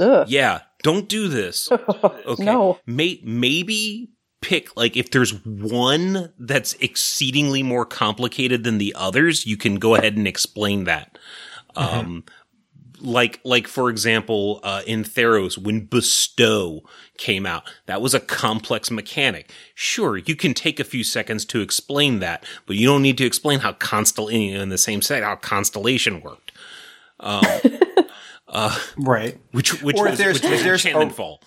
Ugh. 0.00 0.26
Yeah, 0.30 0.60
don't 0.82 1.08
do 1.08 1.28
this. 1.28 1.68
Okay. 2.26 2.44
No. 2.44 2.78
May- 2.86 3.20
maybe 3.24 4.10
pick 4.40 4.76
like 4.76 4.96
if 4.96 5.10
there's 5.10 5.32
one 5.44 6.32
that's 6.38 6.74
exceedingly 6.74 7.62
more 7.62 7.84
complicated 7.84 8.64
than 8.64 8.78
the 8.78 8.94
others, 8.96 9.46
you 9.46 9.56
can 9.56 9.76
go 9.76 9.94
ahead 9.94 10.16
and 10.16 10.28
explain 10.28 10.84
that. 10.84 11.18
Um, 11.74 12.24
like 13.00 13.40
like 13.44 13.66
for 13.66 13.88
example, 13.90 14.60
uh, 14.62 14.82
in 14.86 15.04
Theros 15.04 15.56
when 15.56 15.86
Bestow 15.86 16.82
came 17.16 17.46
out, 17.46 17.68
that 17.86 18.02
was 18.02 18.14
a 18.14 18.20
complex 18.20 18.90
mechanic. 18.90 19.50
Sure, 19.74 20.16
you 20.16 20.36
can 20.36 20.54
take 20.54 20.78
a 20.78 20.84
few 20.84 21.04
seconds 21.04 21.44
to 21.46 21.60
explain 21.60 22.18
that, 22.20 22.44
but 22.66 22.76
you 22.76 22.86
don't 22.86 23.02
need 23.02 23.18
to 23.18 23.26
explain 23.26 23.60
how 23.60 23.72
constellation 23.72 24.60
in 24.60 24.68
the 24.68 24.78
same 24.78 25.02
set 25.02 25.22
how 25.22 25.36
constellation 25.36 26.20
worked. 26.20 26.52
Uh, 28.48 28.76
right. 28.96 29.38
Which 29.52 29.82
which 29.82 29.96
Or 29.96 30.06
if 30.06 30.12
was, 30.12 30.18
there's- 30.18 30.34
which 30.34 30.44
if 30.44 30.50
was 30.50 30.62
there's 30.62 30.84
enchantment 30.84 31.12
a- 31.12 31.14
fall. 31.14 31.42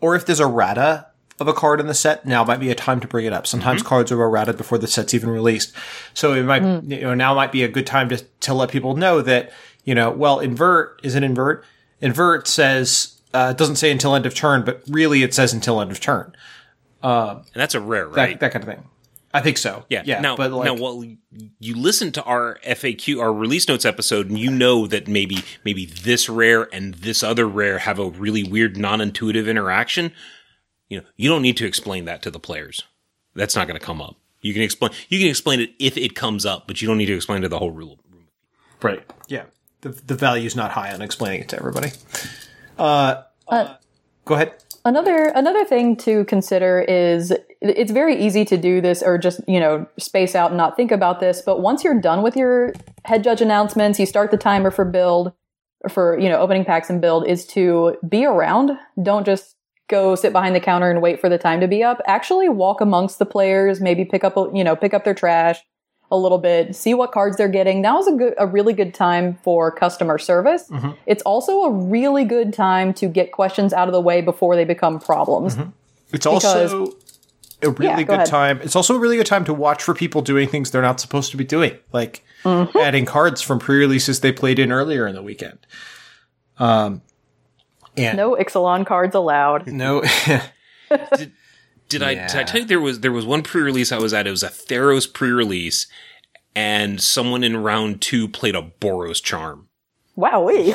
or 0.00 0.16
if 0.16 0.26
there's 0.26 0.40
errata 0.40 1.06
of 1.38 1.48
a 1.48 1.52
card 1.54 1.80
in 1.80 1.86
the 1.86 1.94
set, 1.94 2.26
now 2.26 2.44
might 2.44 2.60
be 2.60 2.70
a 2.70 2.74
time 2.74 3.00
to 3.00 3.06
bring 3.06 3.24
it 3.24 3.32
up. 3.32 3.46
Sometimes 3.46 3.82
mhm. 3.82 3.86
cards 3.86 4.12
are 4.12 4.20
errata 4.22 4.52
before 4.52 4.76
the 4.76 4.86
set's 4.86 5.14
even 5.14 5.30
released. 5.30 5.72
So 6.12 6.34
it 6.34 6.42
might, 6.42 6.62
mm. 6.62 6.90
you 6.90 7.00
know, 7.00 7.14
now 7.14 7.34
might 7.34 7.52
be 7.52 7.62
a 7.62 7.68
good 7.68 7.86
time 7.86 8.08
to, 8.10 8.18
to 8.40 8.52
let 8.54 8.70
people 8.70 8.94
know 8.94 9.22
that, 9.22 9.50
you 9.84 9.94
know, 9.94 10.10
well, 10.10 10.38
invert 10.40 11.00
is 11.02 11.14
an 11.14 11.24
invert. 11.24 11.64
Invert 12.02 12.46
says, 12.46 13.20
uh, 13.32 13.48
it 13.52 13.56
doesn't 13.58 13.76
say 13.76 13.90
until 13.90 14.14
end 14.14 14.26
of 14.26 14.34
turn, 14.34 14.64
but 14.64 14.82
really 14.88 15.22
it 15.22 15.32
says 15.32 15.52
until 15.54 15.80
end 15.80 15.90
of 15.90 16.00
turn. 16.00 16.34
Uh, 17.02 17.36
and 17.36 17.44
that's 17.54 17.74
a 17.74 17.80
rare, 17.80 18.08
That, 18.08 18.16
right? 18.16 18.40
that 18.40 18.52
kind 18.52 18.62
of 18.62 18.68
thing. 18.68 18.84
I 19.32 19.40
think 19.40 19.58
so. 19.58 19.84
yeah. 19.88 20.02
Yeah. 20.04 20.20
Now, 20.20 20.36
but 20.36 20.50
like, 20.50 20.64
now, 20.66 20.74
well, 20.74 21.04
you 21.60 21.76
listen 21.76 22.10
to 22.12 22.22
our 22.24 22.58
FAQ, 22.66 23.20
our 23.20 23.32
release 23.32 23.68
notes 23.68 23.84
episode, 23.84 24.28
and 24.28 24.38
you 24.38 24.50
know 24.50 24.86
that 24.88 25.06
maybe 25.06 25.44
maybe 25.64 25.86
this 25.86 26.28
rare 26.28 26.68
and 26.74 26.94
this 26.94 27.22
other 27.22 27.46
rare 27.46 27.78
have 27.78 27.98
a 27.98 28.10
really 28.10 28.42
weird, 28.42 28.76
non-intuitive 28.76 29.46
interaction. 29.46 30.12
You 30.88 30.98
know, 30.98 31.06
you 31.16 31.28
don't 31.28 31.42
need 31.42 31.56
to 31.58 31.66
explain 31.66 32.06
that 32.06 32.22
to 32.22 32.30
the 32.30 32.40
players. 32.40 32.82
That's 33.36 33.54
not 33.54 33.68
going 33.68 33.78
to 33.78 33.84
come 33.86 34.02
up. 34.02 34.16
You 34.40 34.52
can 34.52 34.62
explain. 34.62 34.90
You 35.08 35.20
can 35.20 35.28
explain 35.28 35.60
it 35.60 35.70
if 35.78 35.96
it 35.96 36.16
comes 36.16 36.44
up, 36.44 36.66
but 36.66 36.82
you 36.82 36.88
don't 36.88 36.98
need 36.98 37.06
to 37.06 37.14
explain 37.14 37.42
to 37.42 37.48
the 37.48 37.58
whole 37.58 37.70
rule. 37.70 38.00
right. 38.82 39.04
Yeah. 39.28 39.44
The, 39.82 39.90
the 39.90 40.14
value's 40.14 40.56
not 40.56 40.72
high 40.72 40.92
on 40.92 41.00
explaining 41.02 41.40
it 41.42 41.48
to 41.50 41.56
everybody. 41.56 41.92
Uh, 42.78 43.22
Uh, 43.48 43.76
go 44.24 44.34
ahead. 44.34 44.54
Another 44.84 45.24
another 45.34 45.64
thing 45.64 45.96
to 45.98 46.24
consider 46.24 46.80
is 46.80 47.32
it's 47.60 47.92
very 47.92 48.16
easy 48.18 48.44
to 48.46 48.56
do 48.56 48.80
this 48.80 49.02
or 49.02 49.18
just 49.18 49.40
you 49.46 49.60
know 49.60 49.86
space 49.98 50.34
out 50.34 50.50
and 50.50 50.58
not 50.58 50.76
think 50.76 50.90
about 50.90 51.20
this. 51.20 51.42
But 51.42 51.60
once 51.60 51.84
you're 51.84 52.00
done 52.00 52.22
with 52.22 52.36
your 52.36 52.72
head 53.04 53.22
judge 53.22 53.42
announcements, 53.42 53.98
you 53.98 54.06
start 54.06 54.30
the 54.30 54.38
timer 54.38 54.70
for 54.70 54.84
build 54.84 55.32
or 55.82 55.90
for 55.90 56.18
you 56.18 56.28
know 56.28 56.38
opening 56.38 56.64
packs 56.64 56.88
and 56.88 57.00
build 57.00 57.26
is 57.26 57.46
to 57.48 57.96
be 58.08 58.24
around. 58.24 58.72
Don't 59.02 59.26
just 59.26 59.56
go 59.88 60.14
sit 60.14 60.32
behind 60.32 60.54
the 60.54 60.60
counter 60.60 60.90
and 60.90 61.02
wait 61.02 61.20
for 61.20 61.28
the 61.28 61.38
time 61.38 61.60
to 61.60 61.68
be 61.68 61.82
up. 61.82 62.00
Actually, 62.06 62.48
walk 62.48 62.80
amongst 62.80 63.18
the 63.18 63.26
players. 63.26 63.80
Maybe 63.80 64.06
pick 64.06 64.24
up 64.24 64.34
you 64.54 64.64
know 64.64 64.76
pick 64.76 64.94
up 64.94 65.04
their 65.04 65.14
trash 65.14 65.60
a 66.10 66.16
little 66.16 66.38
bit, 66.38 66.74
see 66.74 66.92
what 66.94 67.12
cards 67.12 67.36
they're 67.36 67.48
getting. 67.48 67.82
That 67.82 67.92
was 67.94 68.08
a 68.08 68.12
good, 68.12 68.34
a 68.38 68.46
really 68.46 68.72
good 68.72 68.92
time 68.94 69.38
for 69.44 69.70
customer 69.70 70.18
service. 70.18 70.70
It's 71.06 71.22
also 71.22 71.62
a 71.64 71.70
really 71.70 72.24
good 72.24 72.52
time 72.52 72.92
to 72.94 73.06
get 73.08 73.32
questions 73.32 73.72
out 73.72 73.88
of 73.88 73.92
the 73.92 74.00
way 74.00 74.20
before 74.20 74.56
they 74.56 74.64
become 74.64 74.98
problems. 74.98 75.56
It's 76.12 76.26
also 76.26 76.92
a 77.62 77.70
really 77.70 77.84
Yeah, 77.86 77.96
go 77.98 78.04
good 78.04 78.14
ahead. 78.14 78.26
time. 78.26 78.60
It's 78.62 78.74
also 78.74 78.96
a 78.96 78.98
really 78.98 79.16
good 79.16 79.26
time 79.26 79.44
to 79.44 79.54
watch 79.54 79.82
for 79.82 79.94
people 79.94 80.22
doing 80.22 80.48
things 80.48 80.70
they're 80.70 80.82
not 80.82 80.98
supposed 80.98 81.30
to 81.30 81.36
be 81.36 81.44
doing, 81.44 81.76
like 81.92 82.24
Mm-hmm. 82.42 82.78
adding 82.78 83.04
cards 83.04 83.42
from 83.42 83.58
pre-releases 83.58 84.20
they 84.20 84.32
played 84.32 84.58
in 84.58 84.72
earlier 84.72 85.06
in 85.06 85.14
the 85.14 85.22
weekend. 85.22 85.58
Um, 86.58 87.02
and 87.98 88.16
No 88.16 88.34
Ixalan 88.34 88.86
cards 88.86 89.14
allowed. 89.14 89.66
no, 89.66 90.02
Did 91.16 91.32
I 92.02 92.14
did 92.14 92.36
I 92.36 92.44
tell 92.44 92.60
you 92.60 92.66
there 92.66 92.80
was 92.80 93.00
there 93.00 93.12
was 93.12 93.24
one 93.26 93.42
pre-release 93.42 93.92
I 93.92 93.98
was 93.98 94.12
at? 94.14 94.26
It 94.26 94.30
was 94.30 94.42
a 94.42 94.48
Theros 94.48 95.12
pre-release, 95.12 95.86
and 96.54 97.00
someone 97.00 97.42
in 97.44 97.56
round 97.56 98.00
two 98.00 98.28
played 98.28 98.54
a 98.54 98.72
Boros 98.80 99.22
charm. 99.22 99.68
Wowee. 100.16 100.74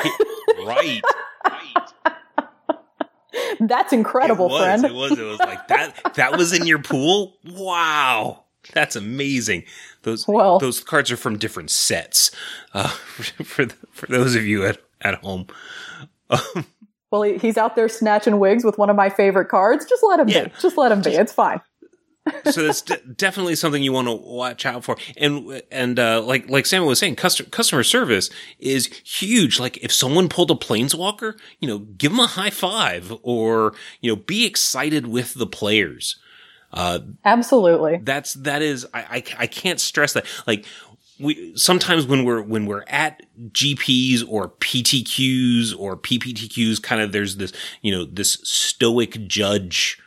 Right. 0.64 1.02
Right. 1.44 1.82
That's 3.60 3.92
incredible, 3.92 4.46
it 4.46 4.50
was, 4.52 4.62
friend. 4.62 4.84
It 4.84 4.94
was. 4.94 5.12
It 5.12 5.22
was 5.22 5.38
like 5.38 5.68
that. 5.68 6.14
That 6.14 6.36
was 6.36 6.52
in 6.52 6.66
your 6.66 6.80
pool. 6.80 7.36
Wow, 7.44 8.44
that's 8.72 8.96
amazing. 8.96 9.64
Those 10.02 10.26
Well- 10.26 10.58
those 10.58 10.80
cards 10.80 11.10
are 11.10 11.16
from 11.16 11.38
different 11.38 11.70
sets. 11.70 12.30
Uh, 12.74 12.88
for 13.44 13.66
for 13.92 14.06
those 14.06 14.34
of 14.34 14.44
you 14.44 14.64
at 14.64 14.78
at 15.00 15.16
home, 15.16 15.46
Well, 17.10 17.22
he, 17.22 17.38
he's 17.38 17.56
out 17.56 17.76
there 17.76 17.88
snatching 17.88 18.38
wigs 18.38 18.64
with 18.64 18.78
one 18.78 18.90
of 18.90 18.96
my 18.96 19.08
favorite 19.08 19.48
cards. 19.48 19.84
Just 19.86 20.02
let 20.02 20.20
him 20.20 20.28
Yeah. 20.28 20.44
be. 20.44 20.52
Just 20.60 20.76
let 20.76 20.92
him 20.92 21.02
be. 21.02 21.10
It's 21.10 21.32
fine. 21.32 21.60
so 22.50 22.64
that's 22.64 22.82
de- 22.82 22.96
definitely 23.14 23.54
something 23.54 23.80
you 23.84 23.92
want 23.92 24.08
to 24.08 24.14
watch 24.14 24.66
out 24.66 24.82
for. 24.82 24.96
And 25.16 25.62
and 25.70 25.96
uh, 25.98 26.20
like 26.22 26.50
like 26.50 26.66
Sam 26.66 26.84
was 26.84 26.98
saying, 26.98 27.14
customer 27.14 27.48
customer 27.50 27.84
service 27.84 28.30
is 28.58 28.86
huge. 29.04 29.60
Like 29.60 29.76
if 29.78 29.92
someone 29.92 30.28
pulled 30.28 30.50
a 30.50 30.54
planeswalker, 30.54 31.38
you 31.60 31.68
know, 31.68 31.78
give 31.78 32.10
them 32.10 32.18
a 32.18 32.26
high 32.26 32.50
five 32.50 33.12
or 33.22 33.74
you 34.00 34.10
know, 34.10 34.16
be 34.16 34.44
excited 34.44 35.06
with 35.06 35.34
the 35.34 35.46
players. 35.46 36.18
Uh, 36.72 36.98
Absolutely. 37.24 38.00
That's 38.02 38.34
that 38.34 38.60
is 38.60 38.86
I, 38.92 39.00
I 39.00 39.24
I 39.38 39.46
can't 39.46 39.80
stress 39.80 40.12
that. 40.14 40.26
Like 40.48 40.66
we 41.18 41.56
sometimes 41.56 42.06
when 42.06 42.24
we're 42.24 42.42
when 42.42 42.66
we're 42.66 42.84
at 42.88 43.22
GPs 43.50 44.22
or 44.28 44.50
PTQs 44.50 45.78
or 45.78 45.96
PPTQs, 45.96 46.82
kind 46.82 47.00
of 47.00 47.12
there's 47.12 47.36
this 47.36 47.52
you 47.82 47.92
know 47.92 48.04
this 48.04 48.38
stoic 48.42 49.26
judge 49.26 49.98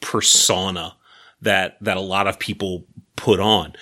persona 0.00 0.96
that 1.40 1.76
that 1.80 1.96
a 1.96 2.00
lot 2.02 2.26
of 2.26 2.38
people 2.38 2.86
put 3.16 3.40
on. 3.40 3.74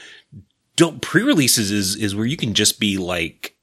Don't 0.76 1.03
pre-releases 1.03 1.70
is 1.70 1.97
is 1.97 2.14
where 2.14 2.26
you 2.26 2.37
can 2.37 2.55
just 2.55 2.78
be 2.78 2.99
like 2.99 3.57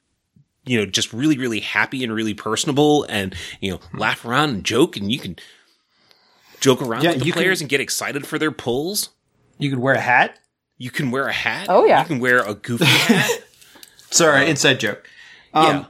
you 0.65 0.77
know 0.77 0.85
just 0.85 1.13
really 1.13 1.37
really 1.37 1.59
happy 1.59 2.03
and 2.03 2.13
really 2.13 2.33
personable 2.33 3.05
and 3.09 3.35
you 3.61 3.71
know 3.71 3.77
hmm. 3.77 3.97
laugh 3.97 4.25
around 4.25 4.49
and 4.49 4.63
joke 4.63 4.97
and 4.97 5.11
you 5.11 5.19
can 5.19 5.35
joke 6.59 6.81
around 6.81 7.03
Yeah, 7.03 7.11
with 7.11 7.19
the 7.19 7.25
you 7.25 7.33
can- 7.33 7.41
players 7.41 7.61
and 7.61 7.69
get 7.69 7.79
excited 7.81 8.25
for 8.25 8.39
their 8.39 8.51
pulls. 8.51 9.09
you 9.59 9.69
could 9.69 9.79
wear 9.79 9.93
a 9.93 9.99
hat. 9.99 10.39
You 10.83 10.91
can 10.91 11.11
wear 11.11 11.27
a 11.27 11.31
hat. 11.33 11.67
Oh, 11.69 11.85
yeah. 11.85 12.01
You 12.01 12.07
can 12.07 12.19
wear 12.19 12.39
a 12.39 12.53
goofy 12.53 12.83
hat. 13.13 13.29
Sorry, 14.11 14.49
inside 14.49 14.81
joke. 14.81 15.09
Um, 15.53 15.65
yeah. 15.65 15.85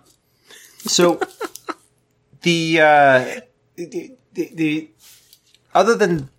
So 0.86 1.20
the, 2.44 2.80
uh, 2.80 3.41
the, 3.76 4.14
the 4.34 4.50
the 4.54 4.89
other 5.74 5.96
than 5.96 6.30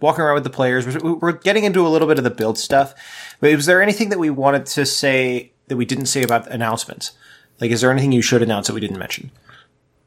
walking 0.00 0.22
around 0.24 0.34
with 0.34 0.44
the 0.44 0.50
players, 0.50 0.84
we're- 0.86 1.14
we're 1.22 1.32
getting 1.32 1.64
into 1.64 1.86
a 1.86 1.88
little 1.88 2.06
bit 2.08 2.18
of 2.18 2.24
the 2.24 2.30
build 2.30 2.58
stuff. 2.58 2.92
But 3.40 3.54
was 3.56 3.64
there 3.66 3.80
anything 3.80 4.10
that 4.10 4.18
we 4.18 4.28
wanted 4.28 4.66
to 4.66 4.84
say 4.84 5.52
that 5.68 5.76
we 5.78 5.84
didn't 5.86 6.06
say 6.06 6.22
about 6.22 6.50
announcements? 6.50 7.12
Like, 7.60 7.70
is 7.70 7.80
there 7.80 7.90
anything 7.90 8.12
you 8.12 8.20
should 8.22 8.42
announce 8.42 8.66
that 8.66 8.74
we 8.74 8.80
didn't 8.80 8.98
mention? 8.98 9.30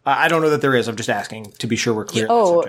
I 0.05 0.25
I 0.25 0.27
don't 0.27 0.41
know 0.43 0.49
that 0.51 0.61
there 0.61 0.75
is. 0.75 0.87
I'm 0.87 0.95
just 0.95 1.09
asking 1.09 1.53
to 1.57 1.65
be 1.67 1.75
sure 1.75 1.93
we're 1.95 2.05
clear 2.05 2.25
on 2.25 2.31
Oh. 2.31 2.63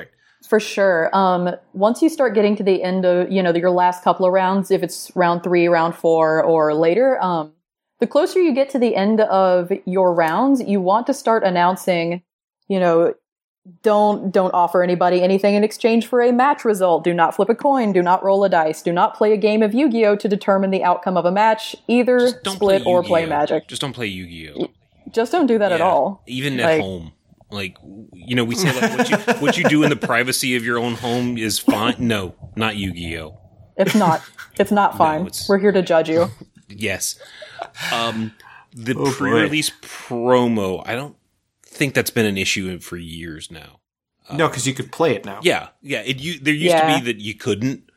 For 0.48 0.60
sure. 0.60 1.10
Um, 1.12 1.56
once 1.72 2.02
you 2.02 2.08
start 2.08 2.34
getting 2.34 2.54
to 2.56 2.62
the 2.62 2.82
end 2.82 3.04
of, 3.04 3.30
you 3.30 3.42
know, 3.42 3.52
your 3.52 3.70
last 3.70 4.04
couple 4.04 4.24
of 4.24 4.32
rounds, 4.32 4.70
if 4.70 4.82
it's 4.82 5.10
round 5.16 5.42
three, 5.42 5.66
round 5.66 5.96
four, 5.96 6.42
or 6.42 6.72
later, 6.72 7.20
um, 7.22 7.52
the 7.98 8.06
closer 8.06 8.40
you 8.40 8.54
get 8.54 8.70
to 8.70 8.78
the 8.78 8.94
end 8.94 9.20
of 9.22 9.72
your 9.86 10.14
rounds, 10.14 10.60
you 10.62 10.80
want 10.80 11.06
to 11.08 11.14
start 11.14 11.42
announcing, 11.42 12.22
you 12.68 12.78
know, 12.78 13.14
don't 13.82 14.30
don't 14.30 14.54
offer 14.54 14.80
anybody 14.84 15.20
anything 15.22 15.56
in 15.56 15.64
exchange 15.64 16.06
for 16.06 16.22
a 16.22 16.32
match 16.32 16.64
result. 16.64 17.02
Do 17.02 17.12
not 17.12 17.34
flip 17.34 17.48
a 17.48 17.54
coin. 17.54 17.92
Do 17.92 18.00
not 18.00 18.22
roll 18.22 18.44
a 18.44 18.48
dice. 18.48 18.80
Do 18.80 18.92
not 18.92 19.16
play 19.16 19.32
a 19.32 19.36
game 19.36 19.60
of 19.60 19.74
Yu-Gi-Oh 19.74 20.14
to 20.16 20.28
determine 20.28 20.70
the 20.70 20.84
outcome 20.84 21.16
of 21.16 21.24
a 21.24 21.32
match. 21.32 21.74
Either 21.88 22.30
don't 22.44 22.54
split 22.54 22.84
play 22.84 22.92
or 22.92 23.02
play 23.02 23.26
Magic. 23.26 23.66
Just 23.66 23.80
don't 23.80 23.92
play 23.92 24.06
Yu-Gi-Oh. 24.06 24.68
Just 25.10 25.32
don't 25.32 25.46
do 25.48 25.58
that 25.58 25.72
at 25.72 25.80
all. 25.80 26.22
Even 26.28 26.60
at 26.60 26.66
Like- 26.66 26.80
home. 26.80 27.12
Like 27.50 27.76
you 28.12 28.34
know, 28.34 28.44
we 28.44 28.54
say 28.56 28.72
like 28.80 28.98
what 28.98 29.10
you 29.10 29.16
what 29.40 29.56
you 29.56 29.64
do 29.64 29.82
in 29.84 29.90
the 29.90 29.96
privacy 29.96 30.56
of 30.56 30.64
your 30.64 30.78
own 30.78 30.94
home 30.94 31.38
is 31.38 31.58
fine. 31.58 31.94
No, 31.98 32.34
not 32.56 32.76
Yu-Gi-Oh. 32.76 33.38
It's 33.76 33.94
not. 33.94 34.22
It's 34.58 34.72
not 34.72 34.96
fine. 34.98 35.22
it's- 35.22 35.48
We're 35.48 35.58
here 35.58 35.72
to 35.72 35.82
judge 35.82 36.08
you. 36.08 36.30
Yes. 36.68 37.16
Um, 37.92 38.32
the 38.72 38.92
Oh, 38.98 39.04
boy. 39.04 39.10
pre-release 39.12 39.70
promo. 39.82 40.82
I 40.84 40.96
don't 40.96 41.14
think 41.64 41.94
that's 41.94 42.10
been 42.10 42.26
an 42.26 42.36
issue 42.36 42.80
for 42.80 42.96
years 42.96 43.52
now. 43.52 43.78
no, 44.32 44.48
because 44.48 44.66
you 44.66 44.74
could 44.74 44.90
play 44.90 45.14
it 45.14 45.24
now. 45.24 45.38
Yeah, 45.44 45.68
yeah. 45.80 46.00
It 46.04 46.18
you, 46.20 46.40
there 46.40 46.52
used 46.52 46.74
Yeah. 46.74 46.92
to 46.98 47.00
be 47.04 47.12
that 47.12 47.20
you 47.22 47.34
couldn't. 47.34 47.88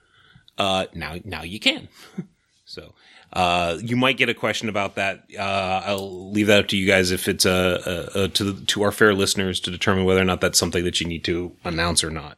Uh, 0.59 0.85
now 0.93 1.15
now 1.25 1.41
you 1.41 1.59
can. 1.59 1.87
so 2.65 2.93
uh, 3.33 3.77
you 3.81 3.95
might 3.95 4.17
get 4.17 4.29
a 4.29 4.33
question 4.33 4.69
about 4.69 4.95
that. 4.95 5.25
Uh, 5.37 5.81
I'll 5.85 6.31
leave 6.31 6.47
that 6.47 6.59
up 6.59 6.67
to 6.69 6.77
you 6.77 6.87
guys 6.87 7.11
if 7.11 7.27
it's 7.27 7.45
uh, 7.45 8.09
uh, 8.15 8.19
uh, 8.19 8.27
to 8.29 8.43
the, 8.43 8.65
to 8.65 8.81
our 8.81 8.91
fair 8.91 9.13
listeners 9.13 9.59
to 9.61 9.71
determine 9.71 10.05
whether 10.05 10.21
or 10.21 10.25
not 10.25 10.41
that's 10.41 10.57
something 10.57 10.83
that 10.83 10.99
you 10.99 11.07
need 11.07 11.23
to 11.25 11.51
announce 11.63 12.03
or 12.03 12.09
not. 12.09 12.37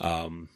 Um. 0.00 0.48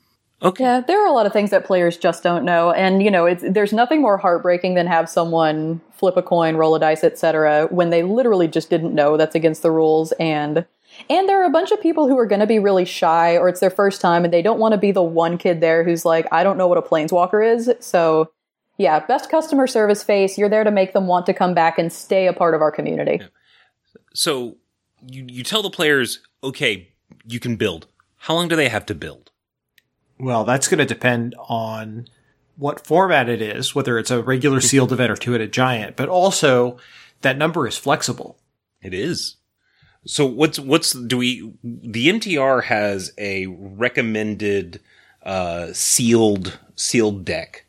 Okay. 0.42 0.64
Yeah, 0.64 0.80
there 0.80 1.02
are 1.02 1.08
a 1.08 1.12
lot 1.12 1.24
of 1.24 1.32
things 1.32 1.50
that 1.50 1.64
players 1.64 1.96
just 1.96 2.22
don't 2.22 2.44
know, 2.44 2.70
and 2.70 3.02
you 3.02 3.10
know, 3.10 3.34
there's 3.34 3.72
nothing 3.72 4.02
more 4.02 4.18
heartbreaking 4.18 4.74
than 4.74 4.86
have 4.86 5.08
someone 5.08 5.80
flip 5.92 6.16
a 6.16 6.22
coin, 6.22 6.56
roll 6.56 6.74
a 6.74 6.80
dice, 6.80 7.02
etc., 7.04 7.68
when 7.70 7.88
they 7.88 8.02
literally 8.02 8.46
just 8.46 8.68
didn't 8.68 8.94
know 8.94 9.16
that's 9.16 9.34
against 9.34 9.62
the 9.62 9.70
rules, 9.70 10.12
and 10.12 10.66
and 11.08 11.28
there 11.28 11.40
are 11.40 11.46
a 11.46 11.50
bunch 11.50 11.70
of 11.70 11.80
people 11.80 12.06
who 12.06 12.18
are 12.18 12.26
going 12.26 12.40
to 12.40 12.46
be 12.46 12.58
really 12.58 12.84
shy, 12.84 13.36
or 13.36 13.48
it's 13.48 13.60
their 13.60 13.70
first 13.70 14.00
time, 14.02 14.24
and 14.24 14.32
they 14.32 14.42
don't 14.42 14.58
want 14.58 14.72
to 14.72 14.78
be 14.78 14.92
the 14.92 15.02
one 15.02 15.38
kid 15.38 15.62
there 15.62 15.84
who's 15.84 16.04
like, 16.04 16.26
I 16.30 16.44
don't 16.44 16.58
know 16.58 16.68
what 16.68 16.78
a 16.78 16.82
planeswalker 16.82 17.54
is, 17.54 17.70
so. 17.80 18.30
Yeah, 18.78 19.04
best 19.06 19.30
customer 19.30 19.66
service 19.66 20.02
face. 20.02 20.36
You're 20.36 20.48
there 20.48 20.64
to 20.64 20.70
make 20.70 20.92
them 20.92 21.06
want 21.06 21.26
to 21.26 21.34
come 21.34 21.54
back 21.54 21.78
and 21.78 21.92
stay 21.92 22.26
a 22.26 22.32
part 22.32 22.54
of 22.54 22.60
our 22.60 22.70
community. 22.70 23.20
So 24.14 24.56
you 25.06 25.26
you 25.28 25.42
tell 25.42 25.62
the 25.62 25.70
players, 25.70 26.20
okay, 26.44 26.92
you 27.26 27.40
can 27.40 27.56
build. 27.56 27.86
How 28.16 28.34
long 28.34 28.48
do 28.48 28.56
they 28.56 28.68
have 28.68 28.86
to 28.86 28.94
build? 28.94 29.30
Well, 30.18 30.44
that's 30.44 30.68
going 30.68 30.78
to 30.78 30.86
depend 30.86 31.34
on 31.38 32.08
what 32.56 32.86
format 32.86 33.28
it 33.28 33.42
is, 33.42 33.74
whether 33.74 33.98
it's 33.98 34.10
a 34.10 34.22
regular 34.22 34.60
sealed 34.60 34.92
event 34.92 35.10
or 35.10 35.16
two 35.16 35.34
at 35.34 35.40
a 35.40 35.46
giant, 35.46 35.96
but 35.96 36.08
also 36.08 36.78
that 37.22 37.38
number 37.38 37.66
is 37.66 37.76
flexible. 37.76 38.38
It 38.80 38.94
is. 38.94 39.36
So 40.06 40.24
what's 40.24 40.58
what's 40.58 40.92
do 40.92 41.18
we 41.18 41.52
the 41.62 42.08
MTR 42.08 42.64
has 42.64 43.12
a 43.18 43.46
recommended 43.46 44.80
uh 45.24 45.72
sealed 45.72 46.58
sealed 46.76 47.24
deck. 47.24 47.65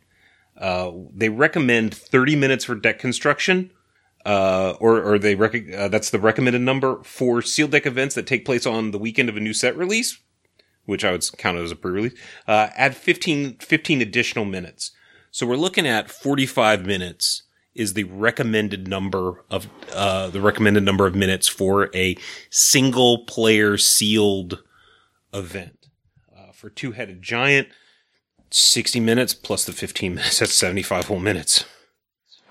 Uh 0.57 0.91
they 1.13 1.29
recommend 1.29 1.93
30 1.93 2.35
minutes 2.35 2.65
for 2.65 2.75
deck 2.75 2.99
construction. 2.99 3.71
Uh, 4.25 4.75
or, 4.81 5.01
or 5.01 5.17
they 5.17 5.35
rec- 5.35 5.73
uh, 5.73 5.87
that's 5.87 6.09
the 6.09 6.19
recommended 6.19 6.59
number 6.59 7.01
for 7.03 7.41
sealed 7.41 7.71
deck 7.71 7.85
events 7.85 8.13
that 8.13 8.27
take 8.27 8.43
place 8.43 8.65
on 8.65 8.91
the 8.91 8.97
weekend 8.97 9.29
of 9.29 9.37
a 9.37 9.39
new 9.39 9.53
set 9.53 9.77
release, 9.77 10.19
which 10.83 11.05
I 11.05 11.13
would 11.13 11.23
count 11.37 11.57
as 11.57 11.71
a 11.71 11.77
pre-release. 11.77 12.13
Uh, 12.45 12.67
add 12.75 12.93
15, 12.93 13.59
15 13.59 14.01
additional 14.01 14.43
minutes. 14.43 14.91
So 15.31 15.47
we're 15.47 15.55
looking 15.55 15.87
at 15.87 16.11
45 16.11 16.85
minutes 16.85 17.43
is 17.77 17.93
the 17.93 18.05
recommended 18.05 18.87
number 18.87 19.45
of 19.51 19.67
uh, 19.93 20.29
the 20.29 20.41
recommended 20.41 20.83
number 20.83 21.05
of 21.05 21.15
minutes 21.15 21.47
for 21.47 21.95
a 21.95 22.17
single 22.49 23.19
player 23.25 23.77
sealed 23.77 24.63
event. 25.31 25.87
Uh, 26.35 26.51
for 26.51 26.69
two 26.69 26.93
headed 26.93 27.21
giant, 27.21 27.69
60 28.51 28.99
minutes 28.99 29.33
plus 29.33 29.65
the 29.65 29.73
15 29.73 30.15
minutes. 30.15 30.39
That's 30.39 30.53
75 30.53 31.05
whole 31.07 31.19
minutes. 31.19 31.65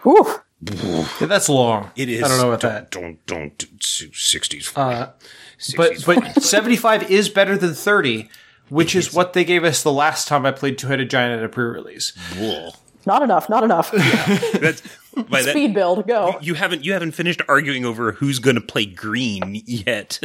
Whew. 0.02 0.40
Yeah, 0.62 1.26
that's 1.26 1.48
long. 1.50 1.90
It 1.96 2.08
is. 2.08 2.22
I 2.22 2.28
don't 2.28 2.38
know 2.38 2.48
about 2.48 2.60
that. 2.62 2.90
Don't 2.90 3.24
don't, 3.26 3.58
don't 3.58 3.78
60s. 4.12 4.72
Uh, 4.76 5.10
60s 5.58 5.76
but 5.76 6.04
but 6.34 6.42
75 6.42 7.10
is 7.10 7.28
better 7.28 7.58
than 7.58 7.74
30, 7.74 8.30
which 8.70 8.94
is 8.96 9.12
what 9.12 9.34
they 9.34 9.44
gave 9.44 9.64
us 9.64 9.82
the 9.82 9.92
last 9.92 10.26
time 10.28 10.46
I 10.46 10.52
played 10.52 10.78
Two-Headed 10.78 11.10
Giant 11.10 11.38
at 11.38 11.44
a 11.44 11.48
pre-release. 11.50 12.12
Whoa. 12.38 12.70
Not 13.04 13.22
enough. 13.22 13.48
Not 13.50 13.64
enough. 13.64 13.92
That's 13.92 14.82
by 15.28 15.42
that 15.42 15.50
Speed 15.50 15.74
build. 15.74 16.06
Go. 16.08 16.36
you 16.40 16.54
haven't 16.54 16.84
you 16.84 16.92
haven't 16.94 17.12
finished 17.12 17.42
arguing 17.48 17.84
over 17.84 18.12
who's 18.12 18.38
going 18.38 18.56
to 18.56 18.62
play 18.62 18.86
green 18.86 19.62
yet 19.66 20.18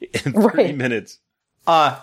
in 0.00 0.32
30 0.32 0.38
Right. 0.38 0.76
minutes. 0.76 1.18
Uh, 1.66 2.00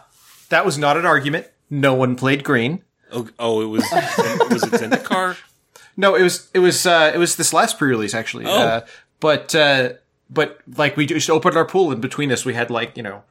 that 0.49 0.66
was 0.66 0.78
not 0.78 0.97
an 0.97 1.05
argument. 1.05 1.47
No 1.70 1.93
one 1.93 2.16
played 2.18 2.43
green. 2.43 2.84
Oh, 3.12 3.28
oh 3.39 3.62
it 3.62 3.66
was 3.66 3.84
was 3.91 4.64
it 4.64 4.72
Zendikar? 4.72 5.38
No, 5.97 6.16
it 6.16 6.24
was 6.24 6.49
it 6.53 6.59
was 6.59 6.86
uh, 6.86 7.12
it 7.14 7.18
was 7.18 7.36
this 7.36 7.51
last 7.51 7.78
pre-release 7.78 8.14
actually. 8.14 8.45
Oh. 8.45 8.51
Uh, 8.51 8.82
but 9.20 9.53
uh, 9.53 9.93
but 10.30 10.59
like 10.78 10.95
we 10.95 11.05
just 11.05 11.30
opened 11.30 11.57
our 11.57 11.66
pool 11.66 11.91
and 11.91 12.01
between 12.01 12.32
us 12.32 12.45
we 12.45 12.53
had 12.53 12.70
like 12.70 12.95
you 12.95 13.03
know 13.03 13.24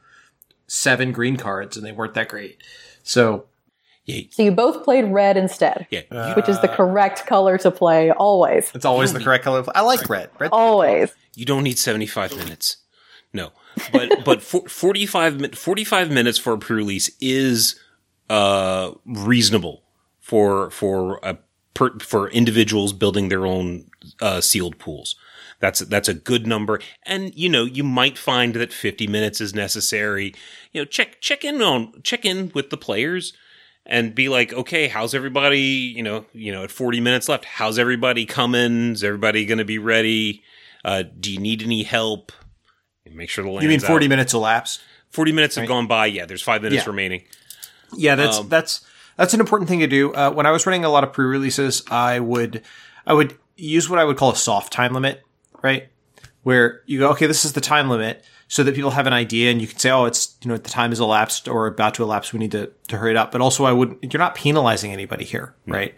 seven 0.66 1.10
green 1.10 1.36
cards 1.36 1.76
and 1.76 1.84
they 1.84 1.92
weren't 1.92 2.14
that 2.14 2.28
great. 2.28 2.62
So 3.02 3.46
Yeah, 4.04 4.22
So 4.30 4.42
you 4.42 4.52
both 4.52 4.84
played 4.84 5.06
red 5.06 5.36
instead, 5.36 5.86
yeah. 5.90 6.02
you, 6.12 6.34
which 6.34 6.48
is 6.48 6.60
the 6.60 6.68
correct 6.68 7.26
color 7.26 7.58
to 7.58 7.70
play 7.70 8.10
always. 8.10 8.70
it's 8.74 8.84
always 8.84 9.12
the 9.12 9.20
correct 9.20 9.42
color. 9.42 9.64
I 9.74 9.80
like 9.80 10.08
red. 10.08 10.30
Red. 10.38 10.50
Always. 10.52 11.12
you 11.34 11.46
don't 11.46 11.64
need 11.64 11.78
75 11.78 12.36
minutes. 12.36 12.76
No. 13.32 13.52
But 13.92 14.24
but 14.24 14.42
for, 14.42 14.68
45 14.68 15.54
45 15.54 16.10
minutes 16.10 16.38
for 16.38 16.52
a 16.52 16.58
pre-release 16.58 17.10
is 17.20 17.80
uh 18.30 18.92
reasonable 19.04 19.82
for 20.20 20.70
for 20.70 21.18
a 21.22 21.36
per, 21.74 21.98
for 21.98 22.30
individuals 22.30 22.92
building 22.92 23.28
their 23.28 23.44
own 23.44 23.90
uh 24.22 24.40
sealed 24.40 24.78
pools. 24.78 25.16
That's 25.58 25.80
that's 25.80 26.08
a 26.08 26.14
good 26.14 26.46
number, 26.46 26.80
and 27.04 27.34
you 27.36 27.48
know 27.50 27.64
you 27.64 27.84
might 27.84 28.16
find 28.16 28.54
that 28.54 28.72
50 28.72 29.06
minutes 29.08 29.42
is 29.42 29.54
necessary. 29.54 30.32
You 30.72 30.80
know, 30.80 30.84
check 30.86 31.20
check 31.20 31.44
in 31.44 31.60
on 31.60 32.00
check 32.02 32.24
in 32.24 32.50
with 32.54 32.70
the 32.70 32.78
players 32.78 33.34
and 33.84 34.14
be 34.14 34.28
like, 34.30 34.52
okay, 34.54 34.88
how's 34.88 35.14
everybody? 35.14 35.60
You 35.60 36.02
know, 36.02 36.24
you 36.32 36.50
know, 36.52 36.62
at 36.64 36.70
40 36.70 37.00
minutes 37.00 37.28
left, 37.28 37.44
how's 37.44 37.78
everybody 37.78 38.24
coming? 38.24 38.92
Is 38.92 39.02
everybody 39.04 39.44
going 39.44 39.58
to 39.58 39.64
be 39.64 39.78
ready? 39.78 40.42
Uh, 40.84 41.02
do 41.18 41.30
you 41.30 41.38
need 41.40 41.62
any 41.62 41.82
help? 41.82 42.32
Make 43.12 43.28
sure 43.28 43.44
the 43.44 43.50
You 43.60 43.68
mean 43.68 43.80
forty 43.80 44.06
out. 44.06 44.10
minutes 44.10 44.32
elapsed? 44.32 44.80
40 45.10 45.32
minutes 45.32 45.56
have 45.56 45.66
gone 45.66 45.86
by. 45.88 46.06
Yeah, 46.06 46.24
there's 46.24 46.40
five 46.42 46.62
minutes 46.62 46.84
Yeah. 46.84 46.90
remaining. 46.90 47.24
Yeah, 47.96 48.14
that's 48.14 48.38
Um, 48.38 48.48
that's 48.48 48.84
that's 49.16 49.34
an 49.34 49.40
important 49.40 49.68
thing 49.68 49.80
to 49.80 49.86
do. 49.86 50.12
Uh, 50.14 50.30
when 50.30 50.46
I 50.46 50.50
was 50.50 50.66
running 50.66 50.84
a 50.84 50.88
lot 50.88 51.04
of 51.04 51.12
pre-releases, 51.12 51.82
I 51.90 52.20
would 52.20 52.62
I 53.06 53.12
would 53.12 53.36
use 53.56 53.88
what 53.88 53.98
I 53.98 54.04
would 54.04 54.16
call 54.16 54.30
a 54.32 54.36
soft 54.36 54.72
time 54.72 54.92
limit, 54.94 55.22
right? 55.62 55.88
Where 56.42 56.82
you 56.86 56.98
go, 57.00 57.10
okay, 57.10 57.26
this 57.26 57.44
is 57.44 57.52
the 57.52 57.60
time 57.60 57.90
limit, 57.90 58.24
so 58.48 58.62
that 58.62 58.74
people 58.74 58.92
have 58.92 59.06
an 59.06 59.12
idea, 59.12 59.50
and 59.50 59.60
you 59.60 59.66
can 59.66 59.78
say, 59.78 59.90
oh, 59.90 60.06
it's 60.06 60.36
you 60.42 60.48
know 60.48 60.56
the 60.56 60.70
time 60.70 60.90
is 60.92 61.00
elapsed 61.00 61.48
or 61.48 61.66
about 61.66 61.94
to 61.94 62.02
elapse. 62.02 62.32
We 62.32 62.38
need 62.38 62.52
to 62.52 62.70
to 62.88 62.96
hurry 62.96 63.10
it 63.10 63.16
up. 63.16 63.30
But 63.32 63.40
also, 63.42 63.64
I 63.64 63.72
wouldn't. 63.72 64.12
You're 64.12 64.18
not 64.18 64.34
penalizing 64.34 64.92
anybody 64.92 65.24
here, 65.24 65.54
right? 65.66 65.94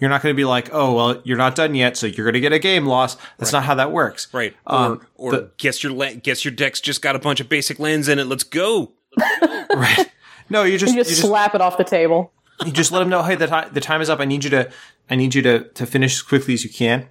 You're 0.00 0.10
not 0.10 0.22
going 0.22 0.32
to 0.32 0.36
be 0.36 0.44
like, 0.44 0.68
oh, 0.72 0.94
well, 0.94 1.20
you're 1.24 1.36
not 1.38 1.56
done 1.56 1.74
yet, 1.74 1.96
so 1.96 2.06
you're 2.06 2.24
going 2.24 2.34
to 2.34 2.40
get 2.40 2.52
a 2.52 2.60
game 2.60 2.86
loss. 2.86 3.16
That's 3.36 3.50
not 3.52 3.64
how 3.64 3.74
that 3.74 3.90
works, 3.90 4.28
Right. 4.32 4.54
Or, 4.64 4.76
Um, 4.78 5.06
or 5.16 5.32
the- 5.32 5.50
guess 5.56 5.82
your 5.82 5.92
guess 6.14 6.44
your 6.44 6.52
deck's 6.52 6.80
just 6.80 7.02
got 7.02 7.16
a 7.16 7.18
bunch 7.18 7.40
of 7.40 7.48
basic 7.48 7.80
lands 7.80 8.06
in 8.08 8.20
it. 8.20 8.26
Let's 8.26 8.44
go. 8.44 8.92
right? 9.74 10.08
No, 10.50 10.62
you 10.64 10.78
just 10.78 10.92
You 10.94 11.00
just 11.00 11.10
you 11.10 11.16
just 11.16 11.28
slap 11.28 11.54
it 11.54 11.60
off 11.60 11.76
the 11.78 11.84
table. 11.84 12.32
you 12.64 12.72
just 12.72 12.90
let 12.92 13.00
them 13.00 13.08
know, 13.08 13.22
hey, 13.22 13.34
the 13.34 13.46
time 13.46 13.70
the 13.72 13.80
time 13.80 14.00
is 14.00 14.08
up. 14.10 14.20
I 14.20 14.24
need 14.24 14.44
you 14.44 14.50
to 14.50 14.70
I 15.10 15.16
need 15.16 15.34
you 15.34 15.42
to 15.42 15.64
to 15.64 15.86
finish 15.86 16.14
as 16.16 16.22
quickly 16.22 16.54
as 16.54 16.64
you 16.64 16.70
can. 16.70 17.08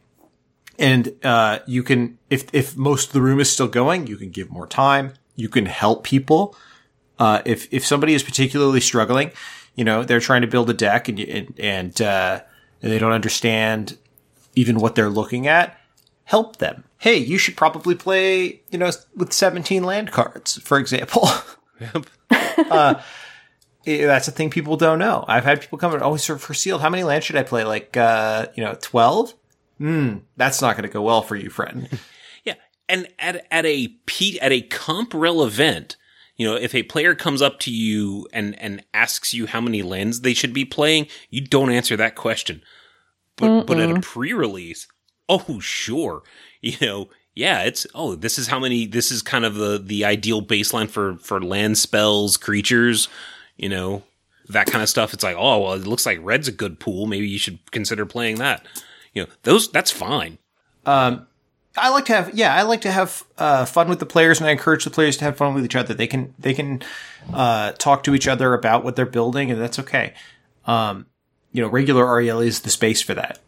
And 0.79 1.13
uh, 1.23 1.59
you 1.65 1.81
can, 1.81 2.19
if 2.29 2.53
if 2.53 2.77
most 2.77 3.07
of 3.07 3.13
the 3.13 3.21
room 3.21 3.39
is 3.39 3.51
still 3.51 3.67
going, 3.67 4.05
you 4.07 4.15
can 4.15 4.29
give 4.29 4.51
more 4.51 4.67
time. 4.67 5.13
You 5.35 5.49
can 5.49 5.65
help 5.65 6.03
people. 6.03 6.55
Uh, 7.17 7.41
if 7.45 7.67
if 7.73 7.83
somebody 7.85 8.13
is 8.13 8.21
particularly 8.21 8.79
struggling, 8.79 9.31
you 9.75 9.83
know, 9.83 10.03
they're 10.03 10.19
trying 10.19 10.41
to 10.41 10.47
build 10.47 10.69
a 10.69 10.73
deck 10.73 11.07
and 11.09 11.19
and 11.19 11.53
and, 11.59 12.01
uh, 12.01 12.41
and 12.81 12.91
they 12.91 12.99
don't 12.99 13.11
understand 13.11 13.97
even 14.55 14.77
what 14.77 14.93
they're 14.95 15.09
looking 15.09 15.47
at. 15.47 15.79
Help 16.25 16.57
them. 16.57 16.83
Hey, 16.99 17.15
you 17.17 17.37
should 17.39 17.55
probably 17.57 17.95
play, 17.95 18.61
you 18.69 18.77
know, 18.77 18.91
with 19.15 19.33
seventeen 19.33 19.83
land 19.83 20.11
cards, 20.11 20.59
for 20.61 20.77
example. 20.77 21.27
Uh, 22.71 22.99
That's 23.87 24.27
a 24.27 24.31
thing 24.31 24.49
people 24.49 24.75
don't 24.75 24.99
know. 24.99 25.23
I've 25.27 25.45
had 25.45 25.61
people 25.61 25.77
come 25.77 25.93
and 25.93 26.03
oh, 26.03 26.17
sir, 26.17 26.37
for 26.37 26.53
sealed, 26.53 26.81
how 26.81 26.89
many 26.89 27.03
lands 27.03 27.25
should 27.25 27.37
I 27.37 27.43
play? 27.43 27.63
Like, 27.63 27.95
uh, 27.95 28.47
you 28.53 28.63
know, 28.63 28.75
twelve. 28.81 29.33
Hmm, 29.77 30.17
that's 30.35 30.61
not 30.61 30.75
going 30.75 30.87
to 30.87 30.93
go 30.93 31.01
well 31.01 31.21
for 31.21 31.35
you, 31.35 31.49
friend. 31.49 31.89
Yeah, 32.43 32.55
and 32.89 33.07
at 33.19 33.45
at 33.51 33.65
a 33.65 33.87
P, 34.05 34.39
at 34.39 34.51
a 34.51 34.61
comp 34.61 35.13
rel 35.13 35.43
event, 35.43 35.95
You 36.37 36.47
know, 36.47 36.55
if 36.55 36.75
a 36.75 36.83
player 36.83 37.15
comes 37.15 37.41
up 37.41 37.59
to 37.61 37.71
you 37.71 38.27
and, 38.31 38.57
and 38.61 38.83
asks 38.93 39.33
you 39.33 39.47
how 39.47 39.59
many 39.59 39.81
lands 39.81 40.21
they 40.21 40.35
should 40.35 40.53
be 40.53 40.65
playing, 40.65 41.07
you 41.29 41.41
don't 41.41 41.71
answer 41.71 41.97
that 41.97 42.15
question. 42.15 42.61
But, 43.35 43.65
but 43.65 43.79
at 43.79 43.91
a 43.91 43.99
pre-release, 43.99 44.87
oh, 45.27 45.59
sure. 45.59 46.23
You 46.59 46.73
know, 46.81 47.09
yeah, 47.35 47.61
it's, 47.61 47.85
oh, 47.93 48.15
this 48.15 48.39
is 48.39 48.47
how 48.47 48.59
many, 48.59 48.87
this 48.87 49.11
is 49.11 49.21
kind 49.21 49.45
of 49.45 49.53
the, 49.53 49.77
the 49.77 50.03
ideal 50.03 50.41
baseline 50.41 50.89
for, 50.89 51.17
for 51.17 51.39
land 51.39 51.77
spells, 51.77 52.35
creatures, 52.35 53.09
you 53.57 53.69
know, 53.69 54.03
that 54.49 54.67
kind 54.67 54.81
of 54.81 54.89
stuff. 54.89 55.13
It's 55.13 55.23
like, 55.23 55.35
oh, 55.37 55.59
well, 55.59 55.73
it 55.73 55.85
looks 55.85 56.05
like 56.05 56.19
red's 56.21 56.47
a 56.47 56.51
good 56.51 56.79
pool. 56.79 57.05
Maybe 57.05 57.27
you 57.27 57.39
should 57.39 57.59
consider 57.71 58.05
playing 58.05 58.37
that. 58.37 58.65
You 59.13 59.23
know, 59.23 59.29
those, 59.43 59.71
that's 59.71 59.91
fine. 59.91 60.37
Um, 60.85 61.27
I 61.75 61.89
like 61.89 62.05
to 62.05 62.13
have, 62.13 62.33
yeah, 62.33 62.55
I 62.55 62.63
like 62.63 62.81
to 62.81 62.91
have 62.91 63.23
uh, 63.37 63.65
fun 63.65 63.89
with 63.89 63.99
the 63.99 64.05
players, 64.05 64.39
and 64.39 64.47
I 64.47 64.51
encourage 64.51 64.83
the 64.83 64.89
players 64.89 65.17
to 65.17 65.25
have 65.25 65.37
fun 65.37 65.53
with 65.53 65.65
each 65.65 65.75
other. 65.75 65.93
They 65.93 66.07
can, 66.07 66.33
they 66.39 66.53
can 66.53 66.81
uh, 67.33 67.73
talk 67.73 68.03
to 68.03 68.15
each 68.15 68.27
other 68.27 68.53
about 68.53 68.83
what 68.83 68.95
they're 68.95 69.05
building, 69.05 69.51
and 69.51 69.59
that's 69.61 69.77
okay. 69.79 70.13
Um, 70.65 71.05
you 71.51 71.61
know, 71.61 71.67
regular 71.67 72.05
REL 72.15 72.39
is 72.39 72.61
the 72.61 72.69
space 72.69 73.01
for 73.01 73.13
that. 73.13 73.39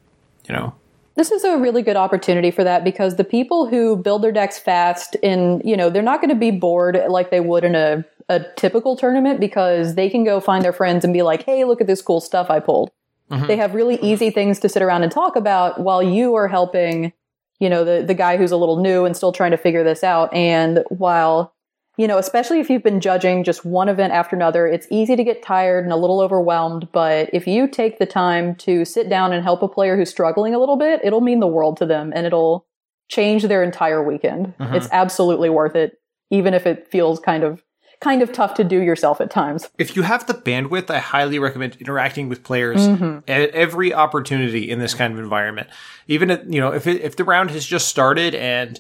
You 0.48 0.56
know, 0.56 0.76
This 1.16 1.32
is 1.32 1.44
a 1.44 1.58
really 1.58 1.82
good 1.82 1.96
opportunity 1.98 2.50
for 2.50 2.64
that 2.64 2.84
because 2.84 3.18
the 3.18 3.24
people 3.24 3.68
who 3.68 3.96
build 3.96 4.24
their 4.24 4.32
decks 4.32 4.58
fast 4.58 5.16
and, 5.22 5.62
you 5.66 5.78
know, 5.78 5.90
they're 5.90 6.02
not 6.02 6.22
going 6.22 6.30
to 6.30 6.36
be 6.36 6.50
bored 6.50 7.00
like 7.10 7.30
they 7.30 7.40
would 7.40 7.64
in 7.64 7.76
a, 7.76 8.06
a 8.30 8.46
typical 8.56 8.96
tournament 8.96 9.40
because 9.40 9.96
they 9.96 10.10
can 10.10 10.24
go 10.24 10.40
find 10.40 10.64
their 10.64 10.72
friends 10.72 11.04
and 11.04 11.14
be 11.14 11.24
like, 11.24 11.44
hey, 11.44 11.66
look 11.66 11.82
at 11.82 11.88
this 11.88 12.02
cool 12.02 12.22
stuff 12.22 12.50
I 12.50 12.60
pulled. 12.60 12.92
Mm-hmm. 13.32 13.48
They 13.48 13.58
have 13.58 13.76
really 13.76 14.00
easy 14.02 14.30
things 14.30 14.60
to 14.60 14.70
sit 14.70 14.82
around 14.82 15.04
and 15.04 15.12
talk 15.12 15.36
about 15.36 15.80
while 15.80 16.02
you 16.02 16.36
are 16.36 16.48
helping, 16.48 17.12
you 17.60 17.70
know, 17.70 17.84
the, 17.84 18.04
the 18.04 18.14
guy 18.14 18.38
who's 18.38 18.52
a 18.52 18.58
little 18.58 18.78
new 18.78 19.06
and 19.06 19.16
still 19.18 19.32
trying 19.32 19.52
to 19.52 19.58
figure 19.58 19.84
this 19.84 20.04
out. 20.04 20.34
And 20.34 20.84
while, 20.90 21.54
you 21.98 22.08
know, 22.08 22.18
especially 22.18 22.60
if 22.60 22.70
you've 22.70 22.84
been 22.84 23.02
judging 23.02 23.44
just 23.44 23.66
one 23.66 23.90
event 23.90 24.14
after 24.14 24.36
another, 24.36 24.68
it's 24.68 24.88
easy 24.90 25.16
to 25.16 25.24
get 25.24 25.44
tired 25.44 25.84
and 25.84 25.92
a 25.92 25.98
little 25.98 26.22
overwhelmed. 26.22 26.88
But 26.92 27.30
if 27.34 27.46
you 27.46 27.68
take 27.68 28.00
the 28.00 28.06
time 28.06 28.56
to 28.56 28.86
sit 28.86 29.10
down 29.10 29.34
and 29.34 29.44
help 29.44 29.62
a 29.64 29.68
player 29.68 29.98
who's 29.98 30.10
struggling 30.10 30.54
a 30.54 30.60
little 30.60 30.78
bit, 30.78 31.02
it'll 31.04 31.22
mean 31.22 31.40
the 31.40 31.48
world 31.48 31.78
to 31.78 31.86
them 31.86 32.14
and 32.16 32.26
it'll 32.26 32.66
change 33.10 33.44
their 33.44 33.64
entire 33.64 34.04
weekend. 34.04 34.56
Mm-hmm. 34.60 34.76
It's 34.76 34.88
absolutely 34.92 35.50
worth 35.50 35.76
it, 35.76 36.00
even 36.30 36.54
if 36.54 36.66
it 36.66 36.88
feels 36.90 37.20
kind 37.20 37.44
of 37.44 37.64
kind 38.02 38.22
of 38.22 38.32
tough 38.32 38.54
to 38.56 38.64
do 38.64 38.82
yourself 38.82 39.20
at 39.20 39.30
times. 39.30 39.70
if 39.78 39.96
you 39.96 40.04
have 40.04 40.26
the 40.28 40.34
bandwidth, 40.34 40.90
I 40.90 41.00
highly 41.00 41.40
recommend 41.40 41.78
interacting 41.80 42.30
with 42.30 42.44
players 42.44 42.82
mm-hmm. 42.82 43.20
at 43.30 43.50
every 43.50 43.94
opportunity 43.94 44.70
in 44.70 44.80
this 44.80 44.94
kind 44.94 45.14
of 45.14 45.20
environment. 45.20 45.68
Even 46.08 46.30
if, 46.30 46.42
you 46.48 46.62
know, 46.62 46.72
if 46.72 46.88
it, 46.88 47.02
if 47.02 47.16
the 47.16 47.24
round 47.24 47.52
has 47.52 47.66
just 47.66 47.88
started 47.90 48.36
and 48.36 48.80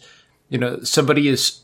you 0.49 0.57
know 0.57 0.81
somebody 0.81 1.27
is 1.27 1.61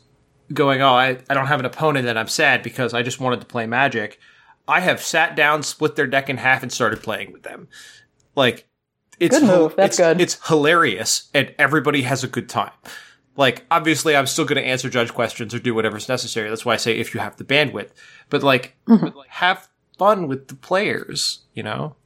going, 0.52 0.82
"Oh, 0.82 0.94
I, 0.94 1.18
I 1.28 1.34
don't 1.34 1.46
have 1.46 1.60
an 1.60 1.66
opponent 1.66 2.06
and 2.06 2.18
I'm 2.18 2.28
sad 2.28 2.62
because 2.62 2.94
I 2.94 3.02
just 3.02 3.20
wanted 3.20 3.40
to 3.40 3.46
play 3.46 3.66
Magic." 3.66 4.18
I 4.68 4.80
have 4.80 5.00
sat 5.00 5.36
down, 5.36 5.62
split 5.62 5.94
their 5.94 6.08
deck 6.08 6.28
in 6.28 6.38
half, 6.38 6.62
and 6.62 6.72
started 6.72 7.02
playing 7.02 7.32
with 7.32 7.42
them. 7.44 7.68
Like 8.34 8.66
it's 9.18 9.38
Good 9.38 9.46
move. 9.46 9.76
That's 9.76 9.98
it's- 9.98 10.14
good. 10.14 10.20
It's 10.20 10.48
hilarious, 10.48 11.30
and 11.32 11.54
everybody 11.58 12.02
has 12.02 12.22
a 12.22 12.28
good 12.28 12.48
time. 12.48 12.72
Like, 13.36 13.64
obviously, 13.70 14.16
I'm 14.16 14.26
still 14.26 14.44
going 14.46 14.62
to 14.62 14.66
answer 14.68 14.88
judge 14.88 15.12
questions 15.12 15.52
or 15.54 15.58
do 15.58 15.74
whatever's 15.74 16.08
necessary. 16.08 16.48
That's 16.48 16.64
why 16.64 16.74
I 16.74 16.78
say 16.78 16.96
if 16.96 17.14
you 17.14 17.20
have 17.20 17.36
the 17.36 17.44
bandwidth. 17.44 17.90
But 18.30 18.42
like, 18.42 18.76
but, 18.86 19.14
like 19.14 19.28
have 19.28 19.68
fun 19.98 20.26
with 20.28 20.48
the 20.48 20.54
players. 20.54 21.40
You 21.54 21.62
know, 21.62 21.96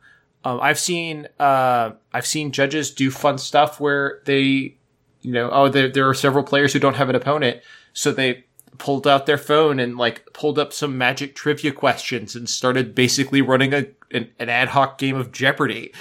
um, 0.44 0.58
I've 0.60 0.78
seen 0.78 1.28
uh, 1.38 1.92
I've 2.12 2.26
seen 2.26 2.50
judges 2.52 2.90
do 2.90 3.10
fun 3.10 3.38
stuff 3.38 3.78
where 3.80 4.20
they, 4.24 4.76
you 5.22 5.32
know, 5.32 5.50
oh, 5.52 5.68
there 5.68 5.88
there 5.88 6.08
are 6.08 6.14
several 6.14 6.42
players 6.44 6.72
who 6.72 6.78
don't 6.80 6.96
have 6.96 7.08
an 7.08 7.14
opponent, 7.16 7.60
so 7.92 8.10
they 8.12 8.44
pulled 8.78 9.06
out 9.06 9.26
their 9.26 9.36
phone 9.38 9.78
and 9.78 9.98
like 9.98 10.24
pulled 10.32 10.58
up 10.58 10.72
some 10.72 10.96
magic 10.96 11.34
trivia 11.34 11.70
questions 11.70 12.34
and 12.34 12.48
started 12.48 12.94
basically 12.94 13.42
running 13.42 13.74
a 13.74 13.86
an, 14.10 14.28
an 14.38 14.48
ad 14.48 14.68
hoc 14.68 14.98
game 14.98 15.16
of 15.16 15.30
Jeopardy. 15.30 15.92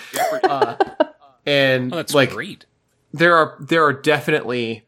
Uh, 0.44 0.76
and 1.46 1.94
Oh, 1.94 1.98
that's 1.98 2.14
like 2.14 2.32
great. 2.32 2.66
there 3.14 3.36
are 3.36 3.58
there 3.60 3.84
are 3.84 3.94
definitely 3.94 4.86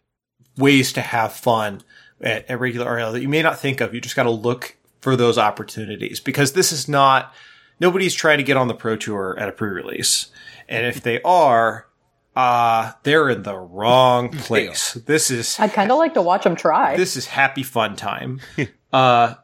ways 0.57 0.93
to 0.93 1.01
have 1.01 1.33
fun 1.33 1.81
at, 2.21 2.49
at 2.49 2.59
regular 2.59 2.95
REL 2.95 3.13
that 3.13 3.21
you 3.21 3.29
may 3.29 3.41
not 3.41 3.59
think 3.59 3.81
of. 3.81 3.93
You 3.93 4.01
just 4.01 4.15
got 4.15 4.23
to 4.23 4.31
look 4.31 4.77
for 5.01 5.15
those 5.15 5.37
opportunities 5.37 6.19
because 6.19 6.53
this 6.53 6.71
is 6.71 6.87
not 6.87 7.33
nobody's 7.79 8.13
trying 8.13 8.37
to 8.37 8.43
get 8.43 8.57
on 8.57 8.67
the 8.67 8.73
pro 8.73 8.95
tour 8.95 9.35
at 9.39 9.49
a 9.49 9.51
pre-release, 9.51 10.27
and 10.69 10.85
if 10.85 11.01
they 11.01 11.21
are, 11.23 11.87
uh 12.35 12.93
they're 13.03 13.29
in 13.29 13.43
the 13.43 13.57
wrong 13.57 14.29
place. 14.37 14.93
This 14.93 15.31
is 15.31 15.59
I'd 15.59 15.73
kind 15.73 15.91
of 15.91 15.97
like 15.97 16.13
to 16.13 16.21
watch 16.21 16.43
them 16.43 16.55
try. 16.55 16.95
this 16.95 17.17
is 17.17 17.27
happy 17.27 17.63
fun 17.63 17.95
time. 17.95 18.39
uh, 18.93 19.35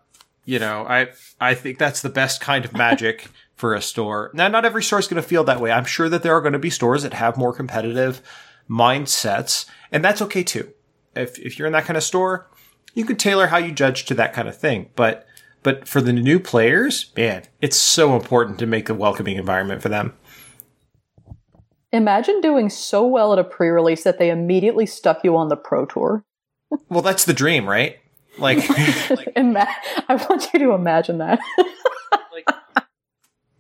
you 0.46 0.60
know, 0.60 0.86
I 0.88 1.10
I 1.42 1.56
think 1.56 1.80
that's 1.80 2.02
the 2.02 2.10
best 2.10 2.40
kind 2.40 2.64
of 2.64 2.74
magic 2.74 3.28
for 3.56 3.74
a 3.74 3.82
store. 3.82 4.30
Now, 4.34 4.48
not 4.48 4.66
every 4.66 4.84
store 4.84 5.00
is 5.00 5.08
going 5.08 5.22
to 5.22 5.28
feel 5.28 5.44
that 5.46 5.60
way. 5.60 5.72
I'm 5.72 5.86
sure 5.86 6.08
that 6.08 6.22
there 6.22 6.36
are 6.36 6.42
going 6.42 6.54
to 6.54 6.60
be 6.60 6.70
stores 6.70 7.04
that 7.04 7.14
have 7.14 7.36
more 7.38 7.52
competitive 7.52 8.22
mindsets, 8.70 9.66
and 9.92 10.06
that's 10.06 10.22
okay 10.22 10.44
too. 10.44 10.72
If 11.18 11.40
if 11.40 11.58
you're 11.58 11.66
in 11.66 11.74
that 11.74 11.86
kind 11.86 11.98
of 11.98 12.04
store, 12.04 12.50
you 12.94 13.06
can 13.06 13.16
tailor 13.16 13.48
how 13.48 13.58
you 13.58 13.72
judge 13.72 14.06
to 14.06 14.14
that 14.16 14.34
kind 14.34 14.48
of 14.48 14.58
thing. 14.58 14.90
But 14.96 15.26
but 15.64 15.88
for 15.88 16.02
the 16.02 16.14
new 16.14 16.40
players, 16.40 17.12
man, 17.16 17.44
it's 17.62 17.78
so 17.78 18.16
important 18.16 18.60
to 18.60 18.66
make 18.66 18.90
a 18.90 18.94
welcoming 18.94 19.38
environment 19.38 19.82
for 19.82 19.90
them. 19.90 20.14
Imagine 21.92 22.42
doing 22.42 22.70
so 22.70 23.06
well 23.06 23.34
at 23.34 23.40
a 23.40 23.44
pre-release 23.44 24.04
that 24.04 24.20
they 24.20 24.30
immediately 24.30 24.86
stuck 24.86 25.24
you 25.24 25.36
on 25.38 25.50
the 25.50 25.56
pro 25.56 25.86
tour. 25.86 26.24
Well, 26.90 27.02
that's 27.02 27.26
the 27.26 27.34
dream, 27.34 27.68
right? 27.68 27.98
Like, 28.38 28.58
Ima- 29.36 29.68
I 30.10 30.16
want 30.16 30.54
you 30.54 30.60
to 30.60 30.72
imagine 30.72 31.18
that. 31.20 31.40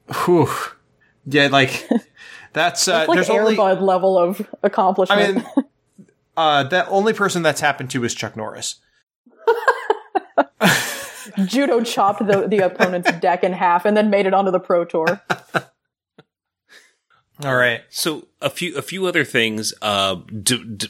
whew. 0.26 0.49
yeah, 1.26 1.47
like 1.47 1.88
that's 2.53 2.88
uh, 2.88 3.05
like 3.08 3.16
there's 3.16 3.30
only 3.30 3.53
Air 3.53 3.58
Bud 3.58 3.82
level 3.82 4.18
of 4.18 4.47
accomplishment. 4.64 5.20
I 5.22 5.32
mean, 5.32 5.66
uh, 6.38 6.63
the 6.63 6.88
only 6.88 7.13
person 7.13 7.41
that's 7.41 7.61
happened 7.61 7.89
to 7.91 8.03
is 8.03 8.13
Chuck 8.13 8.38
Norris. 8.38 8.79
Judo 11.45 11.83
chopped 11.83 12.25
the, 12.25 12.47
the 12.47 12.59
opponent's 12.59 13.11
deck 13.19 13.43
in 13.43 13.53
half 13.53 13.85
and 13.85 13.97
then 13.97 14.09
made 14.09 14.25
it 14.25 14.33
onto 14.33 14.51
the 14.51 14.59
pro 14.59 14.85
tour. 14.85 15.21
All 17.43 17.55
right. 17.55 17.81
So 17.89 18.27
a 18.41 18.49
few 18.49 18.75
a 18.77 18.81
few 18.81 19.05
other 19.05 19.23
things. 19.23 19.73
Uh, 19.81 20.21
d- 20.41 20.63
d- 20.63 20.88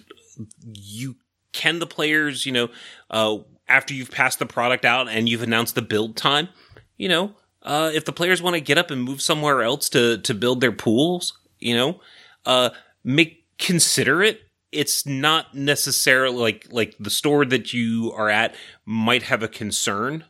you 0.63 1.15
can 1.51 1.79
the 1.79 1.87
players, 1.87 2.45
you 2.45 2.51
know, 2.51 2.69
uh, 3.09 3.37
after 3.67 3.93
you've 3.93 4.11
passed 4.11 4.39
the 4.39 4.45
product 4.45 4.85
out 4.85 5.09
and 5.09 5.27
you've 5.27 5.41
announced 5.41 5.75
the 5.75 5.81
build 5.81 6.15
time, 6.15 6.47
you 6.95 7.09
know, 7.09 7.33
uh, 7.63 7.91
if 7.93 8.05
the 8.05 8.13
players 8.13 8.41
want 8.41 8.53
to 8.53 8.61
get 8.61 8.77
up 8.77 8.91
and 8.91 9.03
move 9.03 9.21
somewhere 9.21 9.61
else 9.61 9.89
to 9.89 10.17
to 10.19 10.33
build 10.33 10.61
their 10.61 10.71
pools, 10.71 11.37
you 11.59 11.75
know, 11.75 11.99
uh, 12.45 12.69
make 13.03 13.45
consider 13.57 14.23
it. 14.23 14.46
It's 14.71 15.05
not 15.05 15.53
necessarily 15.53 16.37
like 16.37 16.67
like 16.71 16.95
the 16.99 17.09
store 17.09 17.45
that 17.45 17.73
you 17.73 18.11
are 18.15 18.29
at 18.29 18.55
might 18.85 19.23
have 19.23 19.43
a 19.43 19.47
concern. 19.47 20.25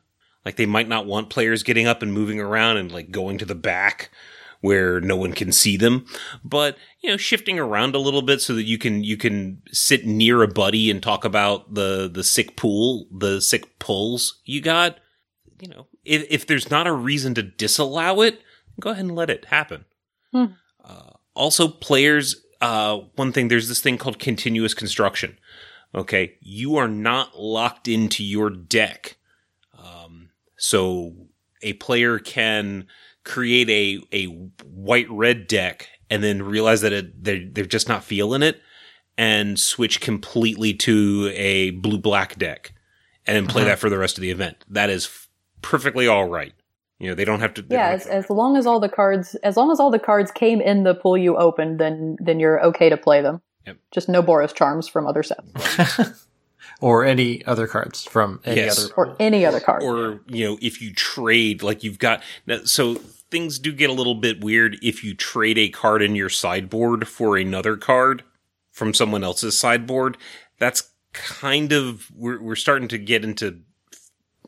Like 0.46 0.56
they 0.56 0.66
might 0.66 0.88
not 0.88 1.06
want 1.06 1.30
players 1.30 1.64
getting 1.64 1.88
up 1.88 2.02
and 2.02 2.14
moving 2.14 2.40
around 2.40 2.78
and 2.78 2.92
like 2.92 3.12
going 3.12 3.38
to 3.40 3.46
the 3.46 3.56
back 3.56 4.10
where 4.62 5.00
no 5.00 5.16
one 5.16 5.34
can 5.34 5.52
see 5.52 5.78
them 5.78 6.04
but 6.44 6.76
you 7.04 7.12
know 7.12 7.16
shifting 7.16 7.60
around 7.60 7.94
a 7.94 8.00
little 8.00 8.24
bit 8.24 8.42
so 8.42 8.56
that 8.56 8.64
you 8.64 8.80
can 8.80 9.04
you 9.04 9.16
can 9.16 9.62
sit 9.72 10.04
near 10.08 10.42
a 10.42 10.48
buddy 10.48 10.90
and 10.90 11.04
talk 11.04 11.24
about 11.24 11.76
the 11.76 12.10
the 12.12 12.24
sick 12.24 12.58
pool 12.58 13.08
the 13.12 13.40
sick 13.40 13.78
pulls 13.78 14.42
you 14.46 14.60
got 14.60 14.98
you 15.62 15.68
know 15.68 15.86
if, 16.04 16.26
if 16.28 16.48
there's 16.48 16.72
not 16.72 16.88
a 16.88 16.92
reason 16.92 17.36
to 17.36 17.44
disallow 17.44 18.22
it 18.22 18.42
go 18.80 18.90
ahead 18.90 19.06
and 19.06 19.16
let 19.16 19.30
it 19.30 19.46
happen 19.46 19.86
Hmm. 20.34 20.46
uh, 20.84 21.12
also 21.36 21.68
players 21.68 22.44
uh, 22.62 22.98
one 23.16 23.32
thing 23.32 23.48
there's 23.48 23.68
this 23.68 23.82
thing 23.82 23.98
called 23.98 24.20
continuous 24.20 24.74
construction 24.74 25.38
okay 25.96 26.36
you 26.42 26.76
are 26.76 26.88
not 26.88 27.38
locked 27.40 27.88
into 27.88 28.24
your 28.24 28.50
deck 28.50 29.18
um, 29.78 30.30
so 30.58 31.14
a 31.62 31.74
player 31.74 32.20
can 32.20 32.88
create 33.24 33.70
a 33.70 34.00
a 34.14 34.26
white 34.66 35.10
red 35.10 35.48
deck 35.48 35.88
and 36.10 36.24
then 36.24 36.42
realize 36.44 36.82
that 36.82 36.94
it, 36.94 37.24
they're 37.24 37.46
they're 37.52 37.66
just 37.66 37.88
not 37.90 38.04
feeling 38.04 38.42
it 38.44 38.62
and 39.18 39.60
switch 39.60 40.00
completely 40.00 40.74
to 40.74 41.32
a 41.36 41.72
blue 41.72 41.98
black 41.98 42.38
deck 42.38 42.74
and 43.26 43.36
then 43.36 43.48
play 43.48 43.64
Uh-huh. 43.64 43.72
that 43.72 43.80
for 43.80 43.90
the 43.90 43.98
rest 43.98 44.18
of 44.18 44.22
the 44.22 44.30
event. 44.32 44.64
That 44.70 44.90
is 44.90 45.06
f- 45.06 45.28
perfectly 45.62 46.08
all 46.08 46.26
right. 46.30 46.54
You 47.00 47.10
know, 47.10 47.16
they 47.16 47.26
don't 47.26 47.40
have 47.42 47.54
to. 47.56 47.62
they 47.62 47.76
yeah, 47.76 47.90
as, 47.90 48.08
as 48.08 48.30
long 48.30 48.58
as 48.58 48.66
all 48.66 48.80
the 48.80 48.90
cards, 48.90 49.36
as 49.44 49.56
long 49.56 49.72
as 49.72 49.80
all 49.80 49.92
the 49.92 50.00
cards 50.00 50.32
came 50.32 50.60
in 50.62 50.84
the 50.84 50.96
pool 50.96 51.18
you 51.18 51.38
opened, 51.38 51.80
then 51.80 52.18
then 52.20 52.40
you're 52.40 52.60
okay 52.66 52.90
to 52.90 52.98
play 52.98 53.22
them. 53.22 53.42
Yep. 53.68 53.78
Just 53.92 54.10
no 54.10 54.24
Boros 54.24 54.54
charms 54.54 54.88
from 54.88 55.06
other 55.06 55.22
sets 55.24 55.44
Or 56.82 57.06
any 57.06 57.44
other 57.46 57.66
cards 57.68 58.04
from 58.04 58.40
any 58.46 58.62
Yes. 58.62 58.86
other. 58.86 58.94
or 58.96 59.16
any 59.20 59.46
other 59.46 59.60
card. 59.60 59.84
or 59.84 60.22
you 60.28 60.46
know, 60.46 60.58
if 60.62 60.82
you 60.82 60.94
trade, 60.94 61.64
like 61.64 61.84
you've 61.84 62.00
got 62.00 62.22
so 62.66 62.96
things 62.96 63.60
do 63.60 63.72
get 63.74 63.90
a 63.90 63.94
little 63.94 64.16
bit 64.16 64.44
weird 64.44 64.78
if 64.82 65.04
you 65.04 65.14
trade 65.14 65.58
a 65.58 65.70
card 65.70 66.02
in 66.02 66.16
your 66.16 66.30
sideboard 66.30 67.08
for 67.08 67.36
another 67.38 67.78
card 67.78 68.24
from 68.72 68.94
someone 68.94 69.24
else's 69.24 69.58
sideboard. 69.58 70.18
That's 70.60 70.92
kind 71.14 71.74
of 71.74 72.10
we're 72.16 72.42
we're 72.42 72.56
starting 72.56 72.88
to 72.90 72.98
get 72.98 73.24
into 73.24 73.60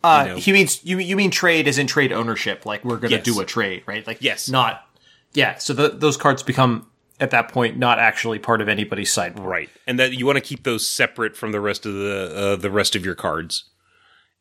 Uh, 0.04 0.24
you 0.28 0.34
know, 0.34 0.40
he 0.40 0.54
means 0.54 0.84
you. 0.86 0.98
You 1.00 1.16
mean 1.16 1.32
trade 1.32 1.68
as 1.68 1.78
in 1.78 1.88
trade 1.88 2.12
ownership? 2.12 2.66
Like 2.66 2.84
we're 2.86 2.98
going 2.98 3.12
to 3.12 3.18
Yes. 3.18 3.26
do 3.26 3.40
a 3.42 3.46
trade, 3.46 3.84
right? 3.86 4.06
Like 4.08 4.18
Yes. 4.22 4.50
not. 4.50 4.88
Yeah. 5.34 5.58
So 5.58 5.74
the, 5.74 5.90
those 5.90 6.16
cards 6.18 6.42
become 6.44 6.88
at 7.20 7.32
that 7.32 7.50
point 7.50 7.78
not 7.78 8.00
actually 8.00 8.40
part 8.40 8.62
of 8.62 8.70
anybody's 8.70 9.12
sideboard. 9.12 9.50
right, 9.50 9.70
and 9.86 10.00
that 10.00 10.14
you 10.14 10.26
want 10.26 10.38
to 10.38 10.42
keep 10.42 10.64
those 10.64 10.88
separate 10.88 11.36
from 11.36 11.52
the 11.52 11.60
rest 11.60 11.86
of 11.86 11.94
the 11.94 12.34
uh, 12.36 12.56
the 12.56 12.72
rest 12.72 12.96
of 12.96 13.04
your 13.06 13.16
cards, 13.16 13.66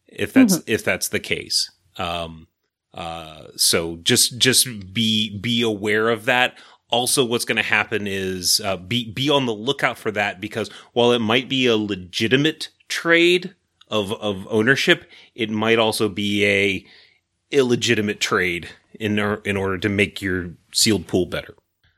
if 0.06 0.32
that's 0.32 0.60
if 0.66 0.84
that's 0.84 1.08
the 1.08 1.18
case. 1.20 1.70
Um, 1.96 2.46
uh, 2.94 3.48
so 3.56 3.96
just 3.96 4.38
just 4.38 4.94
be 4.94 5.36
be 5.40 5.62
aware 5.62 6.08
of 6.08 6.24
that. 6.26 6.56
Also, 6.90 7.22
what's 7.24 7.44
going 7.44 7.56
to 7.56 7.62
happen 7.62 8.06
is 8.06 8.62
uh, 8.64 8.76
be 8.76 9.10
be 9.12 9.28
on 9.28 9.44
the 9.46 9.52
lookout 9.52 9.98
for 9.98 10.10
that 10.12 10.40
because 10.40 10.70
while 10.92 11.12
it 11.12 11.18
might 11.18 11.48
be 11.48 11.66
a 11.66 11.76
legitimate 11.76 12.68
trade 12.88 13.54
of 13.90 14.12
of 14.14 14.46
ownership, 14.50 15.08
it 15.34 15.50
might 15.50 15.78
also 15.78 16.08
be 16.08 16.44
a 16.46 16.86
illegitimate 17.50 18.20
trade 18.20 18.68
in 19.00 19.18
or, 19.18 19.36
in 19.44 19.56
order 19.56 19.78
to 19.78 19.88
make 19.88 20.20
your 20.20 20.50
sealed 20.72 21.06
pool 21.06 21.26
better. 21.26 21.54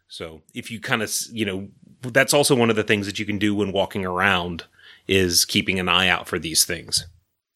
So 0.08 0.42
if 0.54 0.70
you 0.70 0.80
kind 0.80 1.02
of 1.02 1.12
you 1.32 1.44
know 1.44 1.68
that's 2.02 2.32
also 2.34 2.54
one 2.54 2.70
of 2.70 2.76
the 2.76 2.82
things 2.84 3.06
that 3.06 3.18
you 3.18 3.26
can 3.26 3.38
do 3.38 3.54
when 3.54 3.72
walking 3.72 4.06
around 4.06 4.64
is 5.06 5.44
keeping 5.44 5.78
an 5.78 5.88
eye 5.88 6.08
out 6.08 6.28
for 6.28 6.38
these 6.38 6.64
things. 6.64 7.06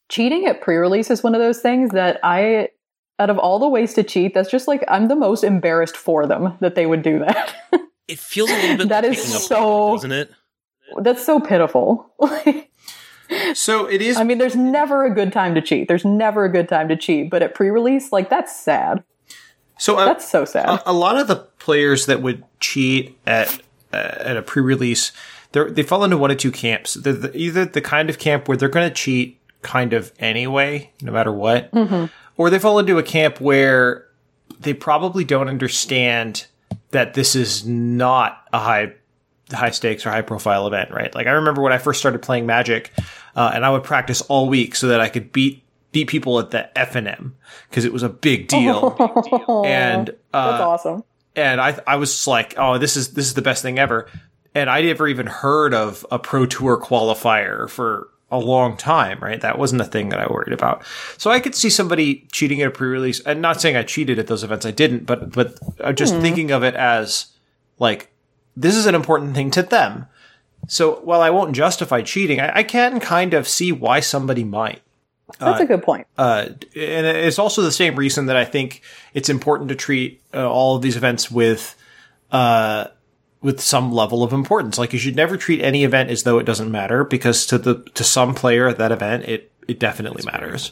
cheating 0.09 0.45
at 0.45 0.61
pre-release 0.61 1.09
is 1.09 1.23
one 1.23 1.33
of 1.33 1.41
those 1.41 1.59
things 1.61 1.91
that 1.91 2.19
I 2.23 2.69
out 3.17 3.29
of 3.29 3.39
all 3.39 3.59
the 3.59 3.67
ways 3.69 3.93
to 3.93 4.03
cheat, 4.03 4.33
that's 4.33 4.51
just 4.51 4.67
like 4.67 4.83
I'm 4.89 5.07
the 5.07 5.15
most 5.15 5.43
embarrassed 5.43 5.95
for 5.95 6.27
them 6.27 6.57
that 6.59 6.75
they 6.75 6.85
would 6.85 7.01
do 7.01 7.19
that. 7.19 7.55
It 8.07 8.19
feels 8.19 8.51
a 8.51 8.53
little 8.55 8.77
bit 8.77 8.89
That 8.89 9.03
like 9.03 9.13
is 9.13 9.19
picking 9.23 9.35
up 9.35 9.41
so- 9.41 9.93
doesn't 9.95 10.11
it? 10.11 10.31
that's 11.01 11.25
so 11.25 11.39
pitiful. 11.39 12.11
So 13.53 13.85
it 13.87 14.01
is. 14.01 14.17
I 14.17 14.23
mean, 14.23 14.37
there's 14.37 14.55
never 14.55 15.05
a 15.05 15.13
good 15.13 15.31
time 15.33 15.55
to 15.55 15.61
cheat. 15.61 15.87
There's 15.87 16.05
never 16.05 16.45
a 16.45 16.51
good 16.51 16.69
time 16.69 16.87
to 16.89 16.95
cheat, 16.95 17.29
but 17.29 17.41
at 17.41 17.55
pre-release, 17.55 18.11
like 18.11 18.29
that's 18.29 18.55
sad. 18.55 19.03
so 19.79 19.97
uh, 19.97 20.05
That's 20.05 20.29
so 20.29 20.45
sad. 20.45 20.67
a, 20.67 20.91
a 20.91 20.93
lot 20.93 21.17
of 21.17 21.27
the 21.27 21.37
players 21.59 22.05
that 22.05 22.21
would 22.21 22.43
cheat 22.59 23.17
at 23.25 23.61
uh, 23.93 23.97
at 23.97 24.37
a 24.37 24.41
pre-release, 24.41 25.11
they 25.53 25.63
they 25.69 25.83
fall 25.83 26.03
into 26.03 26.17
one 26.17 26.31
of 26.31 26.37
two 26.37 26.51
camps. 26.51 26.93
They're 26.95 27.13
the, 27.13 27.35
either 27.35 27.65
the 27.65 27.81
kind 27.81 28.09
of 28.09 28.19
camp 28.19 28.47
where 28.47 28.57
they're 28.57 28.69
going 28.69 28.87
to 28.87 28.93
cheat 28.93 29.39
kind 29.61 29.93
of 29.93 30.11
anyway, 30.19 30.91
no 31.01 31.11
matter 31.11 31.31
what, 31.31 31.71
or 32.37 32.49
they 32.51 32.59
fall 32.59 32.77
into 32.77 32.97
a 32.99 33.03
camp 33.03 33.41
where 33.41 34.05
they 34.59 34.73
probably 34.73 35.23
don't 35.23 35.47
understand 35.49 36.45
that 36.91 37.15
this 37.15 37.35
is 37.35 37.65
not 37.65 38.43
a 38.53 38.59
high 38.59 38.93
high 39.51 39.69
stakes 39.71 40.05
or 40.05 40.09
high 40.09 40.21
profile 40.21 40.67
event, 40.67 40.91
right? 40.91 41.13
Like 41.13 41.27
I 41.27 41.31
remember 41.31 41.61
when 41.61 41.73
I 41.73 41.77
first 41.77 41.99
started 41.99 42.21
playing 42.21 42.45
Magic, 42.45 42.91
uh, 43.35 43.51
and 43.53 43.65
I 43.65 43.69
would 43.69 43.83
practice 43.83 44.21
all 44.21 44.47
week 44.47 44.75
so 44.75 44.87
that 44.87 45.01
I 45.01 45.09
could 45.09 45.31
beat 45.31 45.63
beat 45.91 46.07
people 46.07 46.39
at 46.39 46.51
the 46.51 46.77
F 46.77 46.95
and 46.95 47.07
M 47.07 47.35
because 47.69 47.85
it 47.85 47.93
was 47.93 48.03
a 48.03 48.09
big 48.09 48.47
deal. 48.47 48.95
and 49.65 50.09
uh, 50.33 50.51
that's 50.51 50.63
awesome. 50.63 51.03
and 51.35 51.61
I 51.61 51.79
I 51.87 51.97
was 51.97 52.11
just 52.11 52.27
like, 52.27 52.55
oh, 52.57 52.77
this 52.77 52.97
is 52.97 53.13
this 53.13 53.25
is 53.25 53.33
the 53.33 53.41
best 53.41 53.61
thing 53.61 53.79
ever. 53.79 54.07
And 54.53 54.69
I 54.69 54.81
never 54.81 55.07
even 55.07 55.27
heard 55.27 55.73
of 55.73 56.05
a 56.11 56.17
pro 56.17 56.45
tour 56.45 56.79
qualifier 56.79 57.69
for 57.69 58.09
a 58.31 58.39
long 58.39 58.75
time, 58.77 59.19
right? 59.19 59.39
That 59.41 59.59
wasn't 59.59 59.81
a 59.81 59.85
thing 59.85 60.09
that 60.09 60.19
I 60.19 60.27
worried 60.27 60.53
about. 60.53 60.83
So 61.17 61.29
I 61.29 61.39
could 61.39 61.55
see 61.55 61.69
somebody 61.69 62.27
cheating 62.31 62.61
at 62.61 62.67
a 62.67 62.71
pre-release, 62.71 63.19
and 63.21 63.41
not 63.41 63.61
saying 63.61 63.75
I 63.75 63.83
cheated 63.83 64.17
at 64.17 64.27
those 64.27 64.43
events, 64.43 64.65
I 64.65 64.71
didn't, 64.71 65.05
but 65.05 65.31
but 65.31 65.57
I'm 65.83 65.95
just 65.95 66.15
thinking 66.17 66.51
of 66.51 66.63
it 66.63 66.75
as 66.75 67.27
like 67.79 68.11
this 68.55 68.75
is 68.75 68.85
an 68.85 68.95
important 68.95 69.35
thing 69.35 69.51
to 69.51 69.63
them. 69.63 70.07
So 70.67 71.01
while 71.01 71.21
I 71.21 71.29
won't 71.29 71.55
justify 71.55 72.01
cheating, 72.01 72.39
I, 72.39 72.57
I 72.57 72.63
can 72.63 72.99
kind 72.99 73.33
of 73.33 73.47
see 73.47 73.71
why 73.71 73.99
somebody 73.99 74.43
might. 74.43 74.81
That's 75.39 75.61
a 75.61 75.65
good 75.65 75.83
point. 75.83 76.07
Uh, 76.17 76.49
and 76.75 77.05
it's 77.05 77.39
also 77.39 77.61
the 77.61 77.71
same 77.71 77.95
reason 77.95 78.27
that 78.27 78.35
I 78.35 78.45
think 78.45 78.81
it's 79.13 79.29
important 79.29 79.69
to 79.69 79.75
treat 79.75 80.21
uh, 80.33 80.49
all 80.49 80.75
of 80.75 80.81
these 80.81 80.95
events 80.95 81.31
with, 81.31 81.75
uh, 82.31 82.85
with 83.41 83.59
some 83.59 83.91
level 83.91 84.23
of 84.23 84.33
importance. 84.33 84.77
Like 84.77 84.93
you 84.93 84.99
should 84.99 85.15
never 85.15 85.37
treat 85.37 85.61
any 85.61 85.83
event 85.83 86.09
as 86.09 86.23
though 86.23 86.39
it 86.39 86.45
doesn't 86.45 86.71
matter, 86.71 87.03
because 87.03 87.45
to 87.47 87.57
the 87.57 87.83
to 87.93 88.03
some 88.03 88.33
player 88.33 88.67
at 88.67 88.77
that 88.77 88.91
event, 88.91 89.25
it 89.25 89.51
it 89.67 89.79
definitely 89.79 90.23
matters. 90.25 90.71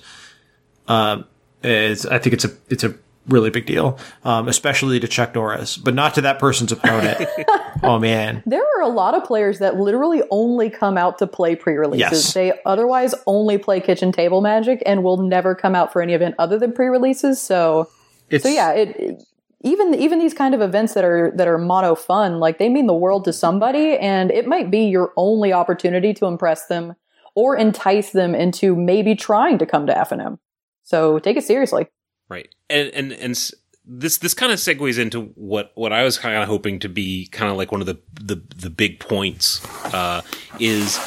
Um, 0.88 1.26
it's, 1.64 2.06
I 2.06 2.18
think 2.20 2.34
it's 2.34 2.46
a 2.46 2.52
it's 2.70 2.84
a 2.84 2.96
really 3.28 3.50
big 3.50 3.66
deal, 3.66 3.98
um, 4.24 4.48
especially 4.48 5.00
to 5.00 5.08
Chuck 5.08 5.34
Norris, 5.36 5.78
but 5.78 5.94
not 5.94 6.14
to 6.16 6.22
that 6.22 6.40
person's 6.40 6.72
opponent. 6.72 7.28
oh 7.84 8.00
man, 8.00 8.44
There 8.46 8.64
are 8.78 8.82
a 8.82 8.88
lot 8.90 9.16
of 9.16 9.24
players 9.24 9.60
that 9.60 9.78
literally 9.78 10.22
only 10.30 10.70
come 10.70 10.98
out 10.98 11.18
to 11.20 11.28
play 11.28 11.56
pre-releases. 11.56 12.00
Yes. 12.12 12.34
They 12.34 12.54
otherwise 12.66 13.16
only 13.28 13.58
play 13.58 13.80
kitchen 13.80 14.12
table 14.12 14.42
magic 14.42 14.84
and 14.86 15.04
will 15.04 15.18
never 15.18 15.56
come 15.56 15.76
out 15.76 15.94
for 15.94 16.02
any 16.02 16.14
event 16.14 16.36
other 16.38 16.60
than 16.60 16.74
pre-releases. 16.74 17.42
So, 17.42 17.90
it's 18.30 18.44
so 18.44 18.50
yeah, 18.50 18.72
it, 18.74 18.90
it- 18.98 19.24
even 19.66 19.96
even 19.96 20.20
these 20.20 20.34
kind 20.34 20.54
of 20.54 20.60
events 20.60 20.94
that 20.94 21.06
are 21.06 21.32
that 21.36 21.48
are 21.48 21.58
mono 21.58 21.96
fun, 21.96 22.42
like 22.42 22.58
they 22.58 22.68
mean 22.68 22.86
the 22.86 22.94
world 22.94 23.24
to 23.24 23.32
somebody, 23.32 23.96
and 23.98 24.30
it 24.30 24.46
might 24.46 24.70
be 24.70 24.80
your 24.88 25.14
only 25.16 25.54
opportunity 25.54 26.14
to 26.16 26.26
impress 26.26 26.66
them 26.68 26.96
or 27.34 27.56
entice 27.56 28.12
them 28.12 28.36
into 28.36 28.76
maybe 28.76 29.16
trying 29.16 29.58
to 29.60 29.66
come 29.66 29.88
to 29.88 29.98
F 29.98 30.12
and 30.12 30.22
M. 30.22 30.40
So 30.84 31.18
take 31.18 31.38
it 31.38 31.46
seriously. 31.46 31.88
Right. 32.30 32.50
And 32.70 32.90
and 32.90 33.14
and 33.14 33.52
this 33.86 34.18
this 34.18 34.34
kind 34.34 34.52
of 34.52 34.60
segues 34.60 34.98
into 34.98 35.24
what 35.36 35.72
what 35.76 35.92
I 35.92 36.04
was 36.04 36.18
kind 36.18 36.42
of 36.42 36.48
hoping 36.48 36.80
to 36.80 36.90
be 36.90 37.28
kind 37.28 37.52
of 37.52 37.58
like 37.58 37.72
one 37.72 37.82
of 37.82 37.88
the 37.88 38.00
the 38.14 38.42
the 38.56 38.70
big 38.70 39.00
points 39.00 39.64
uh 39.94 40.22
is 40.60 41.00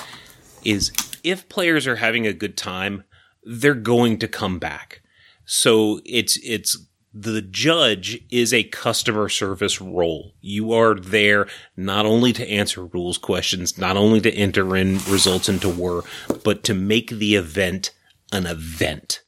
is 0.65 0.93
if 1.25 1.49
players 1.49 1.87
are 1.87 1.97
having 1.97 2.27
a 2.27 2.33
good 2.33 2.57
time, 2.57 3.05
they're 3.43 3.75
going 3.75 4.19
to 4.19 4.29
come 4.29 4.59
back. 4.59 5.03
So 5.45 6.01
it's 6.05 6.39
it's 6.43 6.77
the 7.19 7.41
judge 7.41 8.21
is 8.31 8.53
a 8.53 8.65
customer 8.65 9.29
service 9.31 9.81
role. 9.81 10.35
You 10.43 10.73
are 10.73 10.95
there 10.95 11.49
not 11.77 12.05
only 12.05 12.33
to 12.35 12.49
answer 12.49 12.85
rules 12.85 13.17
questions, 13.17 13.79
not 13.79 13.97
only 13.97 14.21
to 14.21 14.33
enter 14.35 14.77
in 14.77 14.99
results 15.09 15.49
into 15.49 15.71
WER, 15.71 16.03
but 16.45 16.63
to 16.65 16.75
make 16.75 17.11
the 17.11 17.37
event 17.37 17.93
an 18.33 18.47
event 18.47 19.23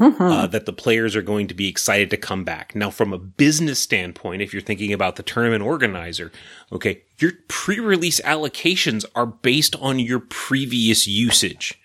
uh, 0.00 0.46
that 0.46 0.66
the 0.66 0.72
players 0.72 1.16
are 1.16 1.22
going 1.22 1.46
to 1.48 1.54
be 1.54 1.68
excited 1.68 2.10
to 2.10 2.16
come 2.16 2.44
back. 2.44 2.74
Now, 2.74 2.90
from 2.90 3.12
a 3.12 3.18
business 3.18 3.78
standpoint, 3.78 4.42
if 4.42 4.52
you're 4.52 4.62
thinking 4.62 4.92
about 4.92 5.16
the 5.16 5.22
tournament 5.22 5.62
organizer, 5.62 6.30
okay, 6.72 7.02
your 7.18 7.32
pre-release 7.48 8.20
allocations 8.20 9.04
are 9.14 9.26
based 9.26 9.74
on 9.76 9.98
your 9.98 10.20
previous 10.20 11.06
usage. 11.06 11.80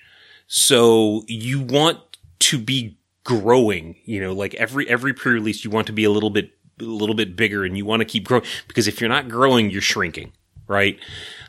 So 0.48 1.24
you 1.28 1.62
want 1.62 2.00
to 2.40 2.60
be 2.60 2.98
growing, 3.24 3.96
you 4.06 4.20
know, 4.22 4.34
like 4.34 4.54
every, 4.56 4.88
every 4.90 5.14
pre-release, 5.14 5.64
you 5.64 5.72
want 5.72 5.88
to 5.88 5.94
be 5.94 6.04
a 6.04 6.12
little 6.12 6.30
bit, 6.30 6.52
a 6.80 6.84
little 6.84 7.16
bit 7.16 7.36
bigger 7.36 7.64
and 7.64 7.78
you 7.78 7.86
want 7.86 8.02
to 8.02 8.06
keep 8.06 8.28
growing 8.28 8.44
because 8.68 8.88
if 8.88 9.00
you're 9.00 9.10
not 9.10 9.30
growing, 9.30 9.70
you're 9.70 9.82
shrinking, 9.82 10.34
right? 10.68 10.98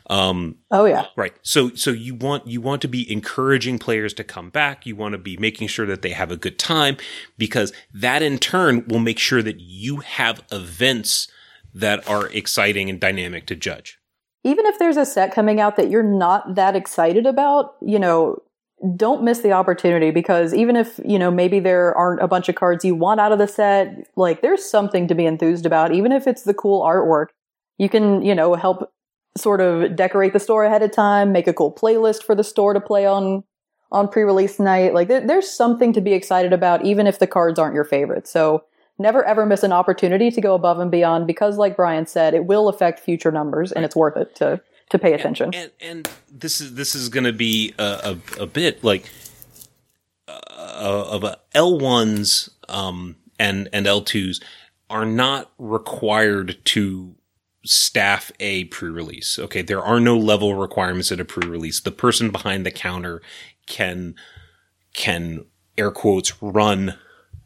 Um, 0.09 0.57
Oh 0.71 0.85
yeah, 0.85 1.05
Right. 1.15 1.33
So 1.41 1.73
so 1.75 1.91
you 1.91 2.15
want 2.15 2.47
you 2.47 2.61
want 2.61 2.81
to 2.83 2.87
be 2.87 3.11
encouraging 3.11 3.79
players 3.79 4.13
to 4.15 4.23
come 4.23 4.49
back. 4.49 4.85
You 4.85 4.95
want 4.95 5.13
to 5.13 5.17
be 5.17 5.37
making 5.37 5.67
sure 5.67 5.85
that 5.87 6.01
they 6.01 6.11
have 6.11 6.31
a 6.31 6.37
good 6.37 6.59
time 6.59 6.97
because 7.37 7.73
that 7.93 8.21
in 8.21 8.37
turn 8.37 8.85
will 8.87 8.99
make 8.99 9.19
sure 9.19 9.41
that 9.41 9.59
you 9.59 9.97
have 9.97 10.43
events 10.51 11.27
that 11.73 12.07
are 12.07 12.27
exciting 12.27 12.89
and 12.89 12.99
dynamic 12.99 13.45
to 13.47 13.55
judge. 13.55 13.99
even 14.43 14.65
if 14.67 14.77
there's 14.77 14.95
a 14.97 15.05
set 15.05 15.33
coming 15.33 15.59
out 15.59 15.75
that 15.75 15.89
you're 15.89 16.03
not 16.03 16.55
that 16.55 16.75
excited 16.75 17.25
about, 17.25 17.75
you 17.81 17.97
know, 17.97 18.37
don't 18.95 19.23
miss 19.23 19.39
the 19.39 19.51
opportunity 19.51 20.11
because 20.11 20.53
even 20.53 20.75
if, 20.75 20.99
you 21.03 21.17
know, 21.17 21.31
maybe 21.31 21.59
there 21.59 21.95
aren't 21.95 22.21
a 22.21 22.27
bunch 22.27 22.47
of 22.47 22.55
cards 22.55 22.85
you 22.85 22.93
want 22.93 23.19
out 23.19 23.31
of 23.31 23.39
the 23.39 23.47
set, 23.47 23.87
like 24.15 24.41
there's 24.41 24.63
something 24.63 25.07
to 25.07 25.15
be 25.15 25.25
enthused 25.25 25.65
about, 25.65 25.93
even 25.93 26.11
if 26.11 26.27
it's 26.27 26.43
the 26.43 26.53
cool 26.53 26.83
artwork. 26.83 27.27
You 27.77 27.89
can, 27.89 28.21
you 28.21 28.35
know, 28.35 28.53
help 28.53 28.93
sort 29.37 29.61
of 29.61 29.95
decorate 29.95 30.33
the 30.33 30.39
store 30.39 30.63
ahead 30.63 30.81
of 30.81 30.91
time, 30.91 31.31
make 31.31 31.47
a 31.47 31.53
cool 31.53 31.71
playlist 31.71 32.23
for 32.23 32.35
the 32.35 32.43
store 32.43 32.73
to 32.73 32.81
play 32.81 33.05
on 33.05 33.43
on 33.91 34.07
pre-release 34.07 34.59
night. 34.59 34.93
Like 34.93 35.07
there, 35.07 35.25
there's 35.25 35.49
something 35.49 35.93
to 35.93 36.01
be 36.01 36.13
excited 36.13 36.53
about 36.53 36.83
even 36.85 37.07
if 37.07 37.19
the 37.19 37.27
cards 37.27 37.59
aren't 37.59 37.75
your 37.75 37.83
favorite. 37.83 38.27
So 38.27 38.63
never 38.97 39.23
ever 39.25 39.45
miss 39.45 39.63
an 39.63 39.71
opportunity 39.71 40.31
to 40.31 40.41
go 40.41 40.55
above 40.55 40.79
and 40.79 40.89
beyond 40.89 41.27
because 41.27 41.57
like 41.57 41.75
Brian 41.75 42.07
said, 42.07 42.33
it 42.33 42.45
will 42.45 42.67
affect 42.67 42.99
future 42.99 43.31
numbers 43.31 43.71
and 43.71 43.85
it's 43.85 43.95
worth 43.95 44.17
it 44.17 44.35
to 44.35 44.61
to 44.89 44.99
pay 44.99 45.13
attention. 45.13 45.53
And 45.53 45.71
and 45.81 46.09
this 46.31 46.61
is 46.61 46.75
this 46.75 46.95
is 46.95 47.09
going 47.09 47.25
to 47.25 47.33
be 47.33 47.73
a, 47.77 48.17
a, 48.39 48.43
a 48.43 48.47
bit 48.47 48.83
like 48.83 49.09
uh, 50.27 51.05
of 51.09 51.23
a 51.23 51.39
L 51.53 51.77
ones 51.77 52.49
um 52.69 53.17
and 53.37 53.69
and 53.73 53.85
L 53.85 54.01
twos 54.01 54.41
are 54.89 55.05
not 55.05 55.51
required 55.57 56.57
to 56.65 57.15
staff 57.65 58.31
a 58.39 58.65
pre-release. 58.65 59.39
Okay, 59.39 59.61
there 59.61 59.83
are 59.83 59.99
no 59.99 60.17
level 60.17 60.55
requirements 60.55 61.11
at 61.11 61.19
a 61.19 61.25
pre-release. 61.25 61.81
The 61.81 61.91
person 61.91 62.31
behind 62.31 62.65
the 62.65 62.71
counter 62.71 63.21
can 63.65 64.15
can 64.93 65.45
air 65.77 65.91
quotes 65.91 66.41
run 66.41 66.97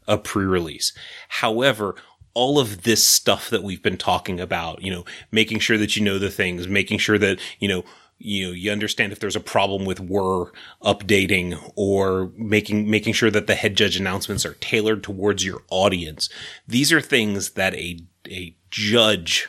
a 0.06 0.18
pre-release. 0.18 0.92
However, 1.28 1.96
all 2.34 2.58
of 2.58 2.82
this 2.82 3.04
stuff 3.04 3.50
that 3.50 3.64
we've 3.64 3.82
been 3.82 3.96
talking 3.96 4.40
about, 4.40 4.82
you 4.82 4.90
know, 4.90 5.04
making 5.32 5.58
sure 5.58 5.78
that 5.78 5.96
you 5.96 6.04
know 6.04 6.18
the 6.18 6.30
things, 6.30 6.68
making 6.68 6.98
sure 6.98 7.18
that, 7.18 7.40
you 7.58 7.68
know, 7.68 7.84
you 8.20 8.46
know 8.46 8.52
you 8.52 8.70
understand 8.70 9.12
if 9.12 9.18
there's 9.18 9.34
a 9.34 9.40
problem 9.40 9.84
with 9.84 9.98
WER 9.98 10.52
updating 10.84 11.58
or 11.74 12.30
making 12.36 12.88
making 12.88 13.14
sure 13.14 13.30
that 13.30 13.46
the 13.46 13.54
head 13.54 13.76
judge 13.76 13.96
announcements 13.96 14.44
are 14.44 14.54
tailored 14.54 15.02
towards 15.02 15.44
your 15.44 15.62
audience 15.70 16.28
these 16.68 16.92
are 16.92 17.00
things 17.00 17.52
that 17.52 17.74
a 17.74 18.04
a 18.28 18.54
judge 18.68 19.48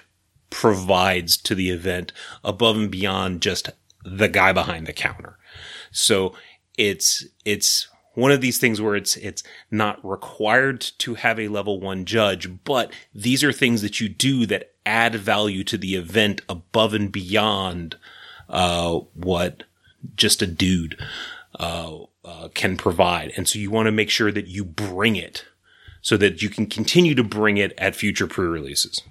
provides 0.51 1.35
to 1.35 1.55
the 1.55 1.71
event 1.71 2.13
above 2.43 2.77
and 2.77 2.91
beyond 2.91 3.41
just 3.41 3.69
the 4.03 4.27
guy 4.27 4.53
behind 4.53 4.85
the 4.85 4.93
counter 4.93 5.37
so 5.91 6.33
it's 6.77 7.25
it's 7.45 7.87
one 8.13 8.31
of 8.31 8.41
these 8.41 8.59
things 8.59 8.79
where 8.79 8.95
it's 8.95 9.17
it's 9.17 9.41
not 9.71 10.03
required 10.07 10.81
to 10.81 11.15
have 11.15 11.39
a 11.39 11.47
level 11.47 11.79
1 11.79 12.05
judge 12.05 12.63
but 12.63 12.91
these 13.15 13.43
are 13.43 13.51
things 13.51 13.81
that 13.81 13.99
you 13.99 14.07
do 14.07 14.45
that 14.45 14.71
add 14.85 15.15
value 15.15 15.63
to 15.63 15.77
the 15.77 15.95
event 15.95 16.41
above 16.47 16.93
and 16.93 17.11
beyond 17.11 17.97
uh, 18.49 18.99
what 19.13 19.63
just 20.15 20.41
a 20.41 20.47
dude 20.47 20.97
uh, 21.59 21.97
uh, 22.25 22.49
can 22.53 22.77
provide. 22.77 23.31
And 23.35 23.47
so 23.47 23.59
you 23.59 23.71
want 23.71 23.87
to 23.87 23.91
make 23.91 24.09
sure 24.09 24.31
that 24.31 24.47
you 24.47 24.63
bring 24.63 25.15
it 25.15 25.45
so 26.01 26.17
that 26.17 26.41
you 26.41 26.49
can 26.49 26.65
continue 26.65 27.15
to 27.15 27.23
bring 27.23 27.57
it 27.57 27.73
at 27.77 27.95
future 27.95 28.27
pre-releases. 28.27 29.01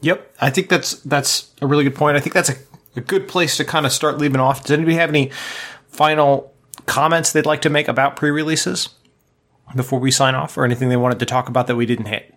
Yep, 0.00 0.34
I 0.40 0.50
think 0.50 0.68
that's 0.68 1.00
that's 1.02 1.50
a 1.60 1.66
really 1.66 1.84
good 1.84 1.94
point. 1.94 2.16
I 2.16 2.20
think 2.20 2.34
that's 2.34 2.50
a, 2.50 2.56
a 2.96 3.00
good 3.00 3.28
place 3.28 3.56
to 3.56 3.64
kind 3.64 3.86
of 3.86 3.92
start 3.92 4.18
leaving 4.18 4.40
off. 4.40 4.62
Does 4.62 4.72
anybody 4.72 4.96
have 4.96 5.08
any 5.08 5.30
final 5.88 6.52
comments 6.86 7.32
they'd 7.32 7.46
like 7.46 7.62
to 7.62 7.70
make 7.70 7.88
about 7.88 8.16
pre-releases 8.16 8.90
before 9.74 9.98
we 9.98 10.10
sign 10.10 10.34
off, 10.34 10.56
or 10.56 10.64
anything 10.64 10.88
they 10.88 10.96
wanted 10.96 11.18
to 11.18 11.26
talk 11.26 11.48
about 11.48 11.66
that 11.66 11.76
we 11.76 11.86
didn't 11.86 12.06
hit? 12.06 12.34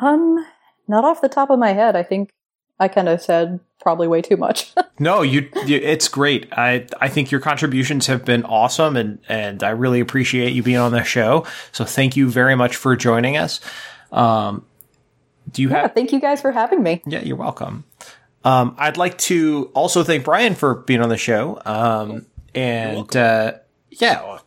Um, 0.00 0.44
not 0.88 1.04
off 1.04 1.20
the 1.20 1.28
top 1.28 1.50
of 1.50 1.58
my 1.58 1.72
head. 1.72 1.96
I 1.96 2.02
think 2.02 2.30
I 2.78 2.88
kind 2.88 3.08
of 3.08 3.20
said 3.20 3.60
probably 3.80 4.08
way 4.08 4.22
too 4.22 4.36
much. 4.36 4.72
no, 4.98 5.22
you, 5.22 5.48
you, 5.66 5.76
it's 5.76 6.08
great. 6.08 6.52
I 6.52 6.86
I 7.00 7.08
think 7.08 7.30
your 7.30 7.40
contributions 7.40 8.06
have 8.06 8.24
been 8.24 8.44
awesome 8.44 8.96
and 8.96 9.18
and 9.28 9.62
I 9.62 9.70
really 9.70 10.00
appreciate 10.00 10.52
you 10.52 10.62
being 10.62 10.78
on 10.78 10.92
the 10.92 11.04
show. 11.04 11.46
So 11.72 11.84
thank 11.84 12.16
you 12.16 12.30
very 12.30 12.54
much 12.54 12.76
for 12.76 12.96
joining 12.96 13.36
us. 13.36 13.60
Um 14.10 14.64
do 15.50 15.62
you 15.62 15.70
yeah, 15.70 15.82
have 15.82 15.94
thank 15.94 16.12
you 16.12 16.20
guys 16.20 16.40
for 16.40 16.52
having 16.52 16.82
me. 16.82 17.02
Yeah, 17.06 17.20
you're 17.20 17.36
welcome. 17.36 17.84
Um 18.44 18.74
I'd 18.78 18.96
like 18.96 19.18
to 19.18 19.70
also 19.74 20.02
thank 20.02 20.24
Brian 20.24 20.54
for 20.54 20.74
being 20.74 21.00
on 21.00 21.08
the 21.08 21.16
show. 21.16 21.60
Um 21.64 22.26
and 22.54 23.14
uh 23.16 23.54
yeah, 23.90 24.22
well, 24.22 24.44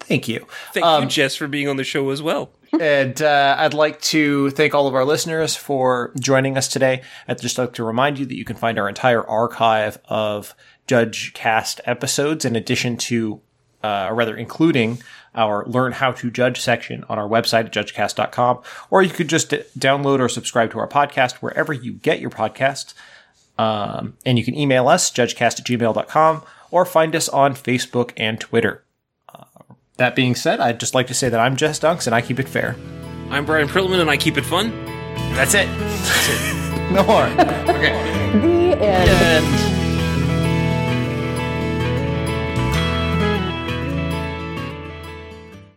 thank 0.00 0.28
you. 0.28 0.46
Thank 0.72 0.86
um, 0.86 1.04
you 1.04 1.08
Jess 1.08 1.36
for 1.36 1.48
being 1.48 1.68
on 1.68 1.76
the 1.76 1.84
show 1.84 2.10
as 2.10 2.22
well 2.22 2.50
and 2.80 3.20
uh, 3.22 3.56
I'd 3.58 3.74
like 3.74 4.00
to 4.02 4.50
thank 4.50 4.74
all 4.74 4.86
of 4.86 4.94
our 4.94 5.04
listeners 5.04 5.56
for 5.56 6.12
joining 6.18 6.56
us 6.56 6.68
today. 6.68 7.02
I'd 7.28 7.40
just 7.40 7.58
like 7.58 7.74
to 7.74 7.84
remind 7.84 8.18
you 8.18 8.26
that 8.26 8.36
you 8.36 8.44
can 8.44 8.56
find 8.56 8.78
our 8.78 8.88
entire 8.88 9.26
archive 9.26 9.98
of 10.06 10.54
Judge 10.86 11.32
Cast 11.34 11.80
episodes, 11.84 12.44
in 12.44 12.56
addition 12.56 12.96
to, 12.96 13.40
uh, 13.82 14.08
or 14.10 14.14
rather, 14.14 14.36
including 14.36 14.98
our 15.36 15.64
Learn 15.66 15.92
How 15.92 16.12
to 16.12 16.30
Judge 16.30 16.60
section 16.60 17.04
on 17.08 17.18
our 17.18 17.28
website 17.28 17.66
at 17.66 17.72
judgecast.com, 17.72 18.60
or 18.90 19.02
you 19.02 19.10
could 19.10 19.28
just 19.28 19.50
download 19.78 20.18
or 20.20 20.28
subscribe 20.28 20.70
to 20.72 20.78
our 20.78 20.88
podcast 20.88 21.36
wherever 21.36 21.72
you 21.72 21.92
get 21.92 22.20
your 22.20 22.30
podcasts. 22.30 22.94
Um, 23.58 24.14
and 24.24 24.38
you 24.38 24.44
can 24.44 24.54
email 24.56 24.88
us, 24.88 25.10
judgecast 25.10 25.60
at 25.60 25.66
gmail.com, 25.66 26.42
or 26.70 26.84
find 26.84 27.14
us 27.14 27.28
on 27.28 27.54
Facebook 27.54 28.12
and 28.16 28.40
Twitter. 28.40 28.82
That 29.98 30.14
being 30.14 30.34
said, 30.34 30.60
I'd 30.60 30.78
just 30.78 30.94
like 30.94 31.06
to 31.06 31.14
say 31.14 31.30
that 31.30 31.40
I'm 31.40 31.56
Jess 31.56 31.80
Dunks 31.80 32.06
and 32.06 32.14
I 32.14 32.20
keep 32.20 32.38
it 32.38 32.48
fair. 32.48 32.76
I'm 33.30 33.46
Brian 33.46 33.66
Prillaman 33.66 34.00
and 34.00 34.10
I 34.10 34.18
keep 34.18 34.36
it 34.36 34.44
fun. 34.44 34.70
That's 35.34 35.54
it. 35.54 35.66
That's 35.78 36.28
it. 36.30 36.92
no 36.92 37.02
more. 37.04 37.24
Okay. 37.24 37.92
The 38.42 38.76
end. 38.78 39.10
end. 39.10 39.75